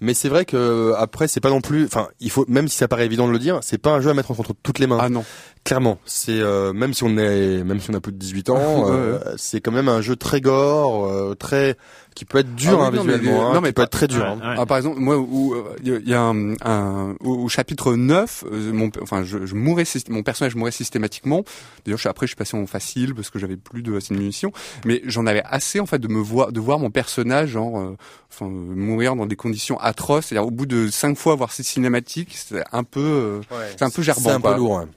Mais 0.01 0.15
c'est 0.15 0.29
vrai 0.29 0.45
que 0.45 0.93
après, 0.97 1.27
c'est 1.27 1.41
pas 1.41 1.51
non 1.51 1.61
plus, 1.61 1.85
enfin, 1.85 2.09
il 2.21 2.31
faut, 2.31 2.45
même 2.49 2.69
si 2.69 2.77
ça 2.77 2.87
paraît 2.87 3.05
évident 3.05 3.27
de 3.27 3.33
le 3.33 3.39
dire, 3.39 3.59
c'est 3.63 3.79
pas 3.79 3.91
un 3.91 4.01
jeu 4.01 4.11
à 4.11 4.15
mettre 4.15 4.31
entre 4.31 4.55
toutes 4.63 4.79
les 4.79 4.87
mains. 4.87 4.99
Ah 5.01 5.09
non. 5.09 5.25
Clairement, 5.65 5.99
c'est 6.05 6.39
euh, 6.39 6.73
même 6.73 6.95
si 6.95 7.03
on 7.03 7.19
est, 7.19 7.65
même 7.65 7.81
si 7.81 7.91
on 7.91 7.95
a 7.95 8.01
plus 8.01 8.13
de 8.13 8.19
18 8.19 8.51
ans, 8.51 8.85
Ouais, 8.85 8.93
euh, 8.93 9.19
c'est 9.37 9.61
quand 9.61 9.73
même 9.73 9.89
un 9.89 10.01
jeu 10.01 10.15
très 10.15 10.41
gore, 10.41 11.07
euh, 11.07 11.35
très, 11.35 11.77
qui 12.19 12.25
peut 12.25 12.39
être 12.39 12.55
dur 12.57 12.81
Ah 12.83 12.91
oui, 12.91 12.99
hein, 12.99 12.99
non, 12.99 13.05
mais- 13.05 13.19
visuellement, 13.19 13.51
hein, 13.51 13.55
non, 13.55 13.61
mais 13.61 13.69
qui 13.69 13.73
peut 13.75 13.83
pas- 13.83 13.85
être 13.85 13.91
très 13.91 14.09
dur. 14.09 14.19
Ouais, 14.23 14.27
hein. 14.27 14.39
ouais. 14.41 14.57
Ah, 14.59 14.67
par 14.67 14.77
exemple, 14.77 14.99
moi, 14.99 15.17
où 15.19 15.55
euh, 15.55 15.63
il 15.83 15.89
y 15.89 15.93
a- 15.95 15.99
il 15.99 16.09
y 16.09 16.15
a 16.15 16.21
un, 16.21 16.55
un- 16.65 17.15
au, 17.21 17.45
au 17.45 17.49
chapitre 17.49 17.95
9, 17.95 18.43
euh, 18.51 18.73
mon, 18.73 18.91
enfin, 19.03 19.23
je, 19.23 19.47
je 19.47 19.55
mourais, 19.55 19.85
mon 20.11 20.23
personnage 20.25 20.57
mourait 20.57 20.73
systématiquement. 20.73 21.45
D'ailleurs, 21.85 21.99
je 21.99 22.03
suis- 22.03 22.09
après, 22.09 22.27
je 22.27 22.31
suis 22.31 22.37
passé 22.37 22.57
en 22.57 22.67
facile 22.67 23.15
parce 23.15 23.31
que 23.31 23.39
j'avais 23.39 23.57
plus 23.57 23.83
de 23.83 23.97
assez 23.97 24.13
de 24.15 24.19
munitions. 24.19 24.53
Mais 24.85 25.01
j'en 25.05 25.27
avais 25.27 25.43
assez, 25.45 25.79
en 25.79 25.87
fait, 25.87 25.99
de 26.01 26.09
me 26.09 26.19
voir, 26.21 26.51
de 26.51 26.59
voir 26.61 26.79
mon 26.81 26.91
personnage, 26.91 27.51
genre, 27.51 27.79
euh, 27.79 27.97
enfin, 28.33 28.47
mourir 28.49 29.17
dans 29.17 29.27
des 29.27 29.37
conditions 29.37 29.79
atroces. 29.81 30.27
C'est-à-dire, 30.27 30.47
au 30.47 30.51
bout 30.51 30.67
de 30.67 30.89
cinq 30.89 31.17
fois 31.17 31.35
voir 31.35 31.53
ces 31.53 31.63
cinématiques, 31.63 32.35
c'est 32.35 32.63
un 32.73 32.85
peu, 32.85 33.01
euh, 33.01 33.41
c'est 33.77 33.85
un 33.85 33.91
peu 33.91 34.03
gerbant. 34.03 34.23
C'est 34.23 34.31
un 34.31 34.41
peu 34.41 34.55
lourd. 34.57 34.79
hein. 34.79 34.89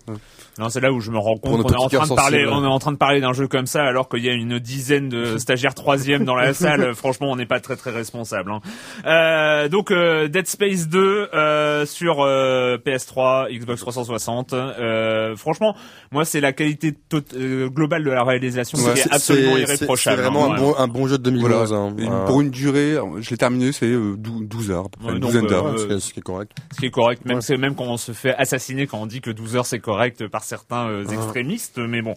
Non, 0.59 0.67
c'est 0.67 0.81
là 0.81 0.91
où 0.91 0.99
je 0.99 1.11
me 1.11 1.17
rends 1.17 1.37
compte 1.37 1.63
qu'on 1.63 1.69
est 1.69 1.75
en 1.77 1.87
train 1.87 2.05
de 2.07 2.13
parler, 2.13 2.45
on 2.45 2.61
est 2.61 2.67
en 2.67 2.77
train 2.77 2.91
de 2.91 2.97
parler 2.97 3.21
d'un 3.21 3.31
jeu 3.31 3.47
comme 3.47 3.65
ça 3.67 3.83
alors 3.83 4.09
qu'il 4.09 4.19
y 4.23 4.29
a 4.29 4.33
une 4.33 4.59
dizaine 4.59 5.07
de 5.07 5.37
stagiaires 5.39 5.73
troisième 5.73 6.25
dans 6.25 6.35
la 6.35 6.53
salle. 6.53 6.93
Franchement, 6.93 7.31
on 7.31 7.37
n'est 7.37 7.45
pas 7.45 7.61
très 7.61 7.77
très 7.77 7.89
responsable. 7.91 8.51
hein. 8.51 8.59
Euh, 9.05 9.69
donc 9.69 9.91
euh, 9.91 10.27
Dead 10.27 10.47
Space 10.47 10.89
2 10.89 11.29
euh, 11.33 11.85
sur 11.85 12.17
euh, 12.19 12.77
PS3, 12.85 13.49
Xbox 13.57 13.79
360. 13.79 14.51
Euh, 14.53 15.37
franchement, 15.37 15.73
moi 16.11 16.25
c'est 16.25 16.41
la 16.41 16.51
qualité 16.51 16.93
tot- 17.09 17.21
globale 17.69 18.03
de 18.03 18.11
la 18.11 18.23
réalisation 18.25 18.77
Ouais, 18.79 18.93
qui 18.93 18.99
est 18.99 19.03
c'est- 19.03 19.13
absolument 19.13 19.55
c'est- 19.55 19.61
irréprochable. 19.61 20.17
C'est 20.17 20.21
vraiment 20.21 20.51
hein, 20.51 20.55
un 20.57 20.59
bon, 20.59 20.75
un 20.77 20.87
bon 20.89 21.07
jeu 21.07 21.17
de 21.17 21.23
2011. 21.23 21.69
Voilà. 21.69 21.83
hein. 22.11 22.25
Pour 22.27 22.41
une 22.41 22.49
durée, 22.51 22.97
je 23.21 23.29
l'ai 23.29 23.37
terminé, 23.37 23.71
c'est 23.71 23.85
euh, 23.87 24.15
dou- 24.17 24.43
12 24.43 24.71
heures, 24.71 24.85
à 24.85 24.89
peu 24.89 24.97
près, 24.99 25.07
Ouais, 25.07 25.13
une 25.13 25.19
donc, 25.19 25.31
douzaine 25.31 25.45
euh, 25.45 25.49
d'heures. 25.49 25.65
Ouais, 25.65 25.71
euh, 25.71 25.77
ce 25.77 25.85
qui 25.87 25.93
est- 25.93 26.15
ce 26.15 26.19
correct. 26.21 26.51
Ce 26.73 26.79
qui 26.79 26.85
est 26.87 26.91
correct, 26.91 27.25
même 27.25 27.37
Ouais. 27.37 27.41
c'est 27.41 27.57
même 27.57 27.75
quand 27.75 27.85
on 27.85 27.97
se 27.97 28.11
fait 28.11 28.33
assassiner 28.35 28.87
quand 28.87 28.97
on 28.99 29.05
dit 29.05 29.21
que 29.21 29.29
12 29.31 29.55
heures 29.55 29.65
c'est 29.65 29.79
correct 29.79 30.27
par 30.27 30.43
certains 30.43 30.87
euh, 30.89 31.05
Ah. 31.09 31.13
extrémistes, 31.13 31.77
mais 31.79 32.01
bon. 32.01 32.13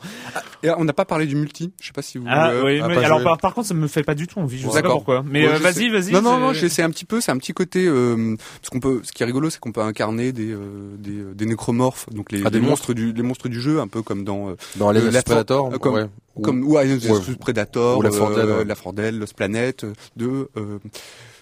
Et 0.62 0.70
on 0.70 0.84
n'a 0.84 0.92
pas 0.92 1.04
parlé 1.04 1.26
du 1.26 1.36
multi. 1.36 1.72
Je 1.80 1.86
sais 1.86 1.92
pas 1.92 2.02
si 2.02 2.18
vous. 2.18 2.26
Ah, 2.28 2.50
euh, 2.50 2.64
oui, 2.64 2.80
ah, 2.82 2.88
mais 2.88 2.96
alors 3.04 3.22
par, 3.22 3.38
par 3.38 3.54
contre, 3.54 3.68
ça 3.68 3.74
me 3.74 3.86
fait 3.86 4.02
pas 4.02 4.14
du 4.14 4.26
tout 4.26 4.38
envie. 4.40 4.58
Je 4.58 4.62
sais 4.62 4.68
pas 4.68 4.74
D'accord. 4.82 4.96
pourquoi. 4.96 5.22
Mais 5.26 5.46
Ouais, 5.46 5.54
euh, 5.54 5.58
vas-y, 5.58 5.88
vas-y. 5.90 6.12
Non, 6.12 6.22
non, 6.22 6.38
non, 6.38 6.52
c'est 6.54 6.82
un 6.82 6.90
petit 6.90 7.04
peu, 7.04 7.20
c'est 7.20 7.32
un 7.32 7.38
petit 7.38 7.52
côté, 7.52 7.86
euh, 7.86 8.36
parce 8.60 8.70
qu'on 8.70 8.80
peut, 8.80 9.00
ce 9.04 9.12
qui 9.12 9.22
est 9.22 9.26
rigolo, 9.26 9.50
c'est 9.50 9.60
qu'on 9.60 9.72
peut 9.72 9.82
incarner 9.82 10.32
des, 10.32 10.50
euh, 10.52 10.96
des, 10.98 11.18
euh, 11.18 11.34
des 11.34 11.46
nécromorphes, 11.46 12.08
donc 12.10 12.32
les, 12.32 12.42
Ah, 12.44 12.50
des 12.50 12.60
les 12.60 12.66
monstres 12.66 12.94
du, 12.94 13.12
les 13.12 13.22
monstres 13.22 13.48
du 13.48 13.60
jeu, 13.60 13.80
un 13.80 13.88
peu 13.88 14.02
comme 14.02 14.24
dans, 14.24 14.48
euh, 14.50 14.56
Dans 14.76 14.90
les 14.90 15.00
Euh, 15.00 15.22
Predator, 15.22 15.72
euh, 15.72 16.06
comme-. 16.42 16.64
Ou- 16.64 16.76
Alien 16.78 16.98
vs 16.98 17.36
Predator, 17.38 17.98
Ou 17.98 18.02
4 18.02 18.12
Dead, 18.34 18.38
euh, 18.38 18.58
ouais. 18.58 18.64
la 18.64 18.74
Fordel, 18.74 19.18
Lost 19.18 19.34
Planet, 19.36 19.84
euh, 19.84 19.92
de, 20.16 20.48
euh, 20.56 20.78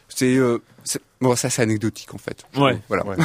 c'est, 0.08 0.36
euh, 0.36 0.58
c'est- 0.84 1.00
bon, 1.20 1.34
ça 1.36 1.48
c'est 1.50 1.62
anecdotique 1.62 2.12
en 2.14 2.18
fait. 2.18 2.44
Ouais. 2.56 2.78
Voilà. 2.88 3.06
Ouais, 3.06 3.16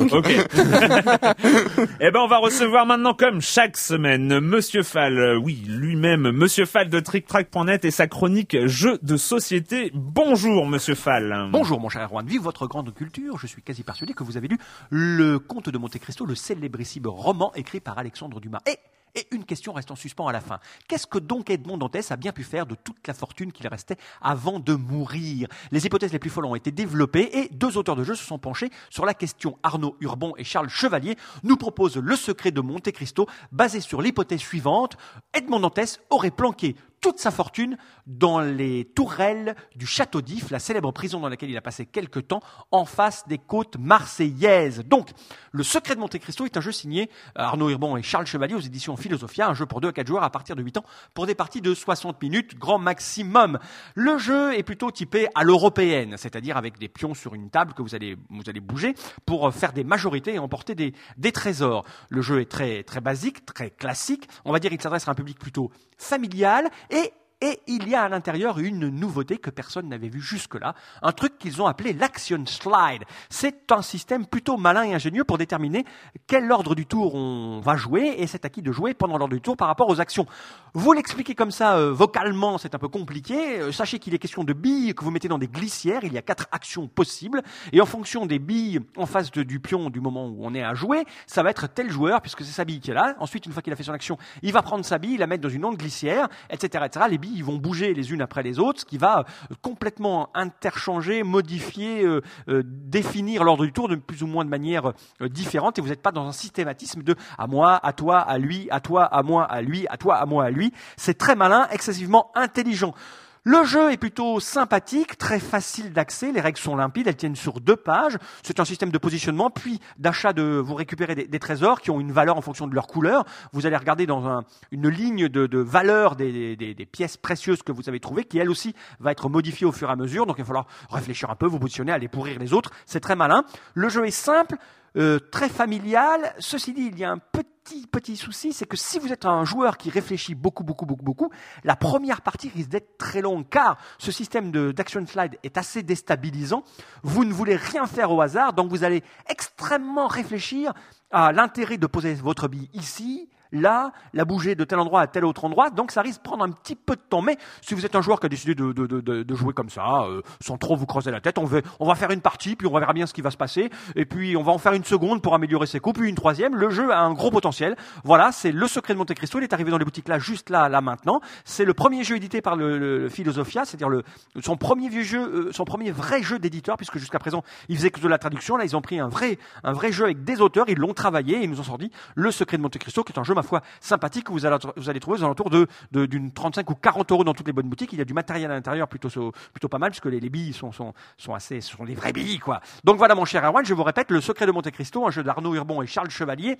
ok. 0.00 0.10
Ok. 0.12 0.28
eh 2.00 2.10
ben, 2.10 2.20
on 2.20 2.26
va 2.28 2.38
recevoir 2.38 2.86
maintenant, 2.86 3.14
comme 3.14 3.40
chaque 3.40 3.76
semaine, 3.76 4.40
Monsieur 4.40 4.82
Fall, 4.82 5.36
oui, 5.42 5.62
lui-même, 5.66 6.30
Monsieur 6.30 6.64
Fall 6.66 6.88
de 6.88 7.00
TrickTrack.net 7.00 7.84
et 7.84 7.90
sa 7.90 8.06
chronique 8.06 8.56
Jeux 8.66 8.98
de 9.02 9.16
société. 9.16 9.90
Bonjour, 9.94 10.66
Monsieur 10.66 10.94
Fall. 10.94 11.48
Bonjour 11.52 11.80
mon 11.80 11.88
cher 11.88 12.02
Erwan, 12.04 12.26
vive 12.26 12.42
votre 12.42 12.66
grande 12.66 12.92
culture. 12.94 13.38
Je 13.38 13.46
suis 13.46 13.62
quasi 13.62 13.82
persuadé 13.82 14.14
que 14.14 14.24
vous 14.24 14.36
avez 14.36 14.48
lu 14.48 14.58
Le 14.90 15.38
Comte 15.38 15.68
de 15.68 15.78
Monte 15.78 15.98
Cristo, 15.98 16.24
le 16.26 16.34
célébrissime 16.34 17.06
roman 17.06 17.52
écrit 17.54 17.80
par 17.80 17.98
Alexandre 17.98 18.40
Dumas. 18.40 18.60
Et, 18.66 18.76
et 19.14 19.26
une 19.30 19.44
question 19.44 19.72
reste 19.72 19.90
en 19.90 19.96
suspens 19.96 20.26
à 20.26 20.32
la 20.32 20.40
fin. 20.40 20.60
Qu'est-ce 20.88 21.06
que 21.06 21.18
donc 21.18 21.50
Edmond 21.50 21.78
Dantès 21.78 22.10
a 22.10 22.16
bien 22.16 22.32
pu 22.32 22.44
faire 22.44 22.66
de 22.66 22.74
toute 22.74 23.06
la 23.06 23.14
fortune 23.14 23.52
qu'il 23.52 23.66
restait 23.68 23.96
avant 24.20 24.60
de 24.60 24.74
mourir? 24.74 25.48
Les 25.70 25.86
hypothèses 25.86 26.12
les 26.12 26.18
plus 26.18 26.30
folles 26.30 26.46
ont 26.46 26.54
été 26.54 26.70
développées 26.70 27.30
et 27.38 27.48
deux 27.48 27.76
auteurs 27.76 27.96
de 27.96 28.04
jeu 28.04 28.14
se 28.14 28.24
sont 28.24 28.38
penchés 28.38 28.70
sur 28.90 29.04
la 29.04 29.14
question. 29.14 29.58
Arnaud 29.62 29.96
Urbon 30.00 30.34
et 30.36 30.44
Charles 30.44 30.68
Chevalier 30.68 31.16
nous 31.42 31.56
proposent 31.56 31.96
Le 31.96 32.16
secret 32.16 32.50
de 32.50 32.60
Monte 32.60 32.90
Cristo 32.92 33.26
basé 33.52 33.80
sur 33.80 34.02
l'hypothèse 34.02 34.40
suivante. 34.40 34.96
Edmond 35.32 35.60
Dantès 35.60 36.00
aurait 36.10 36.30
planqué 36.30 36.76
toute 37.00 37.18
sa 37.18 37.30
fortune 37.30 37.76
dans 38.06 38.40
les 38.40 38.84
tourelles 38.84 39.56
du 39.74 39.86
château 39.86 40.20
d'If, 40.20 40.50
la 40.50 40.58
célèbre 40.58 40.92
prison 40.92 41.20
dans 41.20 41.28
laquelle 41.28 41.50
il 41.50 41.56
a 41.56 41.62
passé 41.62 41.86
quelques 41.86 42.28
temps, 42.28 42.40
en 42.70 42.84
face 42.84 43.26
des 43.26 43.38
côtes 43.38 43.76
marseillaises. 43.78 44.84
Donc, 44.86 45.10
Le 45.52 45.62
Secret 45.62 45.94
de 45.94 46.00
Monte 46.00 46.18
Cristo 46.18 46.44
est 46.44 46.56
un 46.56 46.60
jeu 46.60 46.72
signé 46.72 47.10
euh, 47.38 47.42
Arnaud 47.42 47.70
Urbon 47.70 47.96
et 47.96 48.02
Charles 48.02 48.26
Chevalier 48.26 48.54
aux 48.54 48.60
éditions 48.60 48.96
Philosophia, 48.96 49.48
un 49.48 49.54
jeu 49.54 49.66
pour 49.66 49.80
2 49.80 49.88
à 49.88 49.92
4 49.92 50.06
joueurs 50.06 50.24
à 50.24 50.30
partir 50.30 50.56
de 50.56 50.62
8 50.62 50.78
ans, 50.78 50.84
pour 51.14 51.26
des 51.26 51.34
parties 51.34 51.60
de 51.60 51.74
60 51.74 52.20
minutes, 52.22 52.58
grand 52.58 52.78
maximum. 52.78 53.58
Le 53.94 54.18
jeu 54.18 54.54
est 54.54 54.62
plutôt 54.62 54.90
typé 54.90 55.28
à 55.34 55.42
l'européenne, 55.42 56.16
c'est-à-dire 56.16 56.56
avec 56.56 56.78
des 56.78 56.88
pions 56.88 57.14
sur 57.14 57.34
une 57.34 57.50
table 57.50 57.72
que 57.72 57.82
vous 57.82 57.94
allez, 57.94 58.16
vous 58.28 58.42
allez 58.48 58.60
bouger 58.60 58.94
pour 59.24 59.48
euh, 59.48 59.50
faire 59.50 59.72
des 59.72 59.84
majorités 59.84 60.34
et 60.34 60.38
emporter 60.38 60.74
des, 60.74 60.94
des 61.16 61.32
trésors. 61.32 61.84
Le 62.08 62.20
jeu 62.20 62.40
est 62.40 62.50
très, 62.50 62.82
très 62.82 63.00
basique, 63.00 63.46
très 63.46 63.70
classique. 63.70 64.28
On 64.44 64.52
va 64.52 64.58
dire 64.58 64.70
qu'il 64.70 64.80
s'adresse 64.80 65.08
à 65.08 65.12
un 65.12 65.14
public 65.14 65.38
plutôt 65.38 65.70
familial 65.96 66.68
et 66.90 67.12
et 67.40 67.60
il 67.66 67.88
y 67.88 67.94
a 67.94 68.02
à 68.02 68.08
l'intérieur 68.08 68.58
une 68.58 68.88
nouveauté 68.88 69.38
que 69.38 69.50
personne 69.50 69.88
n'avait 69.88 70.08
vue 70.08 70.20
jusque-là, 70.20 70.74
un 71.02 71.12
truc 71.12 71.38
qu'ils 71.38 71.62
ont 71.62 71.66
appelé 71.66 71.92
l'action 71.92 72.44
slide. 72.46 73.04
C'est 73.28 73.72
un 73.72 73.82
système 73.82 74.26
plutôt 74.26 74.56
malin 74.56 74.84
et 74.84 74.94
ingénieux 74.94 75.24
pour 75.24 75.38
déterminer 75.38 75.84
quel 76.26 76.50
ordre 76.52 76.74
du 76.74 76.86
tour 76.86 77.14
on 77.14 77.60
va 77.60 77.76
jouer 77.76 78.14
et 78.18 78.26
c'est 78.26 78.44
à 78.44 78.48
qui 78.48 78.62
de 78.62 78.72
jouer 78.72 78.94
pendant 78.94 79.16
l'ordre 79.18 79.34
du 79.34 79.40
tour 79.40 79.56
par 79.56 79.68
rapport 79.68 79.88
aux 79.88 80.00
actions. 80.00 80.26
Vous 80.74 80.92
l'expliquez 80.92 81.34
comme 81.34 81.50
ça 81.50 81.76
euh, 81.76 81.92
vocalement, 81.92 82.58
c'est 82.58 82.74
un 82.74 82.78
peu 82.78 82.88
compliqué. 82.88 83.60
Euh, 83.60 83.72
sachez 83.72 83.98
qu'il 83.98 84.14
est 84.14 84.18
question 84.18 84.44
de 84.44 84.52
billes 84.52 84.94
que 84.94 85.04
vous 85.04 85.10
mettez 85.10 85.28
dans 85.28 85.38
des 85.38 85.48
glissières. 85.48 86.04
Il 86.04 86.12
y 86.12 86.18
a 86.18 86.22
quatre 86.22 86.46
actions 86.52 86.88
possibles 86.88 87.42
et 87.72 87.80
en 87.80 87.86
fonction 87.86 88.26
des 88.26 88.38
billes 88.38 88.80
en 88.96 89.06
face 89.06 89.30
du 89.30 89.60
pion 89.60 89.90
du 89.90 90.00
moment 90.00 90.26
où 90.26 90.38
on 90.40 90.54
est 90.54 90.62
à 90.62 90.74
jouer, 90.74 91.04
ça 91.26 91.42
va 91.42 91.50
être 91.50 91.66
tel 91.66 91.90
joueur 91.90 92.20
puisque 92.20 92.44
c'est 92.44 92.52
sa 92.52 92.64
bille 92.64 92.80
qui 92.80 92.90
est 92.90 92.94
là. 92.94 93.14
Ensuite, 93.18 93.46
une 93.46 93.52
fois 93.52 93.62
qu'il 93.62 93.72
a 93.72 93.76
fait 93.76 93.82
son 93.82 93.92
action, 93.92 94.18
il 94.42 94.52
va 94.52 94.62
prendre 94.62 94.84
sa 94.84 94.98
bille, 94.98 95.16
la 95.16 95.26
mettre 95.26 95.42
dans 95.42 95.48
une 95.48 95.64
onde 95.64 95.76
glissière, 95.76 96.28
etc., 96.50 96.84
etc. 96.86 97.06
Les 97.10 97.18
ils 97.34 97.44
vont 97.44 97.56
bouger 97.56 97.94
les 97.94 98.12
unes 98.12 98.22
après 98.22 98.42
les 98.42 98.58
autres, 98.58 98.80
ce 98.80 98.84
qui 98.84 98.98
va 98.98 99.20
euh, 99.20 99.54
complètement 99.62 100.30
interchanger, 100.34 101.22
modifier, 101.22 102.04
euh, 102.04 102.20
euh, 102.48 102.62
définir 102.64 103.44
l'ordre 103.44 103.64
du 103.64 103.72
tour 103.72 103.88
de 103.88 103.96
plus 103.96 104.22
ou 104.22 104.26
moins 104.26 104.44
de 104.44 104.50
manière 104.50 104.92
différente. 105.20 105.78
Et 105.78 105.82
vous 105.82 105.88
n'êtes 105.88 106.02
pas 106.02 106.12
dans 106.12 106.26
un 106.26 106.32
systématisme 106.32 107.02
de 107.02 107.14
à 107.38 107.46
moi, 107.46 107.78
à 107.82 107.92
toi, 107.92 108.18
à 108.18 108.38
lui, 108.38 108.68
à 108.70 108.80
toi, 108.80 109.04
à 109.04 109.22
moi, 109.22 109.44
à 109.44 109.62
lui, 109.62 109.86
à 109.88 109.96
toi, 109.96 110.16
à 110.16 110.26
moi, 110.26 110.44
à 110.44 110.50
lui. 110.50 110.72
C'est 110.96 111.18
très 111.18 111.36
malin, 111.36 111.68
excessivement 111.70 112.30
intelligent. 112.34 112.94
Le 113.44 113.64
jeu 113.64 113.90
est 113.90 113.96
plutôt 113.96 114.38
sympathique, 114.38 115.16
très 115.16 115.40
facile 115.40 115.94
d'accès, 115.94 116.30
les 116.30 116.42
règles 116.42 116.58
sont 116.58 116.76
limpides, 116.76 117.06
elles 117.08 117.16
tiennent 117.16 117.36
sur 117.36 117.60
deux 117.60 117.76
pages. 117.76 118.18
C'est 118.42 118.60
un 118.60 118.66
système 118.66 118.90
de 118.90 118.98
positionnement, 118.98 119.48
puis 119.48 119.80
d'achat 119.98 120.34
de 120.34 120.42
vous 120.62 120.74
récupérez 120.74 121.14
des, 121.14 121.38
trésors 121.38 121.80
qui 121.80 121.90
ont 121.90 122.00
une 122.00 122.12
valeur 122.12 122.36
en 122.36 122.42
fonction 122.42 122.66
de 122.66 122.74
leur 122.74 122.86
couleur. 122.86 123.24
Vous 123.54 123.64
allez 123.64 123.78
regarder 123.78 124.04
dans 124.04 124.28
un- 124.28 124.44
une 124.72 124.88
ligne 124.88 125.28
de, 125.28 125.46
de 125.46 125.58
valeur 125.58 126.16
des, 126.16 126.54
des- 126.54 126.74
des 126.74 126.86
pièces 126.86 127.16
précieuses 127.16 127.62
que 127.62 127.72
vous 127.72 127.88
avez 127.88 127.98
trouvées, 127.98 128.24
qui 128.24 128.36
elle 128.38 128.50
aussi 128.50 128.74
va 128.98 129.10
être 129.10 129.30
modifiée 129.30 129.66
au 129.66 129.72
fur 129.72 129.88
et 129.88 129.92
à 129.92 129.96
mesure. 129.96 130.26
Donc 130.26 130.36
il 130.36 130.42
va 130.42 130.46
falloir 130.46 130.66
réfléchir 130.90 131.30
un 131.30 131.34
peu, 131.34 131.46
vous 131.46 131.58
positionner, 131.58 131.92
aller 131.92 132.08
pourrir 132.08 132.38
les 132.38 132.52
autres. 132.52 132.70
C'est 132.84 133.00
très 133.00 133.16
malin. 133.16 133.44
Le 133.72 133.88
jeu 133.88 134.04
est 134.06 134.10
simple, 134.10 134.56
euh, 134.98 135.18
très 135.18 135.48
familial. 135.48 136.34
Ceci 136.40 136.74
dit, 136.74 136.90
il 136.92 136.98
y 136.98 137.04
a 137.04 137.10
un 137.10 137.18
petit 137.18 137.46
petit 137.90 138.16
souci, 138.16 138.52
c'est 138.52 138.66
que 138.66 138.76
si 138.76 138.98
vous 138.98 139.12
êtes 139.12 139.26
un 139.26 139.44
joueur 139.44 139.76
qui 139.76 139.90
réfléchit 139.90 140.34
beaucoup 140.34 140.64
beaucoup 140.64 140.86
beaucoup 140.86 141.04
beaucoup, 141.04 141.30
la 141.64 141.76
première 141.76 142.22
partie 142.22 142.48
risque 142.48 142.68
d'être 142.68 142.98
très 142.98 143.20
longue 143.20 143.48
car 143.48 143.78
ce 143.98 144.12
système 144.12 144.50
d'action 144.72 145.04
slide 145.06 145.38
est 145.42 145.58
assez 145.58 145.82
déstabilisant. 145.82 146.62
Vous 147.02 147.24
ne 147.24 147.32
voulez 147.32 147.56
rien 147.56 147.86
faire 147.86 148.12
au 148.12 148.20
hasard, 148.20 148.52
donc 148.52 148.70
vous 148.70 148.84
allez 148.84 149.02
extrêmement 149.28 150.06
réfléchir 150.06 150.72
à 151.10 151.32
l'intérêt 151.32 151.78
de 151.78 151.86
poser 151.86 152.14
votre 152.14 152.48
bille 152.48 152.68
ici, 152.74 153.28
là, 153.52 153.92
la 154.12 154.24
bouger 154.24 154.54
de 154.54 154.64
tel 154.64 154.78
endroit 154.78 155.00
à 155.00 155.06
tel 155.06 155.24
autre 155.24 155.44
endroit. 155.44 155.70
Donc 155.70 155.90
ça 155.90 156.02
risque 156.02 156.18
de 156.18 156.28
prendre 156.28 156.44
un 156.44 156.50
petit 156.50 156.76
peu 156.76 156.96
de 156.96 157.00
temps. 157.00 157.22
Mais 157.22 157.36
si 157.60 157.74
vous 157.74 157.84
êtes 157.84 157.94
un 157.96 158.02
joueur 158.02 158.20
qui 158.20 158.26
a 158.26 158.28
décidé 158.28 158.54
de, 158.54 159.34
jouer 159.34 159.54
comme 159.54 159.70
ça, 159.70 160.02
euh, 160.02 160.22
sans 160.40 160.58
trop 160.58 160.76
vous 160.76 160.86
creuser 160.86 161.10
la 161.10 161.20
tête, 161.20 161.38
on 161.38 161.44
va, 161.44 161.94
faire 161.94 162.10
une 162.10 162.20
partie, 162.20 162.56
puis 162.56 162.66
on 162.66 162.78
verra 162.78 162.92
bien 162.92 163.06
ce 163.06 163.14
qui 163.14 163.22
va 163.22 163.30
se 163.30 163.36
passer. 163.36 163.70
Et 163.96 164.04
puis 164.04 164.36
on 164.36 164.42
va 164.42 164.52
en 164.52 164.58
faire 164.58 164.72
une 164.72 164.84
seconde 164.84 165.22
pour 165.22 165.34
améliorer 165.34 165.66
ses 165.66 165.80
coups, 165.80 166.00
puis 166.00 166.08
une 166.08 166.14
troisième. 166.14 166.54
Le 166.54 166.70
jeu 166.70 166.92
a 166.92 167.00
un 167.00 167.12
gros 167.12 167.30
potentiel. 167.30 167.76
Voilà, 168.04 168.32
c'est 168.32 168.52
le 168.52 168.66
secret 168.66 168.94
de 168.94 168.98
Monte 168.98 169.14
Cristo. 169.14 169.38
Il 169.38 169.44
est 169.44 169.52
arrivé 169.52 169.70
dans 169.70 169.78
les 169.78 169.84
boutiques 169.84 170.08
là, 170.08 170.18
juste 170.18 170.50
là, 170.50 170.68
là 170.68 170.80
maintenant. 170.80 171.20
C'est 171.44 171.64
le 171.64 171.74
premier 171.74 172.04
jeu 172.04 172.16
édité 172.16 172.40
par 172.40 172.56
le, 172.56 173.08
Philosophia, 173.08 173.64
c'est-à-dire 173.64 174.02
son 174.42 174.56
premier 174.56 174.88
vieux 174.88 175.02
jeu, 175.02 175.20
euh, 175.20 175.52
son 175.52 175.64
premier 175.64 175.90
vrai 175.90 176.22
jeu 176.22 176.38
d'éditeur, 176.38 176.76
puisque 176.76 176.98
jusqu'à 176.98 177.18
présent 177.18 177.42
il 177.68 177.76
faisait 177.76 177.90
que 177.90 178.00
de 178.00 178.08
la 178.08 178.18
traduction. 178.18 178.56
Là, 178.56 178.64
ils 178.64 178.76
ont 178.76 178.82
pris 178.82 178.98
un 178.98 179.08
vrai, 179.08 179.38
un 179.64 179.72
vrai 179.72 179.92
jeu 179.92 180.04
avec 180.04 180.24
des 180.24 180.40
auteurs, 180.40 180.68
ils 180.68 180.78
l'ont 180.78 180.94
travaillé 180.94 181.38
et 181.38 181.44
ils 181.44 181.50
nous 181.50 181.60
ont 181.60 181.64
sorti 181.64 181.90
le 182.14 182.30
secret 182.30 182.56
de 182.56 182.62
Monte 182.62 182.78
Cristo, 182.78 183.04
qui 183.04 183.12
est 183.12 183.18
un 183.18 183.24
jeu 183.24 183.34
ma 183.40 183.42
foi 183.42 183.62
sympathique 183.80 184.24
que 184.24 184.32
vous 184.32 184.46
allez, 184.46 184.56
vous 184.76 184.90
allez 184.90 185.00
trouver 185.00 185.20
aux 185.20 185.24
alentours 185.24 185.50
de 185.50 185.66
d'une 185.92 186.32
35 186.32 186.68
ou 186.70 186.74
40 186.74 187.12
euros 187.12 187.24
dans 187.24 187.34
toutes 187.34 187.46
les 187.46 187.52
bonnes 187.52 187.68
boutiques. 187.68 187.92
Il 187.92 187.98
y 187.98 188.02
a 188.02 188.04
du 188.04 188.14
matériel 188.14 188.50
à 188.50 188.54
l'intérieur 188.54 188.88
plutôt 188.88 189.08
plutôt 189.52 189.68
pas 189.68 189.78
mal, 189.78 189.90
puisque 189.90 190.06
les, 190.06 190.20
les 190.20 190.30
billes 190.30 190.52
sont, 190.52 190.72
sont 190.72 190.92
sont 191.16 191.34
assez, 191.34 191.60
sont 191.60 191.84
des 191.84 191.94
vraies 191.94 192.12
billes 192.12 192.38
quoi. 192.38 192.60
Donc 192.84 192.98
voilà 192.98 193.14
mon 193.14 193.24
cher 193.24 193.44
Erwan, 193.44 193.64
je 193.64 193.74
vous 193.74 193.82
répète, 193.82 194.10
le 194.10 194.20
secret 194.20 194.46
de 194.46 194.52
Monte 194.52 194.70
Cristo, 194.70 195.06
un 195.06 195.10
jeu 195.10 195.22
d'Arnaud 195.22 195.54
Urbon 195.54 195.82
et 195.82 195.86
Charles 195.86 196.10
Chevalier 196.10 196.58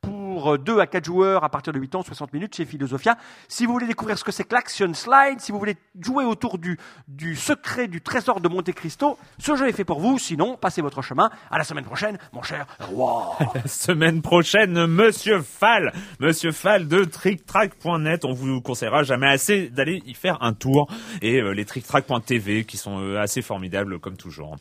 pour 0.00 0.58
2 0.58 0.78
à 0.78 0.86
4 0.86 1.04
joueurs 1.04 1.44
à 1.44 1.48
partir 1.48 1.72
de 1.72 1.78
8 1.78 1.96
ans, 1.96 2.02
60 2.02 2.32
minutes 2.32 2.54
chez 2.54 2.64
Philosophia. 2.64 3.16
Si 3.48 3.66
vous 3.66 3.72
voulez 3.72 3.86
découvrir 3.86 4.16
ce 4.16 4.24
que 4.24 4.32
c'est 4.32 4.44
que 4.44 4.54
l'Action 4.54 4.92
Slide, 4.94 5.40
si 5.40 5.52
vous 5.52 5.58
voulez 5.58 5.76
jouer 6.00 6.24
autour 6.24 6.58
du, 6.58 6.78
du 7.08 7.36
secret 7.36 7.88
du 7.88 8.00
trésor 8.00 8.40
de 8.40 8.48
Monte 8.48 8.72
Cristo, 8.72 9.18
ce 9.38 9.56
jeu 9.56 9.68
est 9.68 9.72
fait 9.72 9.84
pour 9.84 10.00
vous. 10.00 10.18
Sinon, 10.18 10.56
passez 10.56 10.80
votre 10.80 11.02
chemin. 11.02 11.30
À 11.50 11.58
la 11.58 11.64
semaine 11.64 11.84
prochaine, 11.84 12.18
mon 12.32 12.42
cher 12.42 12.66
Roi. 12.80 13.36
La 13.54 13.66
semaine 13.66 14.22
prochaine, 14.22 14.86
Monsieur 14.86 15.40
Fall, 15.42 15.92
Monsieur 16.20 16.52
Fall 16.52 16.86
de 16.86 17.04
TrickTrack.net. 17.04 18.24
On 18.24 18.32
vous 18.32 18.60
conseillera 18.60 19.02
jamais 19.02 19.26
assez 19.26 19.68
d'aller 19.70 20.02
y 20.06 20.14
faire 20.14 20.38
un 20.42 20.52
tour 20.52 20.88
et 21.22 21.40
euh, 21.40 21.52
les 21.52 21.64
TrickTrack.tv 21.64 22.64
qui 22.64 22.76
sont 22.76 23.00
euh, 23.00 23.18
assez 23.18 23.42
formidables 23.42 23.98
comme 23.98 24.16
toujours. 24.16 24.56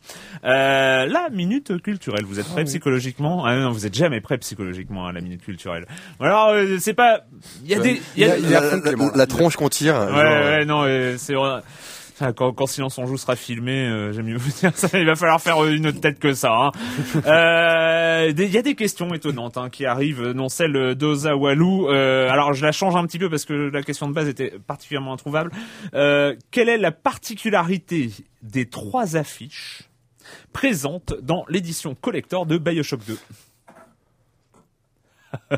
Euh, 0.46 1.06
la 1.06 1.30
minute 1.32 1.82
culturelle. 1.82 2.24
Vous 2.26 2.40
êtes 2.40 2.48
prêt 2.48 2.64
psychologiquement? 2.64 3.46
Ah 3.46 3.56
non, 3.58 3.72
vous 3.72 3.86
êtes 3.86 3.96
jamais 3.96 4.22
prêt 4.22 4.38
psychologiquement 4.38 5.06
à 5.08 5.12
la 5.12 5.22
minute 5.22 5.44
culturelle. 5.44 5.86
Alors 6.20 6.50
euh, 6.50 6.78
c'est 6.80 6.94
pas. 6.94 7.22
Il 7.64 7.70
y 7.70 7.76
a 7.76 7.80
des. 7.80 8.02
il 8.16 8.24
y 8.24 8.26
a- 8.26 8.38
Il 8.38 8.50
y 8.50 8.56
a 8.56 8.62
la, 8.62 8.78
la- 8.78 9.12
la 9.16 9.28
tronche 9.28 9.56
qu'on 9.58 9.70
tire. 9.70 9.96
Ouais, 9.96 10.08
genre, 10.08 10.18
euh, 10.18 10.58
ouais, 10.60 10.66
non, 10.66 10.84
euh, 10.86 11.16
c'est 11.18 11.36
Quand, 12.36 12.52
quand 12.54 12.66
Silence 12.68 12.98
on 12.98 13.06
joue 13.06 13.18
sera 13.18 13.36
filmé, 13.36 13.86
euh, 13.88 14.12
j'aime 14.12 14.26
mieux 14.26 14.38
vous 14.38 14.52
dire 14.52 14.72
ça. 14.76 14.90
Il 15.00 15.06
va 15.06 15.16
falloir 15.16 15.40
faire 15.42 15.64
euh, 15.64 15.72
une 15.74 15.88
autre 15.88 16.00
tête 16.02 16.20
que 16.20 16.34
ça. 16.34 16.52
hein. 16.52 16.72
Euh, 17.26 18.34
Il 18.38 18.52
y 18.52 18.58
a 18.58 18.62
des 18.62 18.76
questions 18.76 19.14
étonnantes 19.14 19.58
hein, 19.58 19.70
qui 19.70 19.86
arrivent, 19.86 20.22
euh, 20.22 20.34
non 20.34 20.50
celle 20.50 20.96
d'Oza 20.96 21.36
Walou. 21.36 21.88
Euh, 21.90 22.30
alors 22.30 22.54
je 22.54 22.66
la 22.66 22.72
change 22.72 22.96
un 22.96 23.06
petit 23.06 23.20
peu 23.20 23.30
parce 23.30 23.46
que 23.46 23.54
la 23.54 23.82
question 23.84 24.08
de 24.08 24.14
base 24.14 24.28
était 24.28 24.54
particulièrement 24.68 25.14
introuvable. 25.14 25.52
Euh, 25.94 26.36
quelle 26.52 26.70
est 26.70 26.78
la 26.78 26.92
particularité 26.92 28.10
des 28.42 28.66
trois 28.68 29.16
affiches 29.16 29.84
présentes 30.54 31.14
dans 31.22 31.46
l'édition 31.50 31.96
collector 31.96 32.46
de 32.46 32.58
Bioshock 32.58 33.02
2 33.06 33.18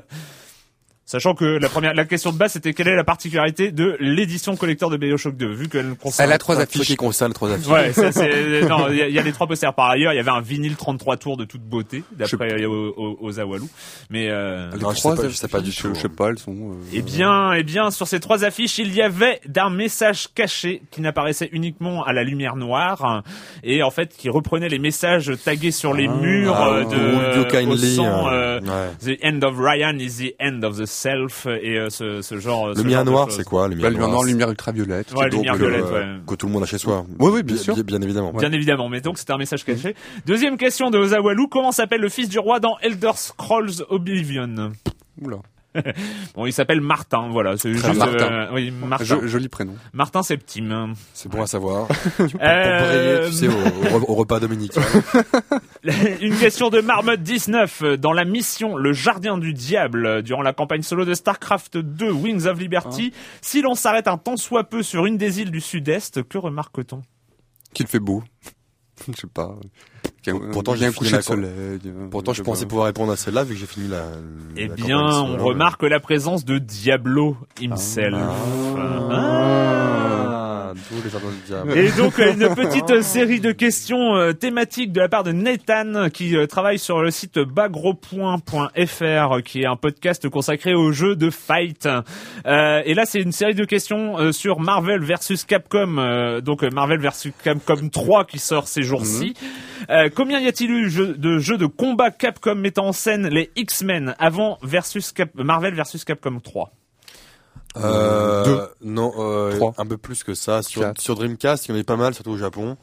Sachant 1.12 1.36
que 1.36 1.43
la 1.43 1.68
première, 1.68 1.93
la 1.93 2.05
question 2.05 2.32
de 2.32 2.38
base, 2.38 2.53
c'était 2.53 2.74
quelle 2.74 2.88
est 2.88 2.95
la 2.95 3.03
particularité 3.03 3.74
de 3.74 3.97
l'édition 3.99 4.55
collector 4.55 4.89
de 4.89 4.95
Bioshock 4.95 5.36
2, 5.36 5.51
vu 5.51 5.68
qu'elle 5.68 5.95
concerne... 5.95 6.30
Elle 6.30 6.34
a 6.34 6.38
trois 6.38 6.57
affiches. 6.62 6.88
qui 6.88 6.95
concernent 6.95 7.34
trois 7.34 7.51
affiches. 7.51 7.68
Ouais, 7.68 7.91
ça, 7.91 8.14
c'est, 8.14 8.62
non, 8.70 8.88
il 8.89 8.95
y, 8.95 9.01
a- 9.01 9.09
il 9.09 9.14
y 9.14 9.20
a 9.20 9.22
les 9.22 9.34
trois 9.34 9.45
posters 9.45 9.74
par 9.74 9.89
ailleurs. 9.89 10.14
Il 10.14 10.16
y 10.16 10.20
avait 10.20 10.32
un 10.32 10.39
vinyle 10.39 10.78
33 10.78 11.18
tours 11.18 11.36
de 11.36 11.43
toute 11.43 11.64
beauté, 11.64 12.05
d'après 12.14 12.64
aux 12.66 13.39
Awalou. 13.41 13.68
Mais, 14.09 14.30
euh, 14.30 14.70
Les 14.74 14.80
Non, 14.80 14.91
je 14.91 14.99
sais 15.01 15.09
pas- 15.16 15.28
je 15.28 15.36
sais 15.36 15.47
pas 15.49 15.59
du 15.59 15.76
tout. 15.76 15.93
Je 15.93 15.99
sais 15.99 16.07
pas, 16.07 16.30
elles 16.30 16.39
sont. 16.39 16.55
euh, 16.55 16.76
Eh 16.93 17.01
bien, 17.01 17.51
eh 17.55 17.64
bien, 17.64 17.91
sur 17.91 18.07
ces 18.07 18.22
trois 18.22 18.45
affiches, 18.45 18.78
il 18.78 18.93
y 18.95 19.01
avait 19.01 19.41
d'un 19.45 19.70
message 19.70 20.30
caché 20.34 20.82
qui 20.91 21.01
n'apparaissait 21.01 21.49
uniquement 21.51 22.05
à 22.05 22.14
la 22.14 22.24
lumière 22.24 22.55
noire 22.55 23.24
et 23.66 23.84
en 23.84 23.91
fait 23.91 24.16
qui 24.16 24.30
reprenait 24.30 24.70
les 24.70 24.80
messages 24.80 25.30
tagués 25.43 25.72
sur 25.72 25.93
les 25.93 26.07
murs 26.07 26.55
Ah, 26.55 26.70
euh, 26.70 26.84
Would 26.86 27.36
de 27.36 27.39
you 27.39 27.45
kindly, 27.49 27.99
au 27.99 28.03
son, 28.03 28.28
euh, 28.30 28.59
euh, 28.62 28.88
ouais. 29.09 29.18
The 29.18 29.26
end 29.26 29.41
of 29.45 29.57
Ryan 29.59 29.97
is 29.99 30.12
the 30.18 30.36
end 30.39 30.64
of 30.64 30.78
the 30.78 30.86
self 31.02 31.45
et 31.47 31.78
euh, 31.78 31.89
ce, 31.89 32.22
ce 32.22 32.38
genre. 32.39 32.70
Le 32.70 32.76
ce 32.76 32.82
lumière 32.82 32.99
genre 32.99 33.06
de 33.06 33.12
noire, 33.12 33.26
choses. 33.28 33.38
c'est 33.38 33.43
quoi, 33.43 33.68
le 33.68 33.76
Bah, 33.76 33.76
lumière 33.76 33.89
lumière 33.91 34.08
noire, 34.08 34.12
noire 34.20 34.24
lumière 34.28 34.49
ultraviolette. 34.49 35.12
Ouais, 35.14 35.30
qui 35.30 35.36
est 35.36 35.38
lumière 35.38 35.54
donc, 35.54 35.62
violette, 35.62 35.86
euh, 35.86 36.16
ouais. 36.16 36.22
que 36.28 36.36
tout 36.36 36.45
le 36.47 36.52
monde 36.54 36.64
a 36.64 36.66
chez 36.66 36.78
soi. 36.78 37.06
Oui, 37.20 37.32
oui, 37.34 37.43
bien 37.43 37.58
sûr. 37.58 37.74
Bien, 37.76 37.84
bien 37.84 38.02
évidemment. 38.02 38.32
Bien 38.34 38.52
évidemment, 38.52 38.89
mais 38.89 39.02
donc 39.02 39.18
c'était 39.18 39.34
un 39.34 39.38
message 39.38 39.64
caché. 39.66 39.95
Deuxième 40.26 40.58
question 40.58 40.89
de 40.89 40.97
Ozawalu, 40.97 41.47
comment 41.49 41.72
s'appelle 41.72 42.02
le 42.02 42.10
fils 42.10 42.30
du 42.30 42.39
roi 42.39 42.60
dans 42.60 42.78
Elder 42.82 43.12
Scrolls 43.16 43.84
Oblivion? 43.89 44.72
Oula. 45.22 45.38
Bon, 46.36 46.45
il 46.45 46.53
s'appelle 46.53 46.82
Martin, 46.82 47.30
voilà. 47.32 47.55
C'est 47.57 47.72
juste, 47.74 47.86
Martin. 47.95 48.32
euh, 48.32 48.47
oui, 48.53 48.72
Martin. 48.72 49.05
Jo- 49.05 49.28
joli 49.28 49.47
prénom. 49.49 49.76
Martin 49.93 50.24
Septime. 50.24 50.93
C'est 51.13 51.30
bon 51.30 51.41
à 51.41 51.47
savoir. 51.47 51.88
pour, 52.17 52.28
pour 52.28 52.39
Euh, 52.41 53.22
briller, 53.22 53.30
tu 53.30 53.34
sais, 53.34 53.47
au, 53.47 53.97
au- 53.97 54.11
au 54.11 54.15
repas 54.15 54.39
dominique. 54.39 54.74
Une 56.22 56.38
question 56.38 56.69
de 56.69 56.82
Marmotte 56.82 57.22
19. 57.22 57.84
Dans 57.99 58.13
la 58.13 58.26
mission 58.26 58.76
Le 58.76 58.93
Jardin 58.93 59.38
du 59.38 59.53
Diable, 59.53 60.24
durant 60.24 60.41
la 60.41 60.53
campagne 60.53 60.82
solo 60.84 61.05
de 61.05 61.13
StarCraft 61.13 61.78
2 61.78 62.11
Wings 62.11 62.45
of 62.47 62.59
Liberty, 62.59 63.13
si 63.41 63.61
l'on 63.61 63.76
s'arrête 63.76 64.07
un 64.07 64.17
tant 64.17 64.38
soit 64.38 64.63
peu 64.65 64.84
sur 64.84 65.05
une 65.05 65.17
des 65.17 65.41
îles 65.41 65.51
du 65.51 65.61
sud-est, 65.61 66.24
que 66.24 66.38
remarque-t-on? 66.38 67.01
Qu'il 67.74 67.88
fait 67.88 67.99
beau. 67.99 68.24
Je 69.07 69.13
sais 69.19 69.28
pas. 69.28 69.55
Pourtant, 70.51 70.76
j'ai 70.76 70.86
un 70.86 70.91
fini 70.91 70.97
coucher 70.99 71.11
la 71.13 71.17
de 71.19 71.24
soleil. 71.24 71.51
euh, 71.55 71.78
Pourtant, 72.11 72.32
je 72.34 72.38
sais 72.38 72.43
pensais 72.43 72.65
pouvoir 72.65 72.86
répondre 72.88 73.11
à 73.11 73.15
celle-là 73.15 73.43
vu 73.43 73.55
que 73.55 73.59
j'ai 73.59 73.65
fini 73.65 73.88
la. 73.88 74.03
Eh 74.55 74.67
bien, 74.67 74.99
on 74.99 75.38
remarque 75.43 75.84
la 75.84 75.99
présence 75.99 76.45
de 76.45 76.57
Diablo 76.59 77.38
himself. 77.59 78.17
D'où 80.74 81.01
les 81.03 81.09
jardins 81.09 81.30
du 81.30 81.45
diable. 81.45 81.78
Et 81.78 81.91
donc 81.91 82.17
une 82.19 82.53
petite 82.55 83.01
série 83.01 83.39
de 83.39 83.51
questions 83.51 84.15
euh, 84.15 84.34
thématiques 84.34 84.91
de 84.91 84.99
la 85.01 85.09
part 85.09 85.24
de 85.24 85.32
Nathan 85.32 86.09
qui 86.09 86.36
euh, 86.36 86.47
travaille 86.47 86.80
sur 86.80 87.01
le 87.01 87.11
site 87.11 87.39
bagropoint.fr 87.39 89.41
qui 89.43 89.61
est 89.61 89.65
un 89.65 89.76
podcast 89.76 90.30
consacré 90.30 90.74
aux 90.74 90.91
jeux 90.91 91.15
de 91.15 91.30
fight. 91.30 91.88
Euh, 92.45 92.82
et 92.86 92.93
là 92.93 93.05
c'est 93.05 93.22
une 93.22 93.32
série 93.32 93.55
de 93.55 93.65
questions 93.65 94.17
euh, 94.19 94.32
sur 94.32 94.59
Marvel 94.59 95.03
versus 95.03 95.43
Capcom, 95.45 95.97
euh, 95.97 96.41
donc 96.41 96.63
Marvel 96.63 96.99
versus 96.99 97.32
Capcom 97.43 97.89
3 97.89 98.26
qui 98.26 98.39
sort 98.39 98.67
ces 98.67 98.84
jours-ci. 98.84 99.34
Euh, 99.89 100.09
combien 100.13 100.39
y 100.39 100.47
a-t-il 100.47 100.72
eu 100.72 100.89
de 101.17 101.39
jeux 101.39 101.57
de 101.57 101.65
combat 101.65 102.11
Capcom 102.11 102.55
mettant 102.55 102.88
en 102.88 102.93
scène 102.93 103.28
les 103.28 103.49
X-Men 103.55 104.15
avant 104.19 104.57
versus 104.63 105.11
Cap- 105.11 105.34
Marvel 105.36 105.74
versus 105.74 106.03
Capcom 106.05 106.39
3 106.39 106.72
Euh, 107.78 108.43
Deux. 108.45 108.61
non, 108.82 109.13
euh, 109.17 109.55
Trois. 109.55 109.74
un 109.78 109.86
peu 109.86 109.97
plus 109.97 110.24
que 110.24 110.34
ça. 110.34 110.61
Sur, 110.61 110.82
Quatre. 110.82 111.01
sur 111.01 111.15
Dreamcast, 111.15 111.65
il 111.65 111.69
y 111.69 111.72
en 111.72 111.76
avait 111.76 111.84
pas 111.84 111.95
mal, 111.95 112.13
surtout 112.13 112.32
au 112.32 112.38
Japon. 112.38 112.78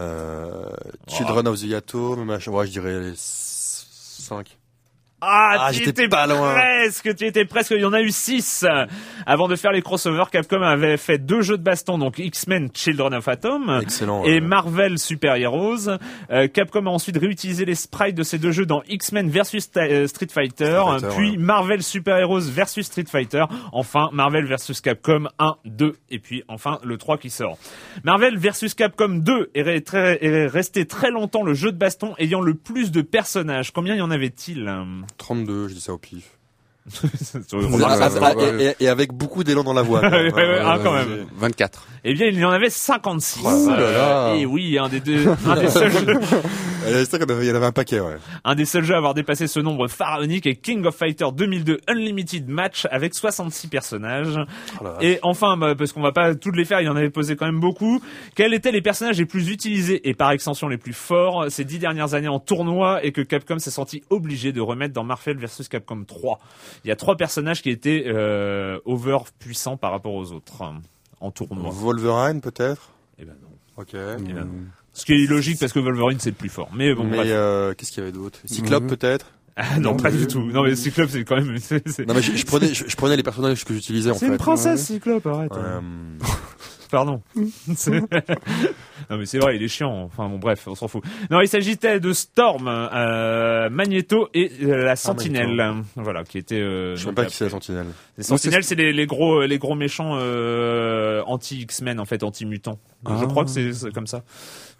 Euh, 0.00 0.70
Children 1.08 1.48
of 1.48 1.60
the 1.60 1.64
Yato, 1.64 2.16
machin, 2.16 2.52
ouais, 2.52 2.66
je 2.66 2.72
dirais 2.72 3.00
les 3.00 3.14
5. 3.16 4.56
Ah, 5.26 5.56
Ah, 5.66 5.72
tu 5.72 5.88
étais 5.88 6.08
pas 6.08 6.26
loin. 6.26 6.54
presque, 6.54 7.14
tu 7.16 7.26
étais 7.26 7.44
presque. 7.44 7.70
Il 7.72 7.80
y 7.80 7.84
en 7.84 7.92
a 7.92 8.00
eu 8.02 8.10
six. 8.10 8.64
Avant 9.26 9.48
de 9.48 9.56
faire 9.56 9.72
les 9.72 9.82
crossovers, 9.82 10.30
Capcom 10.30 10.62
avait 10.62 10.96
fait 10.96 11.18
deux 11.18 11.40
jeux 11.40 11.56
de 11.56 11.62
baston, 11.62 11.98
donc 11.98 12.18
X-Men 12.18 12.68
Children 12.74 13.14
of 13.14 13.26
Atom 13.28 13.80
Excellent. 13.82 14.24
et. 14.24 14.40
Marvel 14.40 14.98
Super 14.98 15.36
Heroes. 15.36 15.88
Euh, 16.30 16.48
Capcom 16.48 16.86
a 16.86 16.90
ensuite 16.90 17.16
réutilisé 17.16 17.64
les 17.64 17.74
sprites 17.74 18.14
de 18.14 18.22
ces 18.22 18.38
deux 18.38 18.52
jeux 18.52 18.66
dans 18.66 18.82
X-Men 18.88 19.30
versus 19.30 19.68
euh, 19.76 20.06
Street 20.06 20.26
Fighter, 20.30 20.64
Street 20.82 21.00
Fighter, 21.00 21.08
puis 21.16 21.30
ouais. 21.32 21.36
Marvel 21.38 21.82
Super 21.82 22.18
Heroes 22.18 22.40
versus 22.50 22.86
Street 22.86 23.04
Fighter, 23.10 23.44
enfin 23.72 24.10
Marvel 24.12 24.44
versus 24.46 24.80
Capcom 24.80 25.28
1, 25.38 25.56
2 25.64 25.94
et 26.10 26.18
puis 26.18 26.44
enfin 26.48 26.78
le 26.84 26.98
3 26.98 27.16
qui 27.18 27.30
sort. 27.30 27.58
Marvel 28.04 28.36
versus 28.36 28.74
Capcom 28.74 29.08
2 29.08 29.50
est, 29.54 29.62
re- 29.62 29.82
très- 29.82 30.18
est 30.24 30.46
resté 30.46 30.84
très 30.86 31.10
longtemps 31.10 31.42
le 31.42 31.54
jeu 31.54 31.72
de 31.72 31.78
baston 31.78 32.14
ayant 32.18 32.40
le 32.40 32.54
plus 32.54 32.90
de 32.92 33.00
personnages. 33.02 33.70
Combien 33.72 33.94
y 33.94 34.00
en 34.00 34.10
avait-il? 34.10 34.68
32, 35.16 35.68
je 35.68 35.74
dis 35.74 35.80
ça 35.80 35.92
au 35.94 35.98
pif. 35.98 36.33
On 37.52 38.58
Et, 38.80 38.88
avec 38.88 39.12
beaucoup 39.12 39.42
d'élan 39.42 39.64
dans 39.64 39.72
la 39.72 39.82
voix. 39.82 40.00
quand 40.02 40.10
Ouais, 40.10 40.22
même. 40.24 40.34
ouais, 40.34 40.42
ouais, 40.42 40.60
ah, 40.62 40.78
quand 40.82 40.94
Euh, 40.94 41.04
même. 41.18 41.26
24. 41.36 41.86
Eh 42.04 42.12
bien, 42.12 42.26
il 42.26 42.38
y 42.38 42.44
en 42.44 42.50
avait 42.50 42.68
56. 42.68 43.40
Oh 43.46 43.70
là 43.70 43.90
là. 43.92 44.34
et 44.36 44.44
oui, 44.44 44.78
un 44.78 44.90
des 44.90 45.00
deux, 45.00 45.24
un 45.46 45.56
des 45.56 45.70
seuls 45.70 45.90
jeux, 45.90 46.06
euh, 46.86 47.04
qu'il 47.06 47.18
y 47.46 47.50
en 47.50 47.54
avait 47.54 47.64
un 47.64 47.72
paquet, 47.72 48.00
ouais. 48.00 48.16
un 48.44 48.54
des 48.54 48.66
seuls 48.66 48.84
jeux 48.84 48.92
à 48.94 48.98
avoir 48.98 49.14
dépassé 49.14 49.46
ce 49.46 49.60
nombre 49.60 49.88
pharaonique 49.88 50.46
est 50.46 50.56
King 50.56 50.84
of 50.84 50.94
Fighter 50.94 51.24
2002 51.34 51.78
Unlimited 51.88 52.46
Match 52.48 52.86
avec 52.90 53.14
66 53.14 53.68
personnages. 53.68 54.38
Oh. 54.82 54.88
Et 55.00 55.18
enfin, 55.22 55.56
bah, 55.56 55.74
parce 55.74 55.92
qu'on 55.92 56.02
va 56.02 56.12
pas 56.12 56.34
toutes 56.34 56.56
les 56.56 56.66
faire, 56.66 56.82
il 56.82 56.84
y 56.84 56.88
en 56.90 56.96
avait 56.96 57.08
posé 57.08 57.36
quand 57.36 57.46
même 57.46 57.60
beaucoup. 57.60 58.02
Quels 58.34 58.52
étaient 58.52 58.72
les 58.72 58.82
personnages 58.82 59.16
les 59.16 59.24
plus 59.26 59.48
utilisés 59.48 60.06
et 60.06 60.12
par 60.12 60.30
extension 60.32 60.68
les 60.68 60.76
plus 60.78 60.92
forts 60.92 61.46
ces 61.48 61.64
dix 61.64 61.78
dernières 61.78 62.12
années 62.12 62.28
en 62.28 62.38
tournoi 62.40 63.02
et 63.02 63.12
que 63.12 63.22
Capcom 63.22 63.58
s'est 63.58 63.70
senti 63.70 64.02
obligé 64.10 64.52
de 64.52 64.60
remettre 64.60 64.92
dans 64.92 65.04
Marvel 65.04 65.38
vs 65.38 65.68
Capcom 65.70 66.04
3 66.06 66.38
Il 66.84 66.88
y 66.88 66.90
a 66.90 66.96
trois 66.96 67.16
personnages 67.16 67.62
qui 67.62 67.70
étaient 67.70 68.04
euh, 68.06 68.78
over 68.84 69.18
puissants 69.38 69.76
par 69.76 69.90
rapport 69.92 70.14
aux 70.14 70.32
autres 70.32 70.62
hein, 70.62 70.80
en 71.20 71.30
tournoi. 71.30 71.70
Wolverine, 71.70 72.40
peut-être? 72.40 72.90
Eh 73.18 73.24
ben 73.24 73.34
non. 73.42 73.48
Ok. 73.82 73.90
Eh 73.94 73.96
ben 74.32 74.34
non. 74.44 74.48
Ce 74.92 75.04
qui 75.04 75.12
est 75.12 75.18
illogique 75.18 75.58
parce 75.58 75.72
que 75.72 75.80
Wolverine 75.80 76.18
c'est 76.20 76.30
le 76.30 76.36
plus 76.36 76.48
fort. 76.48 76.68
Mais 76.74 76.94
bon, 76.94 77.04
Mais 77.04 77.18
euh, 77.20 77.74
qu'est-ce 77.74 77.90
qu'il 77.92 78.00
y 78.02 78.06
avait 78.06 78.12
d'autre? 78.12 78.38
Cyclope, 78.44 78.84
Mhm. 78.84 78.88
peut-être? 78.90 79.26
Ah, 79.56 79.78
non, 79.78 79.92
non 79.92 79.96
pas 79.96 80.10
du 80.10 80.26
tout. 80.26 80.40
Non, 80.50 80.64
mais 80.64 80.74
Cyclope 80.74 81.10
c'est 81.10 81.22
quand 81.22 81.36
même. 81.36 81.56
C'est 81.60 81.88
c'est- 81.88 82.04
Non, 82.06 82.14
mais 82.14 82.22
je, 82.22 82.32
je 82.36 82.44
prenais, 82.44 82.74
je, 82.74 82.88
je 82.88 82.96
prenais 82.96 83.16
les 83.16 83.22
personnages 83.22 83.64
que 83.64 83.72
j'utilisais 83.72 84.10
en 84.10 84.14
c'est 84.14 84.26
fait. 84.26 84.32
une 84.32 84.36
princesse 84.38 84.84
Cyclope, 84.86 85.24
arrête. 85.28 85.52
Euh, 85.52 85.80
Pardon. 86.90 87.20
C'est- 87.76 87.90
non 89.10 89.18
mais 89.18 89.26
c'est 89.26 89.38
vrai, 89.38 89.56
il 89.56 89.62
est 89.62 89.68
chiant. 89.68 90.02
Enfin 90.04 90.28
bon, 90.28 90.38
bref, 90.38 90.66
on 90.66 90.74
s'en 90.74 90.88
fout. 90.88 91.02
Non, 91.30 91.40
il 91.40 91.48
s'agissait 91.48 92.00
de 92.00 92.12
Storm, 92.12 92.68
euh, 92.68 93.68
Magneto 93.70 94.28
et 94.34 94.50
euh, 94.62 94.84
la 94.84 94.96
Sentinelle. 94.96 95.74
Voilà, 95.96 96.24
qui 96.24 96.38
était. 96.38 96.60
Euh, 96.60 96.94
je 96.96 97.04
sais 97.06 97.12
pas 97.12 97.24
qui 97.24 97.34
c'est 97.34 97.44
la 97.44 97.50
sentinelle. 97.50 97.86
Les 98.18 98.24
Sentinelles, 98.24 98.64
c'est 98.64 98.74
les, 98.76 98.92
les 98.92 99.06
gros, 99.06 99.42
les 99.42 99.58
gros 99.58 99.74
méchants 99.74 100.16
euh, 100.20 101.22
anti 101.26 101.60
X-Men 101.62 101.98
en 102.00 102.04
fait, 102.04 102.22
anti 102.22 102.46
mutants. 102.46 102.78
Je 103.06 103.12
Ah. 103.12 103.26
crois 103.26 103.44
que 103.44 103.50
c'est 103.50 103.92
comme 103.92 104.06
ça. 104.06 104.22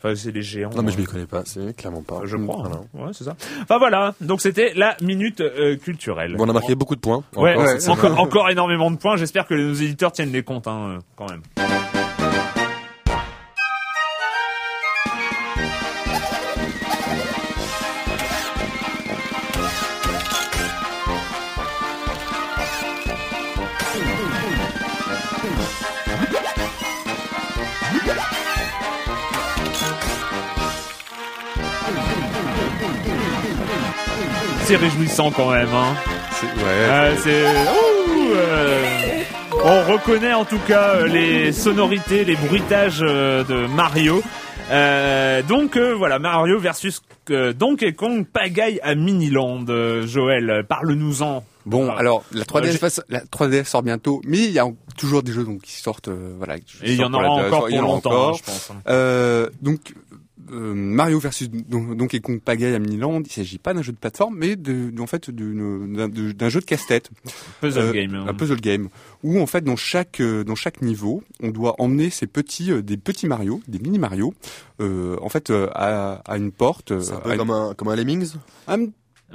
Enfin, 0.05 0.15
c'est 0.17 0.33
les 0.33 0.43
géants. 0.43 0.69
Non, 0.77 0.83
mais 0.83 0.91
je 0.93 0.99
euh, 0.99 1.01
m'y 1.01 1.07
connais 1.07 1.25
pas, 1.25 1.43
c'est 1.47 1.75
clairement 1.75 2.03
pas. 2.03 2.21
Je 2.25 2.37
crois. 2.37 2.57
Voilà. 2.59 2.77
hein. 2.77 3.07
Ouais, 3.07 3.13
c'est 3.15 3.25
ça. 3.25 3.37
Enfin 3.63 3.79
voilà. 3.79 4.15
Donc 4.21 4.43
c'était 4.43 4.73
la 4.77 4.99
minute 5.01 5.41
euh, 5.41 5.77
culturelle. 5.77 6.37
Bon, 6.37 6.45
on 6.45 6.51
a 6.51 6.53
marqué 6.53 6.75
beaucoup 6.75 6.95
de 6.95 7.01
points. 7.01 7.25
Ouais, 7.37 7.55
Encore, 7.55 7.65
ouais, 7.65 7.89
encore, 7.89 8.21
encore 8.21 8.51
énormément 8.51 8.91
de 8.91 8.97
points. 8.97 9.17
J'espère 9.17 9.47
que 9.47 9.55
nos 9.55 9.73
éditeurs 9.73 10.13
tiennent 10.13 10.33
les 10.33 10.43
comptes, 10.43 10.69
hein, 10.69 10.97
euh, 10.97 10.99
quand 11.17 11.31
même. 11.31 11.41
C'est 34.65 34.77
réjouissant 34.77 35.31
quand 35.31 35.51
même, 35.51 35.69
hein. 35.75 35.95
C'est- 36.33 36.47
Ouais. 36.47 36.53
Euh, 36.65 37.15
Ouh, 38.07 38.33
euh, 38.35 38.83
on 39.63 39.93
reconnaît 39.93 40.33
en 40.35 40.45
tout 40.45 40.59
cas 40.67 40.95
euh, 40.97 41.07
les 41.07 41.53
sonorités, 41.53 42.25
les 42.25 42.37
bruitages 42.37 43.01
de 43.01 43.67
Mario. 43.67 44.23
Euh, 44.71 45.43
donc 45.43 45.77
euh, 45.77 45.93
voilà 45.95 46.19
Mario 46.19 46.59
versus 46.59 47.03
euh, 47.31 47.53
Donkey 47.53 47.93
Kong 47.93 48.25
Pagaille 48.27 48.81
à 48.83 48.95
Miniland. 48.95 49.65
Joël, 50.07 50.65
parle-nous-en. 50.69 51.45
Bon, 51.67 51.91
alors 51.91 52.25
la 52.33 52.45
3DS, 52.45 52.69
Euh, 52.69 52.73
j'ai- 52.73 52.79
passe- 52.79 53.03
la 53.09 53.21
3DS 53.21 53.65
sort 53.65 53.83
bientôt, 53.83 54.21
mais 54.27 54.39
il 54.39 54.51
y 54.53 54.59
a 54.59 54.67
toujours 54.99 55.23
des 55.23 55.33
jeux 55.33 55.45
donc 55.45 55.63
qui 55.63 55.73
sortent, 55.81 56.09
voilà. 56.39 56.59
qui 56.59 56.77
Et 56.83 56.93
il 56.93 56.97
y 57.01 57.05
en 57.05 57.13
aura 57.15 57.25
3DS, 57.25 57.47
encore 57.47 57.69
pour 57.69 57.81
longtemps, 57.83 58.29
hein, 58.31 58.33
je 58.39 58.43
pense. 58.43 58.71
Euh, 58.89 59.49
donc 59.63 59.81
euh, 60.53 60.75
Mario 60.75 61.19
versus 61.19 61.51
Don- 61.51 61.95
Donkey 61.95 62.21
Kong 62.21 62.41
Pagaille 62.41 62.75
à 62.75 62.79
Miniland, 62.79 63.23
il 63.25 63.31
s'agit 63.33 63.59
pas 63.59 63.75
d'un 63.75 63.83
jeu 63.83 63.93
de 63.93 63.97
plateforme, 63.99 64.37
mais 64.37 64.57
de, 64.57 64.93
en 65.01 65.07
fait 65.07 65.31
d'une- 65.31 66.33
d'un 66.33 66.49
jeu 66.49 66.61
de 66.61 66.65
casse-tête, 66.65 67.11
Puzzle 67.61 67.79
Euh, 67.81 67.93
game. 67.93 68.15
hein. 68.15 68.27
un 68.29 68.35
puzzle 68.35 68.61
game, 68.61 68.89
où 69.23 69.41
en 69.41 69.47
fait 69.47 69.63
dans 69.63 69.77
chaque 69.77 70.21
euh, 70.21 70.45
dans 70.45 70.55
chaque 70.55 70.83
niveau, 70.83 71.23
on 71.43 71.51
doit 71.51 71.75
emmener 71.79 72.11
ces 72.11 72.27
petits 72.27 72.71
euh, 72.73 72.83
des 72.83 72.97
petits 72.97 73.27
Mario, 73.27 73.61
des 73.69 73.79
mini 73.79 73.99
Mario, 73.99 74.35
euh, 74.81 75.17
en 75.23 75.29
fait 75.29 75.51
euh, 75.51 75.69
à, 75.75 76.23
à 76.31 76.37
une 76.37 76.53
porte. 76.53 76.91
euh, 76.93 77.01
C'est 77.01 77.13
un 77.13 77.17
à 77.17 77.21
peu 77.21 77.31
une- 77.33 77.37
comme 77.39 77.51
un, 77.51 77.75
comme 77.75 77.89
un 77.89 77.97
Lemmings? 77.97 78.33
Un 78.69 78.87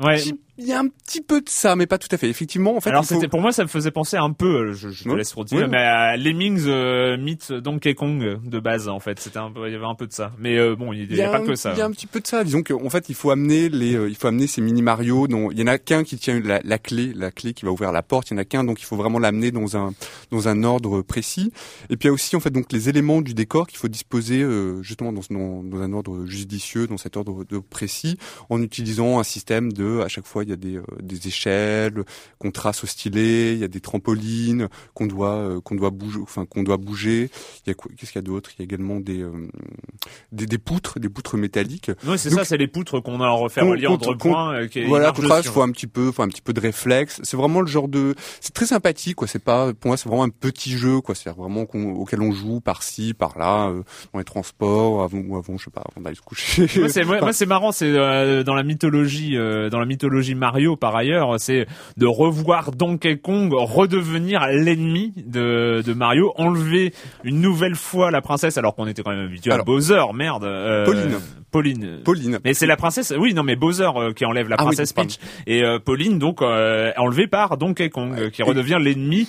Ouais. 0.02 0.18
Il 0.60 0.68
y 0.68 0.74
a 0.74 0.80
un 0.80 0.88
petit 0.90 1.22
peu 1.22 1.40
de 1.42 1.50
ça, 1.50 1.76
mais 1.76 1.88
pas 1.88 1.98
tout 1.98 2.10
à 2.12 2.18
fait. 2.18 2.30
Effectivement, 2.30 2.76
en 2.76 2.82
fait, 2.82 2.90
Alors 2.90 3.06
faut- 3.06 3.16
c'était 3.16 3.28
pour 3.30 3.40
moi 3.42 3.52
ça 3.52 3.64
me 3.64 3.70
faisait 3.70 3.92
penser 3.92 4.18
un 4.18 4.32
peu, 4.34 4.70
euh, 4.70 4.74
je, 4.74 4.90
je 4.90 5.04
te 5.06 5.10
laisse 5.10 5.34
continuer, 5.34 5.64
Ouais. 5.64 5.68
mais 5.70 5.78
à 5.78 6.18
Lemmings 6.18 6.64
euh, 6.68 7.18
Donkey 7.62 7.96
Kong 7.96 8.40
de 8.44 8.60
base 8.60 8.88
en 8.90 9.00
fait, 9.00 9.20
c'était 9.20 9.40
un 9.40 9.52
peu, 9.52 9.68
il 9.68 9.72
y 9.72 9.76
avait 9.76 9.86
un 9.86 9.96
peu 9.96 10.06
de 10.06 10.12
ça. 10.14 10.32
Mais 10.38 10.58
euh, 10.58 10.76
bon, 10.76 10.92
il 10.94 11.08
n'y 11.10 11.22
a, 11.22 11.30
pas 11.32 11.38
un, 11.40 11.46
que 11.46 11.56
ça. 11.56 11.72
Il 11.74 11.80
y 11.80 11.82
a 11.82 11.86
un 11.86 11.92
petit 11.92 12.08
peu 12.08 12.20
de 12.20 12.28
ça. 12.28 12.44
Disons 12.44 12.62
qu'en 12.64 12.90
fait, 12.90 13.10
il 13.10 13.16
faut 13.16 13.32
amener 13.32 13.70
les, 13.70 13.96
euh, 13.96 14.10
il 14.10 14.16
faut 14.16 14.28
amener 14.28 14.48
ces 14.48 14.62
mini 14.62 14.82
Mario. 14.82 15.28
Dont 15.28 15.50
il 15.52 15.60
y 15.60 15.64
en 15.64 15.68
a 15.68 15.78
qu'un 15.78 16.04
qui 16.04 16.18
tient 16.18 16.40
la, 16.42 16.60
la 16.64 16.78
clé, 16.78 17.14
la 17.16 17.32
clé 17.32 17.54
qui 17.54 17.66
va 17.66 17.72
ouvrir 17.72 17.92
la 17.92 18.04
porte. 18.04 18.30
Il 18.30 18.34
y 18.34 18.36
en 18.36 18.40
a 18.40 18.46
qu'un, 18.46 18.64
donc 18.64 18.82
il 18.82 18.86
faut 18.86 18.98
vraiment 18.98 19.20
l'amener 19.20 19.52
dans 19.52 19.78
un 19.78 19.94
dans 20.32 20.48
un 20.50 20.64
ordre 20.64 21.02
précis. 21.02 21.52
Et 21.90 21.96
puis 21.98 22.08
il 22.08 22.08
y 22.08 22.10
a 22.10 22.14
aussi 22.14 22.36
en 22.36 22.40
fait 22.40 22.50
donc 22.52 22.72
les 22.72 22.90
éléments 22.90 23.22
du 23.22 23.34
décor 23.34 23.66
qu'il 23.68 23.78
faut 23.78 23.88
disposer 23.88 24.42
euh, 24.42 24.82
justement 24.84 25.14
dans, 25.14 25.22
dans, 25.30 25.64
dans 25.64 25.82
un 25.82 25.94
ordre 25.94 26.26
judicieux, 26.26 26.86
dans 26.88 26.98
cet 26.98 27.16
ordre 27.18 27.46
de 27.46 27.60
précis, 27.60 28.18
en 28.50 28.62
utilisant 28.62 29.20
un 29.20 29.24
système 29.24 29.72
de 29.72 30.02
à 30.02 30.08
chaque 30.10 30.26
fois 30.26 30.44
il 30.50 30.52
y 30.52 30.54
a 30.54 30.58
des, 30.58 30.76
euh, 30.78 30.84
des 31.02 31.28
échelles 31.28 32.04
qu'on 32.40 32.52
trace 32.52 32.84
au 32.84 32.88
stylet, 32.88 33.54
il 33.54 33.60
y 33.60 33.64
a 33.64 33.68
des 33.68 33.80
trampolines 33.80 34.68
qu'on 34.94 35.06
doit 35.08 35.36
euh, 35.36 35.62
qu'on 35.62 35.76
doit 35.76 35.90
bouger, 35.92 36.20
enfin 36.22 36.46
qu'on 36.46 36.64
doit 36.64 36.78
bouger. 36.78 37.30
Il 37.66 37.70
y 37.70 37.72
a 37.72 37.74
qu'est-ce 37.74 38.12
qu'il 38.12 38.16
y 38.22 38.24
a 38.24 38.28
d'autre? 38.28 38.50
Il 38.58 38.60
y 38.60 38.64
a 38.64 38.66
également 38.66 39.00
des, 39.00 39.22
euh, 39.22 39.32
des 40.32 40.46
des 40.46 40.58
poutres, 40.58 41.00
des 41.00 41.10
poutres 41.10 41.38
métalliques. 41.38 41.92
Oui, 42.08 42.18
c'est 42.18 42.30
ça, 42.30 42.44
c'est 42.44 42.58
les 42.58 42.68
poutres 42.68 43.02
qu'on 43.02 43.22
a 43.22 43.28
en 43.28 43.38
refaire 43.38 43.64
qu'on- 43.66 43.98
qu'on- 43.98 44.18
points. 44.18 44.54
euh, 44.56 44.68
qui 44.68 44.84
voilà, 44.86 45.14
ça, 45.16 45.38
dessus. 45.40 45.50
faut 45.50 45.62
un 45.62 45.72
petit 45.72 45.88
peu, 45.88 46.12
faut 46.12 46.24
un 46.24 46.28
petit 46.28 46.42
peu 46.42 46.54
de 46.54 46.60
réflexe. 46.60 47.20
C'est 47.24 47.38
vraiment 47.38 47.62
le 47.62 47.68
genre 47.68 47.88
de, 47.88 48.16
c'est 48.42 48.54
très 48.54 48.66
sympathique, 48.66 49.16
quoi. 49.16 49.28
C'est 49.28 49.44
pas, 49.44 49.74
pour 49.74 49.90
moi, 49.90 49.98
c'est 49.98 50.10
vraiment 50.10 50.24
un 50.24 50.30
petit 50.30 50.72
jeu, 50.78 51.02
quoi. 51.02 51.16
C'est 51.16 51.30
vraiment 51.30 51.66
qu'on- 51.66 51.92
auquel 51.94 52.22
on 52.22 52.32
joue 52.32 52.60
par-ci, 52.62 53.14
par-là, 53.14 53.72
dans 54.14 54.20
les 54.20 54.26
transports, 54.26 55.04
avant 55.04 55.20
ou 55.20 55.38
avant, 55.38 55.58
je 55.58 55.66
sais 55.66 55.72
pas, 55.72 55.84
avant 55.92 56.02
d'aller 56.02 56.16
se 56.16 56.22
coucher. 56.22 56.68
Moi, 57.22 57.34
c'est 57.34 57.46
marrant, 57.46 57.72
c'est 57.72 57.92
dans 57.94 58.56
la 58.56 58.64
mythologie, 58.64 59.36
dans 59.36 59.80
la 59.80 59.86
mythologie 59.86 60.36
Mario 60.40 60.76
par 60.76 60.96
ailleurs, 60.96 61.40
c'est 61.40 61.68
de 61.98 62.06
revoir 62.08 62.72
Donkey 62.72 63.18
Kong 63.18 63.52
redevenir 63.54 64.48
l'ennemi 64.48 65.14
de, 65.16 65.84
de 65.86 65.94
Mario, 65.94 66.34
enlever 66.38 66.94
une 67.24 67.40
nouvelle 67.42 67.76
fois 67.76 68.10
la 68.10 68.22
princesse 68.22 68.58
alors 68.58 68.74
qu'on 68.76 68.88
était 68.88 69.04
quand 69.04 69.12
même 69.12 69.26
habitué 69.26 69.52
à 69.52 69.62
Bowser, 69.62 70.02
merde. 70.16 70.46
euh, 70.46 70.86
Pauline. 70.86 71.20
Pauline. 71.52 72.00
Pauline. 72.04 72.40
Mais 72.44 72.54
c'est 72.56 72.66
la 72.68 72.78
princesse, 72.78 73.14
oui, 73.18 73.34
non, 73.36 73.44
mais 73.44 73.56
Bowser 73.56 73.90
euh, 73.96 74.14
qui 74.14 74.26
enlève 74.26 74.50
la 74.50 74.56
Ah 74.58 74.64
princesse. 74.64 74.94
Peach 74.94 75.18
et 75.46 75.64
euh, 75.64 75.78
Pauline 75.80 76.18
donc 76.18 76.42
enlevée 76.42 77.28
par 77.28 77.58
Donkey 77.58 77.90
Kong, 77.90 78.30
qui 78.32 78.42
redevient 78.42 78.78
l'ennemi 78.82 79.28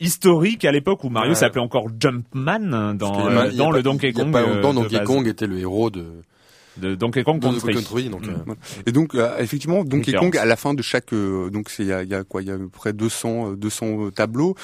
historique 0.00 0.64
à 0.64 0.72
l'époque 0.72 1.02
où 1.04 1.08
Mario 1.08 1.34
s'appelait 1.34 1.60
encore 1.60 1.88
Jumpman 1.98 2.94
dans, 2.94 3.26
a- 3.26 3.46
il 3.48 3.56
dans 3.56 3.70
pas- 3.70 3.76
le 3.76 3.82
Donkey 3.82 4.10
Il 4.10 4.16
y 4.16 4.20
a 4.20 4.24
Kong. 4.24 4.32
pas 4.32 4.42
longtemps, 4.42 4.74
de 4.74 4.80
Donkey. 4.88 5.04
Kong 5.04 5.26
était 5.26 5.46
le 5.46 5.58
héros 5.58 5.90
de, 5.90 6.04
de 6.80 6.94
Donkey 6.94 7.24
Kong 7.24 7.38
de 7.40 7.44
Country. 7.46 7.74
Country, 7.74 8.08
donc, 8.08 8.26
Mm. 8.26 8.30
euh, 8.30 8.34
Voilà. 8.46 8.60
Et 8.86 8.92
donc 8.92 9.14
euh, 9.14 9.38
effectivement 9.38 9.84
Donkey. 9.84 10.12
Kong 10.12 10.36
à 10.36 10.44
la 10.44 10.56
fin 10.56 10.74
de 10.74 10.82
chaque 10.82 11.12
euh, 11.12 11.50
donc 11.50 11.68
c'est 11.70 11.82
il 11.82 11.88
y 11.88 11.92
a, 11.92 12.02
il 12.02 12.08
y 12.08 12.14
a 12.14 12.24
quoi? 12.24 12.42
Il 12.42 12.48
y 12.48 12.50
a 12.50 12.54
à 12.54 12.58
peu 12.58 12.68
près 12.68 12.92
200 12.92 13.52
euh, 13.52 13.56
200 13.56 14.10
tableaux 14.14 14.54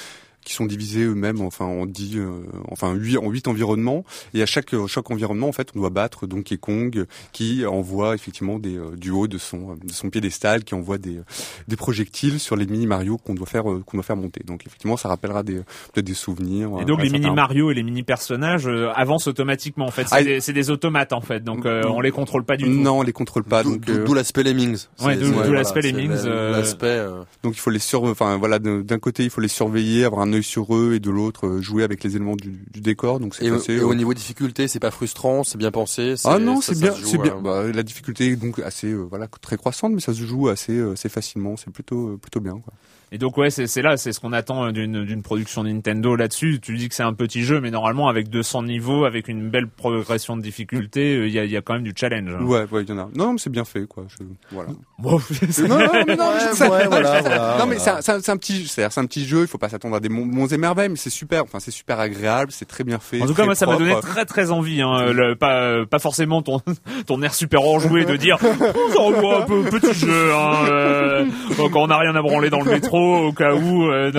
qui 0.44 0.54
sont 0.54 0.66
divisés 0.66 1.04
eux-mêmes 1.04 1.40
enfin 1.40 1.64
en 1.64 1.86
10 1.86 2.18
euh, 2.18 2.28
enfin 2.70 2.92
8 2.94 3.18
en 3.18 3.30
8 3.30 3.48
environnements 3.48 4.04
et 4.34 4.42
à 4.42 4.46
chaque 4.46 4.74
euh, 4.74 4.86
chaque 4.86 5.10
environnement 5.10 5.48
en 5.48 5.52
fait 5.52 5.68
on 5.74 5.80
doit 5.80 5.90
battre 5.90 6.26
Donkey 6.26 6.56
Kong 6.58 7.06
qui 7.32 7.64
envoie 7.66 8.14
effectivement 8.14 8.58
des 8.58 8.76
euh, 8.76 8.94
du 8.96 9.10
haut 9.10 9.26
de 9.26 9.38
son 9.38 9.74
de 9.82 9.92
son 9.92 10.10
piédestal 10.10 10.64
qui 10.64 10.74
envoie 10.74 10.98
des 10.98 11.20
des 11.68 11.76
projectiles 11.76 12.38
sur 12.40 12.56
les 12.56 12.66
mini 12.66 12.86
Mario 12.86 13.16
qu'on 13.18 13.34
doit 13.34 13.46
faire 13.46 13.70
euh, 13.70 13.82
qu'on 13.86 13.96
doit 13.96 14.04
faire 14.04 14.16
monter. 14.16 14.42
Donc 14.44 14.66
effectivement 14.66 14.96
ça 14.96 15.08
rappellera 15.08 15.42
des 15.42 15.56
peut-être 15.92 16.04
des 16.04 16.14
souvenirs. 16.14 16.70
Et 16.80 16.84
donc 16.84 16.98
les 17.02 17.10
mini 17.10 17.24
certains. 17.24 17.34
Mario 17.34 17.70
et 17.70 17.74
les 17.74 17.82
mini 17.82 18.02
personnages 18.02 18.66
euh, 18.66 18.90
avancent 18.94 19.26
automatiquement. 19.28 19.86
En 19.86 19.90
fait, 19.90 20.04
c'est 20.08 20.14
Ah, 20.16 20.22
des, 20.22 20.40
c'est 20.40 20.52
des 20.52 20.70
automates 20.70 21.12
en 21.12 21.20
fait. 21.20 21.42
Donc 21.42 21.64
on 21.66 22.00
les 22.00 22.10
contrôle 22.10 22.44
pas 22.44 22.56
du 22.56 22.64
tout. 22.64 22.70
Non, 22.70 22.98
on 22.98 23.02
les 23.02 23.12
contrôle 23.12 23.44
pas 23.44 23.62
D'où- 23.62 23.72
donc 23.72 23.80
d'où 23.86 24.04
d'où 24.04 24.14
l'aspect 24.14 24.42
Lemmings. 24.42 24.86
Ouais, 25.02 25.16
d'où- 25.16 25.52
l'aspect 25.52 25.80
Lemmings, 25.80 26.24
la- 26.24 26.50
L'aspect. 26.50 27.02
Donc 27.42 27.54
il 27.56 27.60
faut 27.60 27.70
les 27.70 27.78
sur, 27.78 28.04
enfin 28.04 28.36
voilà, 28.36 28.58
d'un 28.58 28.80
d'un 28.80 28.98
côté 28.98 29.24
il 29.24 29.30
faut 29.30 29.40
les 29.40 29.48
surveiller, 29.48 30.04
avoir 30.04 30.22
un 30.22 30.32
œil 30.34 30.42
sur 30.42 30.74
eux, 30.76 30.94
et 30.94 31.00
de 31.00 31.10
l'autre 31.10 31.46
euh, 31.46 31.60
jouer 31.62 31.82
avec 31.84 32.04
les 32.04 32.16
éléments 32.16 32.36
du, 32.36 32.50
du 32.70 32.80
décor. 32.80 33.20
Donc 33.20 33.34
c'est 33.34 33.44
Et, 33.46 33.50
au- 33.50 33.54
assez. 33.56 33.72
et 33.74 33.78
euh, 33.78 33.86
au 33.86 33.94
niveau 33.94 34.12
difficulté, 34.14 34.68
c'est 34.68 34.80
pas 34.80 34.90
frustrant, 34.90 35.44
c'est 35.44 35.58
bien 35.58 35.70
pensé. 35.70 36.14
ah 36.24 36.38
non, 36.38 36.60
ça- 36.60 36.74
c'est 36.74 36.80
ça 36.80 36.90
bien, 36.90 36.94
joue, 37.00 37.06
c'est 37.06 37.18
bien. 37.18 37.36
euh, 37.36 37.40
Bah, 37.40 37.62
la 37.72 37.82
difficulté 37.82 38.28
est 38.28 38.36
donc 38.36 38.58
assez, 38.58 38.92
voilà, 38.92 39.26
très 39.40 39.56
croissante, 39.56 39.92
mais 39.94 40.00
ça 40.00 40.12
se 40.14 40.22
joue 40.22 40.48
assez, 40.48 40.78
assez 40.80 41.08
facilement. 41.08 41.56
C'est 41.56 41.70
plutôt, 41.70 42.18
plutôt 42.18 42.40
bien. 42.40 42.54
Quoi. 42.58 42.72
Et 43.14 43.18
donc 43.18 43.38
ouais, 43.38 43.48
c'est 43.48 43.80
là, 43.80 43.96
c'est 43.96 44.12
ce 44.12 44.18
qu'on 44.18 44.32
attend 44.32 44.72
d'une 44.72 45.04
d'une 45.04 45.22
production 45.22 45.62
Nintendo 45.62 46.16
là-dessus. 46.16 46.58
Tu 46.60 46.76
dis 46.76 46.88
que 46.88 46.96
c'est 46.96 47.04
un 47.04 47.12
petit 47.12 47.44
jeu, 47.44 47.60
mais 47.60 47.70
normalement 47.70 48.08
avec 48.08 48.28
200 48.28 48.64
niveaux, 48.64 49.04
avec 49.04 49.28
une 49.28 49.48
belle 49.50 49.68
progression 49.68 50.36
de 50.36 50.42
difficulté, 50.42 51.14
euh, 51.16 51.28
il 51.28 51.32
y, 51.32 51.38
a, 51.38 51.44
il 51.44 51.50
y 51.52 51.56
a 51.56 51.60
quand 51.62 51.74
même 51.74 51.84
du 51.84 51.92
challenge. 51.94 52.30
hein. 52.34 52.44
Ouais, 52.44 52.64
ouais, 52.72 52.82
il 52.82 52.88
y 52.88 52.92
en 52.92 52.98
a. 52.98 53.08
Non, 53.14 53.32
mais 53.34 53.38
c'est 53.38 53.50
bien 53.50 53.64
fait, 53.64 53.86
quoi. 53.86 54.04
Je, 54.08 54.24
voilà. 54.50 54.70
Bon, 54.98 55.12
non, 55.68 55.78
non, 55.78 55.86
mais 56.06 56.16
non, 56.16 56.24
Ouais, 56.26 56.40
je- 56.50 56.56
ça- 56.56 56.68
ouais, 56.70 56.84
non, 56.84 56.90
voilà, 56.90 57.18
je- 57.18 57.22
voilà, 57.22 57.56
non, 57.60 57.66
mais 57.66 57.78
c'est 57.78 57.90
un, 58.30 58.36
petit, 58.36 58.66
c'est 58.66 58.90
c'est 58.90 59.00
un 59.00 59.06
petit 59.06 59.24
jeu. 59.26 59.42
Il 59.42 59.46
faut 59.46 59.58
pas 59.58 59.68
s'attendre 59.68 59.94
à 59.94 60.00
des 60.00 60.08
monts, 60.08 60.48
et 60.48 60.56
merveilles, 60.58 60.88
mais 60.88 60.96
c'est 60.96 61.08
super. 61.10 61.44
Enfin, 61.44 61.60
c'est 61.60 61.70
super 61.70 62.00
agréable, 62.00 62.50
c'est 62.50 62.64
très 62.66 62.82
bien 62.82 62.98
fait. 62.98 63.22
En 63.22 63.26
tout 63.26 63.34
cas, 63.34 63.44
moi, 63.44 63.54
ça 63.54 63.66
m'a 63.66 63.76
donné 63.76 63.94
très 64.00 64.24
très 64.24 64.50
envie. 64.50 64.82
Hein, 64.82 65.12
le- 65.12 65.36
pas 65.36 65.86
pas 65.86 66.00
forcément 66.00 66.42
ton 66.42 66.60
ton 67.06 67.22
air 67.22 67.32
super 67.32 67.62
enjoué 67.62 68.04
de 68.06 68.16
dire 68.16 68.38
Oh, 68.96 69.04
revoit 69.04 69.42
un 69.42 69.46
peu 69.46 69.62
petit 69.64 69.94
jeu. 69.94 70.32
Hein, 70.34 70.54
euh, 70.68 71.26
quand 71.72 71.76
on 71.76 71.86
n'a 71.86 71.98
rien 71.98 72.14
à 72.16 72.22
branler 72.22 72.50
dans 72.50 72.60
le 72.60 72.70
métro, 72.72 73.03
au 73.04 73.32
cas 73.32 73.54
où. 73.54 73.90
euh, 73.90 74.10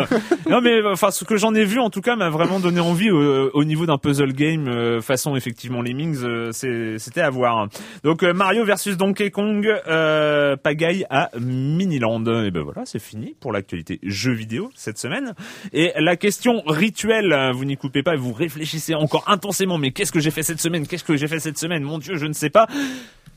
non. 0.50 0.62
mais 0.62 0.82
enfin, 0.86 1.12
ce 1.12 1.26
que 1.26 1.38
j'en 1.38 1.54
ai 1.54 1.66
vu, 1.66 1.80
en 1.80 1.90
tout 1.90 2.02
cas, 2.02 2.16
m'a 2.16 2.30
vraiment 2.30 2.60
donné 2.60 2.80
envie 2.80 3.12
au, 3.12 3.50
au 3.54 3.64
niveau 3.64 3.86
d'un 3.86 3.98
puzzle 3.98 4.34
game 4.34 4.68
euh, 4.68 5.02
façon 5.02 5.36
effectivement 5.36 5.82
Lemmings. 5.82 6.24
euh, 6.24 6.52
C'était 6.98 7.22
à 7.22 7.30
voir. 7.30 7.68
Donc 8.04 8.24
euh, 8.24 8.34
Mario 8.34 8.66
versus 8.66 8.98
Donkey 8.98 9.32
Kong, 9.32 9.68
euh, 9.88 10.56
pagaille 10.56 11.06
à 11.10 11.30
Miniland. 11.40 12.24
Et 12.44 12.52
ben 12.52 12.62
voilà, 12.64 12.84
c'est 12.86 13.00
fini 13.00 13.36
pour 13.40 13.52
l'actualité 13.52 14.00
jeux 14.04 14.34
vidéo 14.34 14.70
cette 14.76 14.98
semaine. 14.98 15.34
Et 15.74 15.92
la 15.98 16.16
question 16.16 16.62
rituelle, 16.66 17.34
euh, 17.34 17.52
vous 17.52 17.66
n'y 17.66 17.78
coupez 17.78 18.04
pas, 18.04 18.16
vous 18.16 18.34
réfléchissez 18.34 18.96
encore 18.96 19.24
intensément. 19.28 19.78
Mais 19.78 19.92
qu'est-ce 19.92 20.12
que 20.12 20.20
j'ai 20.20 20.32
fait 20.32 20.44
cette 20.44 20.62
semaine? 20.62 20.88
Qu'est-ce 20.88 21.04
que 21.04 21.16
j'ai 21.16 21.28
fait 21.28 21.40
cette 21.40 21.58
semaine? 21.58 21.84
Mon 21.84 21.98
Dieu, 21.98 22.16
je 22.18 22.26
ne 22.26 22.34
sais 22.34 22.50
pas. 22.50 22.68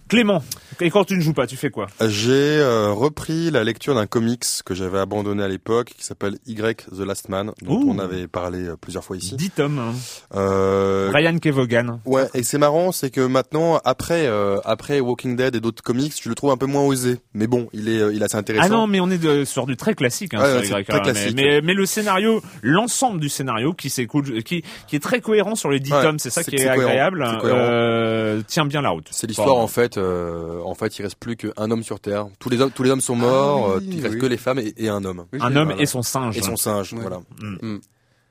Clément, 0.08 0.42
et 0.80 0.90
quand 0.90 1.04
tu 1.04 1.16
ne 1.16 1.20
joues 1.20 1.34
pas, 1.34 1.46
tu 1.46 1.56
fais 1.56 1.70
quoi? 1.70 1.86
J'ai 2.00 2.32
euh, 2.32 2.92
repris 2.92 3.50
la 3.50 3.62
lecture 3.64 3.94
d'un 3.94 4.06
comics 4.06 4.44
que 4.64 4.74
j'avais 4.74 4.98
abandonné 4.98 5.42
à 5.42 5.48
l'époque, 5.48 5.92
qui 5.98 6.04
s'appelle 6.04 6.38
Y 6.46 6.86
The 6.96 7.00
Last 7.00 7.28
Man, 7.28 7.52
dont 7.62 7.74
Ouh. 7.76 7.90
on 7.94 7.98
avait 7.98 8.26
parlé 8.26 8.68
euh, 8.68 8.76
plusieurs 8.80 9.04
fois 9.04 9.16
ici. 9.16 9.36
10 9.36 9.50
tomes. 9.50 9.78
hein. 9.78 9.92
Euh, 10.34 11.10
Ryan 11.14 11.38
Kevogan. 11.38 12.00
Ouais, 12.06 12.26
et 12.34 12.42
c'est 12.42 12.58
marrant, 12.58 12.92
c'est 12.92 13.10
que 13.10 13.20
maintenant, 13.20 13.80
après, 13.84 14.26
euh, 14.26 14.58
après 14.64 15.00
Walking 15.00 15.36
Dead 15.36 15.54
et 15.54 15.60
d'autres 15.60 15.82
comics, 15.82 16.14
tu 16.14 16.28
le 16.28 16.34
trouves 16.34 16.50
un 16.52 16.56
peu 16.56 16.66
moins 16.66 16.82
osé. 16.82 17.18
Mais 17.34 17.46
bon, 17.46 17.68
il 17.72 17.88
est, 17.88 18.00
euh, 18.00 18.12
il 18.14 18.22
est 18.22 18.24
assez 18.24 18.36
intéressant. 18.36 18.64
Ah 18.66 18.68
non, 18.68 18.86
mais 18.86 19.00
on 19.00 19.10
est 19.10 19.18
de- 19.18 19.44
sur 19.44 19.66
du 19.66 19.76
très 19.76 19.94
classique. 19.94 20.32
Hein, 20.34 20.40
Ouais, 20.40 20.64
sur 20.64 20.74
ouais, 20.76 20.82
Y, 20.82 20.86
c'est 20.86 20.92
hein, 20.94 20.98
très 21.00 21.12
mais- 21.12 21.12
classique. 21.12 21.36
Mais, 21.36 21.60
mais 21.60 21.74
le 21.74 21.86
scénario, 21.86 22.40
l'ensemble 22.62 23.20
du 23.20 23.28
scénario 23.28 23.72
qui 23.74 23.90
s'écoule, 23.90 24.42
qui, 24.42 24.62
qui 24.86 24.96
est 24.96 25.00
très 25.02 25.20
cohérent 25.20 25.54
sur 25.54 25.70
les 25.70 25.80
10 25.80 25.92
Ouais, 25.92 26.02
tomes, 26.02 26.18
c'est 26.18 26.30
ça 26.30 26.42
qui 26.44 26.56
est, 26.56 26.68
agréable. 26.68 27.26
Euh, 27.44 28.40
tient 28.46 28.64
bien 28.64 28.80
la 28.82 28.90
route. 28.90 29.08
C'est 29.10 29.26
l'histoire 29.26 29.56
en 29.56 29.66
fait. 29.66 29.97
Euh, 29.98 30.60
en 30.64 30.74
fait, 30.74 30.98
il 30.98 31.02
reste 31.02 31.16
plus 31.16 31.36
qu'un 31.36 31.70
homme 31.70 31.82
sur 31.82 32.00
Terre. 32.00 32.26
Tous 32.38 32.48
les 32.48 32.60
hommes, 32.60 32.70
tous 32.70 32.82
les 32.82 32.90
hommes 32.90 33.00
sont 33.00 33.16
morts. 33.16 33.72
Ah 33.74 33.78
oui, 33.80 33.88
euh, 33.88 33.94
il 33.96 34.02
reste 34.02 34.14
oui. 34.14 34.20
que 34.20 34.26
les 34.26 34.36
femmes 34.36 34.58
et, 34.60 34.72
et 34.76 34.88
un 34.88 35.04
homme. 35.04 35.24
Oui, 35.32 35.38
Un 35.42 35.54
homme 35.56 35.68
voilà. 35.68 35.82
et 35.82 35.86
son 35.86 36.02
singe. 36.02 36.36
Et 36.36 36.42
son 36.42 36.56
singe, 36.56 36.92
Ouais. 36.94 37.00
voilà. 37.00 37.18
Mm. 37.40 37.78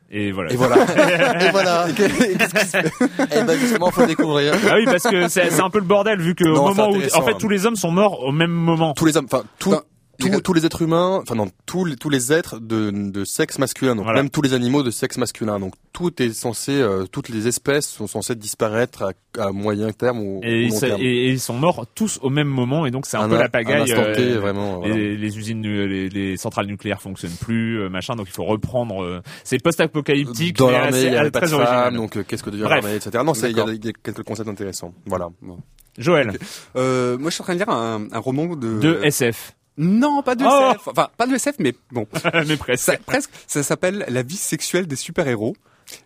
Et 0.09 0.31
voilà. 0.31 0.51
Et 0.53 0.55
voilà. 0.55 0.75
et 1.47 1.51
voilà. 1.51 1.87
Qu'est-ce 1.95 2.53
qui 2.53 2.59
se 2.59 2.65
fait 2.65 2.91
Eh 3.35 3.43
ben 3.43 3.59
justement, 3.59 3.91
faut 3.91 4.05
découvrir. 4.05 4.53
Ah 4.69 4.75
oui, 4.77 4.85
parce 4.85 5.03
que 5.03 5.27
c'est 5.27 5.59
un 5.59 5.69
peu 5.69 5.79
le 5.79 5.85
bordel 5.85 6.19
vu 6.21 6.33
que 6.33 6.45
au 6.45 6.55
Non, 6.55 6.69
moment 6.73 6.89
où, 6.89 6.95
en 6.95 7.21
fait, 7.23 7.31
hein. 7.33 7.37
tous 7.39 7.49
les 7.49 7.65
hommes 7.65 7.75
sont 7.75 7.91
morts 7.91 8.23
au 8.23 8.31
même 8.31 8.51
moment. 8.51 8.93
Tous 8.93 9.05
les 9.05 9.17
hommes, 9.17 9.27
enfin 9.31 9.43
tous, 9.59 9.73
Enfin, 9.73 9.81
tous, 10.19 10.41
tous 10.41 10.53
les 10.53 10.65
êtres 10.65 10.81
humains, 10.81 11.19
enfin 11.21 11.35
non, 11.35 11.49
tous 11.65 11.85
les 11.85 11.95
tous 11.95 12.09
les 12.09 12.33
êtres 12.33 12.59
de, 12.59 12.91
de 12.91 13.23
sexe 13.25 13.59
masculin, 13.59 13.95
donc 13.95 14.05
Voilà. 14.05 14.21
même 14.21 14.29
tous 14.29 14.41
les 14.41 14.53
animaux 14.53 14.83
de 14.83 14.91
sexe 14.91 15.17
masculin. 15.17 15.59
Donc 15.59 15.73
tout 15.93 16.21
est 16.21 16.31
censé, 16.33 16.71
euh, 16.73 17.05
toutes 17.11 17.29
les 17.29 17.47
espèces 17.47 17.87
sont 17.87 18.07
censées 18.07 18.35
disparaître 18.35 19.03
à, 19.37 19.43
à 19.43 19.51
moyen 19.51 19.91
terme 19.91 20.19
ou, 20.19 20.41
Et 20.43 20.47
ou 20.47 20.67
ils, 20.67 20.69
long 20.71 20.79
terme. 20.79 21.01
et- 21.01 21.05
et 21.05 21.29
ils 21.29 21.39
sont 21.39 21.53
morts 21.53 21.85
tous 21.95 22.19
au 22.21 22.29
même 22.29 22.47
moment 22.47 22.85
et 22.85 22.91
donc 22.91 23.05
c'est 23.05 23.17
un, 23.17 23.27
peu 23.29 23.35
in- 23.35 23.39
la 23.39 23.49
pagaille. 23.49 23.85
T, 23.85 23.93
euh, 23.93 24.39
vraiment. 24.39 24.81
les, 24.83 24.89
voilà. 24.89 25.03
les 25.15 25.37
usines, 25.37 25.61
les, 25.61 26.09
les 26.09 26.37
centrales 26.37 26.67
nucléaires 26.67 27.01
fonctionnent 27.01 27.31
plus, 27.39 27.79
euh, 27.81 27.89
machin. 27.89 28.15
Donc 28.15 28.27
il 28.29 28.33
faut 28.33 28.45
reprendre. 28.45 29.03
euh, 29.03 29.21
c'est 29.43 29.61
post-apocalyptique, 29.61 30.57
Dans 30.57 30.69
l'armée, 30.71 31.01
il 31.03 31.13
y 31.13 31.15
avait 31.15 31.31
très 31.31 31.41
pas 31.41 31.47
de 31.47 31.51
femmes, 31.63 31.95
donc 31.95 32.17
euh, 32.17 32.23
qu'est-ce 32.27 32.43
que 32.43 32.49
devient 32.49 32.63
Bref. 32.63 32.81
l'armée, 32.83 32.95
etc. 32.97 33.23
Non, 33.25 33.33
c'est 33.33 33.49
il 33.51 33.57
y, 33.57 33.59
a 33.59 33.63
D'accord. 33.65 33.73
il 33.73 33.85
y 33.85 33.89
a 33.89 33.91
quelques 34.03 34.23
concepts 34.23 34.49
intéressants. 34.49 34.93
Voilà. 35.05 35.29
Bon. 35.41 35.57
Joël. 35.97 36.37
Euh, 36.75 37.17
moi, 37.17 37.29
je 37.31 37.33
suis 37.35 37.41
en 37.41 37.45
train 37.45 37.53
de 37.55 37.59
lire 37.59 37.69
un, 37.69 38.07
un 38.11 38.19
roman 38.19 38.45
de. 38.55 38.79
de 38.79 38.99
SF, 39.03 39.53
Non, 39.77 40.23
pas 40.23 40.35
de 40.35 40.43
Oh 40.45 40.71
SF. 40.71 40.87
Enfin, 40.87 41.09
pas 41.15 41.27
de 41.27 41.35
SF, 41.35 41.55
mais 41.59 41.73
bon. 41.91 42.07
mais 42.47 42.57
presque. 42.57 42.83
Ça, 42.83 42.97
presque. 43.05 43.31
Ça 43.45 43.63
s'appelle 43.63 44.05
La 44.07 44.23
vie 44.23 44.37
sexuelle 44.37 44.87
des 44.87 44.95
super-héros. 44.95 45.55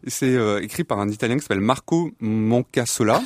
C'est 0.06 0.36
euh, 0.36 0.62
écrit 0.62 0.84
par 0.84 1.00
un 1.00 1.10
Italien 1.10 1.36
qui 1.36 1.42
s'appelle 1.42 1.62
Marco 1.62 2.12
Moncassola. 2.20 3.22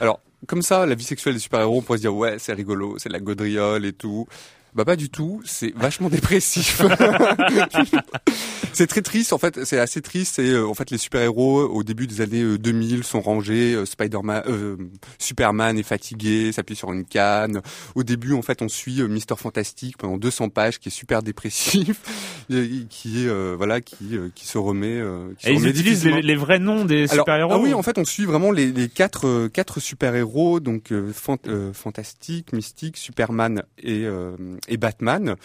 Alors, 0.00 0.20
comme 0.46 0.62
ça, 0.62 0.84
la 0.84 0.94
vie 0.94 1.04
sexuelle 1.04 1.34
des 1.34 1.40
super-héros, 1.40 1.78
on 1.78 1.82
pourrait 1.82 1.98
se 1.98 2.02
dire, 2.02 2.14
ouais, 2.14 2.38
c'est 2.38 2.52
rigolo, 2.52 2.98
c'est 2.98 3.08
de 3.08 3.14
la 3.14 3.20
gaudriole 3.20 3.86
et 3.86 3.92
tout. 3.92 4.26
Bah 4.74 4.84
pas 4.84 4.96
du 4.96 5.08
tout, 5.10 5.40
c'est 5.44 5.72
vachement 5.76 6.08
dépressif. 6.10 6.82
c'est 8.72 8.86
très 8.86 9.02
triste 9.02 9.32
en 9.32 9.38
fait, 9.38 9.64
c'est 9.64 9.78
assez 9.78 10.02
triste. 10.02 10.34
C'est 10.36 10.48
euh, 10.50 10.66
en 10.66 10.74
fait 10.74 10.90
les 10.90 10.98
super-héros 10.98 11.62
au 11.62 11.82
début 11.84 12.06
des 12.06 12.20
années 12.20 12.42
euh, 12.42 12.58
2000 12.58 13.04
sont 13.04 13.20
rangés. 13.20 13.74
euh, 13.74 13.84
Spider-Man, 13.86 14.42
euh, 14.48 14.76
Superman 15.18 15.78
est 15.78 15.82
fatigué, 15.84 16.50
s'appuie 16.52 16.76
sur 16.76 16.92
une 16.92 17.04
canne. 17.04 17.60
Au 17.94 18.02
début 18.02 18.32
en 18.32 18.42
fait 18.42 18.62
on 18.62 18.68
suit 18.68 19.00
euh, 19.00 19.06
Mister 19.08 19.34
Fantastique 19.36 19.96
pendant 19.96 20.16
200 20.18 20.48
pages 20.48 20.78
qui 20.80 20.88
est 20.88 20.92
super 20.92 21.22
dépressif, 21.22 22.00
qui 22.48 23.24
est 23.24 23.28
euh, 23.28 23.54
voilà 23.56 23.80
qui 23.80 24.16
euh, 24.16 24.28
qui 24.34 24.46
se 24.46 24.58
remet. 24.58 24.98
euh, 25.00 25.28
qui 25.38 25.44
se 25.46 25.50
Et 25.50 25.52
ils 25.52 25.58
remet 25.58 25.70
utilisent 25.70 26.04
les, 26.06 26.22
les 26.22 26.36
vrais 26.36 26.58
noms 26.58 26.84
des 26.84 27.06
super-héros 27.06 27.52
ah 27.52 27.58
oui, 27.58 27.74
en 27.74 27.82
fait, 27.82 27.98
on 27.98 28.04
suit 28.04 28.24
vraiment 28.24 28.50
les, 28.50 28.72
les 28.72 28.88
quatre 28.88 29.26
euh, 29.26 29.48
quatre 29.48 29.78
super 29.80 30.14
héros, 30.14 30.58
donc 30.60 30.90
euh, 30.92 31.12
Fant- 31.12 31.38
euh, 31.46 31.72
Fantastique, 31.72 32.52
Mystique, 32.52 32.96
Superman 32.96 33.62
et 33.78 34.04
euh, 34.04 34.32
et 34.68 34.76
Batman, 34.76 35.36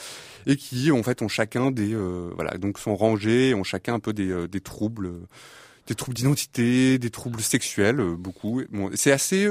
et 0.46 0.56
qui 0.56 0.92
en 0.92 1.04
fait 1.04 1.22
ont 1.22 1.28
chacun 1.28 1.72
des 1.72 1.94
euh, 1.94 2.32
voilà 2.36 2.58
donc 2.58 2.80
sont 2.80 2.96
rangés, 2.96 3.54
ont 3.54 3.64
chacun 3.64 3.96
un 3.96 4.00
peu 4.00 4.14
des 4.14 4.32
euh, 4.32 4.48
des 4.48 4.62
troubles, 4.62 5.12
des 5.88 5.96
troubles 5.96 6.16
d'identité, 6.16 6.98
des 6.98 7.10
troubles 7.10 7.42
sexuels, 7.42 8.00
euh, 8.00 8.16
beaucoup. 8.16 8.62
Bon, 8.72 8.90
c'est 8.96 9.12
assez 9.12 9.50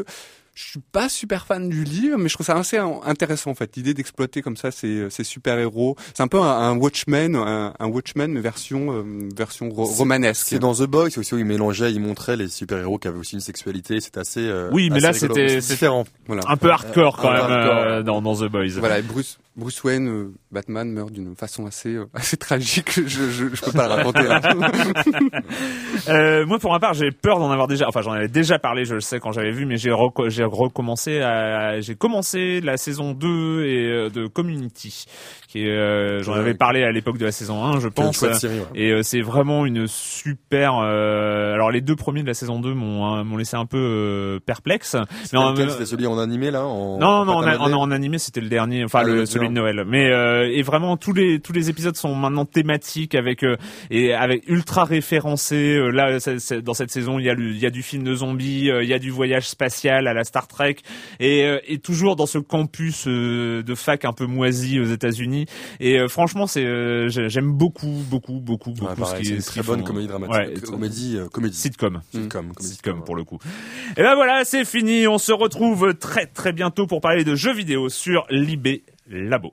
je 0.60 0.70
suis 0.70 0.80
pas 0.92 1.08
super 1.08 1.46
fan 1.46 1.68
du 1.68 1.84
livre, 1.84 2.18
mais 2.18 2.28
je 2.28 2.34
trouve 2.34 2.44
ça 2.46 2.56
assez 2.56 2.78
in- 2.78 3.00
intéressant 3.04 3.52
en 3.52 3.54
fait, 3.54 3.76
l'idée 3.76 3.94
d'exploiter 3.94 4.42
comme 4.42 4.56
ça 4.56 4.70
ces, 4.72 5.08
ces 5.08 5.22
super 5.22 5.56
héros. 5.58 5.94
C'est 6.14 6.22
un 6.22 6.28
peu 6.28 6.40
un, 6.40 6.42
un 6.70 6.76
Watchmen, 6.76 7.36
un, 7.36 7.74
un 7.78 7.86
Watchmen 7.86 8.32
mais 8.32 8.40
version 8.40 8.92
euh, 8.92 9.28
version 9.36 9.68
ro- 9.70 9.84
romanesque. 9.84 10.46
C'est 10.48 10.58
dans 10.58 10.74
The 10.74 10.82
Boys 10.84 11.16
aussi 11.16 11.34
où 11.34 11.38
il 11.38 11.44
mélangeait, 11.44 11.92
il 11.92 12.00
montrait 12.00 12.36
les 12.36 12.48
super-héros 12.48 12.98
qui 12.98 13.06
avaient 13.06 13.18
aussi 13.18 13.34
une 13.36 13.40
sexualité. 13.40 14.00
C'est 14.00 14.16
assez. 14.16 14.40
euh, 14.40 14.68
Oui, 14.72 14.90
mais 14.90 14.96
assez 15.04 15.28
là, 15.28 15.34
c'était- 15.34 15.60
différent. 15.60 16.04
Voilà. 16.26 16.42
Un 16.48 16.56
peu 16.56 16.70
hardcore 16.70 17.16
quand 17.18 17.30
même 17.32 17.40
hardcore, 17.40 17.76
euh, 17.78 18.02
dans, 18.02 18.20
dans 18.20 18.34
The 18.34 18.50
Boys. 18.50 18.78
Voilà, 18.78 18.98
et 18.98 19.02
Bruce, 19.02 19.38
Bruce 19.56 19.82
Wayne, 19.84 20.08
euh, 20.08 20.32
Batman 20.50 20.90
meurt 20.90 21.12
d'une 21.12 21.36
façon 21.36 21.66
assez, 21.66 21.94
euh, 21.94 22.06
assez 22.14 22.36
tragique. 22.36 22.92
Je, 22.94 23.06
je, 23.06 23.54
je 23.54 23.62
peux 23.64 23.72
pas 23.72 23.86
le 23.86 23.94
raconter. 23.94 24.22
Euh, 26.08 26.46
moi, 26.46 26.58
pour 26.58 26.72
ma 26.72 26.78
part, 26.80 26.94
j'ai 26.94 27.10
peur 27.10 27.38
d'en 27.38 27.50
avoir 27.50 27.66
déjà. 27.68 27.86
Enfin, 27.88 28.02
j'en 28.02 28.12
avais 28.12 28.28
déjà 28.28 28.58
parlé, 28.58 28.84
je 28.84 28.94
le 28.94 29.00
sais 29.00 29.20
quand 29.20 29.32
j'avais 29.32 29.50
vu, 29.50 29.66
mais 29.66 29.76
j'ai 29.76 29.90
recommencé. 30.48 31.20
À, 31.20 31.80
j'ai 31.80 31.94
commencé 31.94 32.60
la 32.60 32.76
saison 32.76 33.12
2 33.12 33.64
et 33.64 33.90
euh, 33.90 34.10
de 34.10 34.26
Community, 34.26 35.06
qui 35.48 35.64
est, 35.64 35.70
euh, 35.70 36.22
j'en 36.22 36.34
avais 36.34 36.54
parlé 36.54 36.82
à 36.82 36.90
l'époque 36.92 37.18
de 37.18 37.24
la 37.24 37.32
saison 37.32 37.64
1, 37.64 37.80
je 37.80 37.88
pense. 37.88 38.18
chouette 38.18 38.34
série, 38.34 38.58
ouais. 38.58 38.66
Et 38.74 38.90
euh, 38.90 39.02
c'est 39.02 39.20
vraiment 39.20 39.66
une 39.66 39.86
super. 39.86 40.74
alors, 40.74 41.70
les 41.70 41.80
deux 41.80 41.96
premiers 41.96 42.22
de 42.22 42.26
la 42.26 42.34
saison 42.34 42.60
2 42.60 42.74
m'ont 42.74 43.06
hein, 43.06 43.24
m'ont 43.24 43.36
laissé 43.36 43.56
un 43.56 43.66
peu 43.66 44.40
perplexe. 44.44 44.96
C'était 45.24 45.86
celui 45.86 46.06
en 46.06 46.18
animé 46.18 46.50
là 46.50 46.64
en... 46.64 46.98
non, 46.98 47.24
non, 47.24 47.38
en, 47.38 47.72
en, 47.72 47.90
animé, 47.90 48.18
c'était 48.18 48.40
le 48.40 48.48
dernier, 48.48 48.84
enfin 48.84 49.00
Ah, 49.02 49.04
le, 49.04 49.26
celui 49.26 49.48
de. 49.48 49.52
Noël. 49.52 49.84
Mais 49.86 50.08
et 50.52 50.62
vraiment 50.62 50.96
tous 50.96 51.12
les 51.12 51.40
tous 51.40 51.52
les 51.52 51.70
épisodes 51.70 51.96
sont 51.96 52.14
maintenant 52.14 52.44
thématiques 52.44 53.14
avec 53.14 53.44
et 53.90 54.14
avec 54.14 54.48
ultra 54.48 54.84
référencés. 54.84 55.78
Là, 55.92 56.18
dans 56.62 56.74
cette 56.74 56.90
saison, 56.90 57.18
il 57.18 57.26
y 57.26 57.30
a 57.30 57.34
le, 57.34 57.50
il 57.50 57.58
y 57.58 57.66
a 57.66 57.70
du 57.70 57.82
film 57.82 58.04
de 58.04 58.14
zombies, 58.14 58.70
il 58.82 58.88
y 58.88 58.94
a 58.94 58.98
du 58.98 59.10
voyage 59.10 59.48
spatial 59.48 60.06
à 60.06 60.14
la 60.14 60.24
Star 60.24 60.37
Trek 60.46 60.76
et 61.18 61.42
euh, 61.44 61.58
et 61.66 61.78
toujours 61.78 62.14
dans 62.14 62.26
ce 62.26 62.38
campus 62.38 63.06
euh, 63.08 63.62
de 63.64 63.74
fac 63.74 64.04
un 64.04 64.12
peu 64.12 64.26
moisi 64.26 64.78
aux 64.78 64.84
États-Unis. 64.84 65.46
Et 65.80 65.98
euh, 65.98 66.06
franchement, 66.06 66.46
c'est 66.46 67.08
j'ai- 67.08 67.28
j'aime 67.28 67.50
beaucoup, 67.50 68.04
beaucoup, 68.08 68.38
beaucoup, 68.40 68.70
beaucoup 68.72 68.86
Ouais, 68.86 68.94
ce 68.94 69.00
pareil, 69.00 69.22
qui 69.22 69.28
c'est 69.30 69.34
une 69.36 69.42
très 69.42 69.62
bonne 69.62 69.80
font. 69.80 69.86
comédie 69.86 70.06
dramatique. 70.06 70.34
Ouais, 70.34 70.60
comédie, 70.70 71.18
comédie. 71.32 71.56
sitcom. 71.56 72.00
Sitcom, 72.12 72.52
comédie. 72.52 72.66
Sitcom 72.74 73.02
pour 73.04 73.16
le 73.16 73.24
coup. 73.24 73.38
Et 73.96 74.02
ben 74.02 74.14
voilà, 74.14 74.44
c'est 74.44 74.64
fini. 74.64 75.08
On 75.08 75.18
se 75.18 75.32
retrouve 75.32 75.94
très 75.94 76.26
très 76.26 76.52
bientôt 76.52 76.86
pour 76.86 77.00
parler 77.00 77.24
de 77.24 77.34
jeux 77.34 77.54
vidéo 77.54 77.88
sur 77.88 78.26
Libé 78.30 78.84
Labo. 79.10 79.52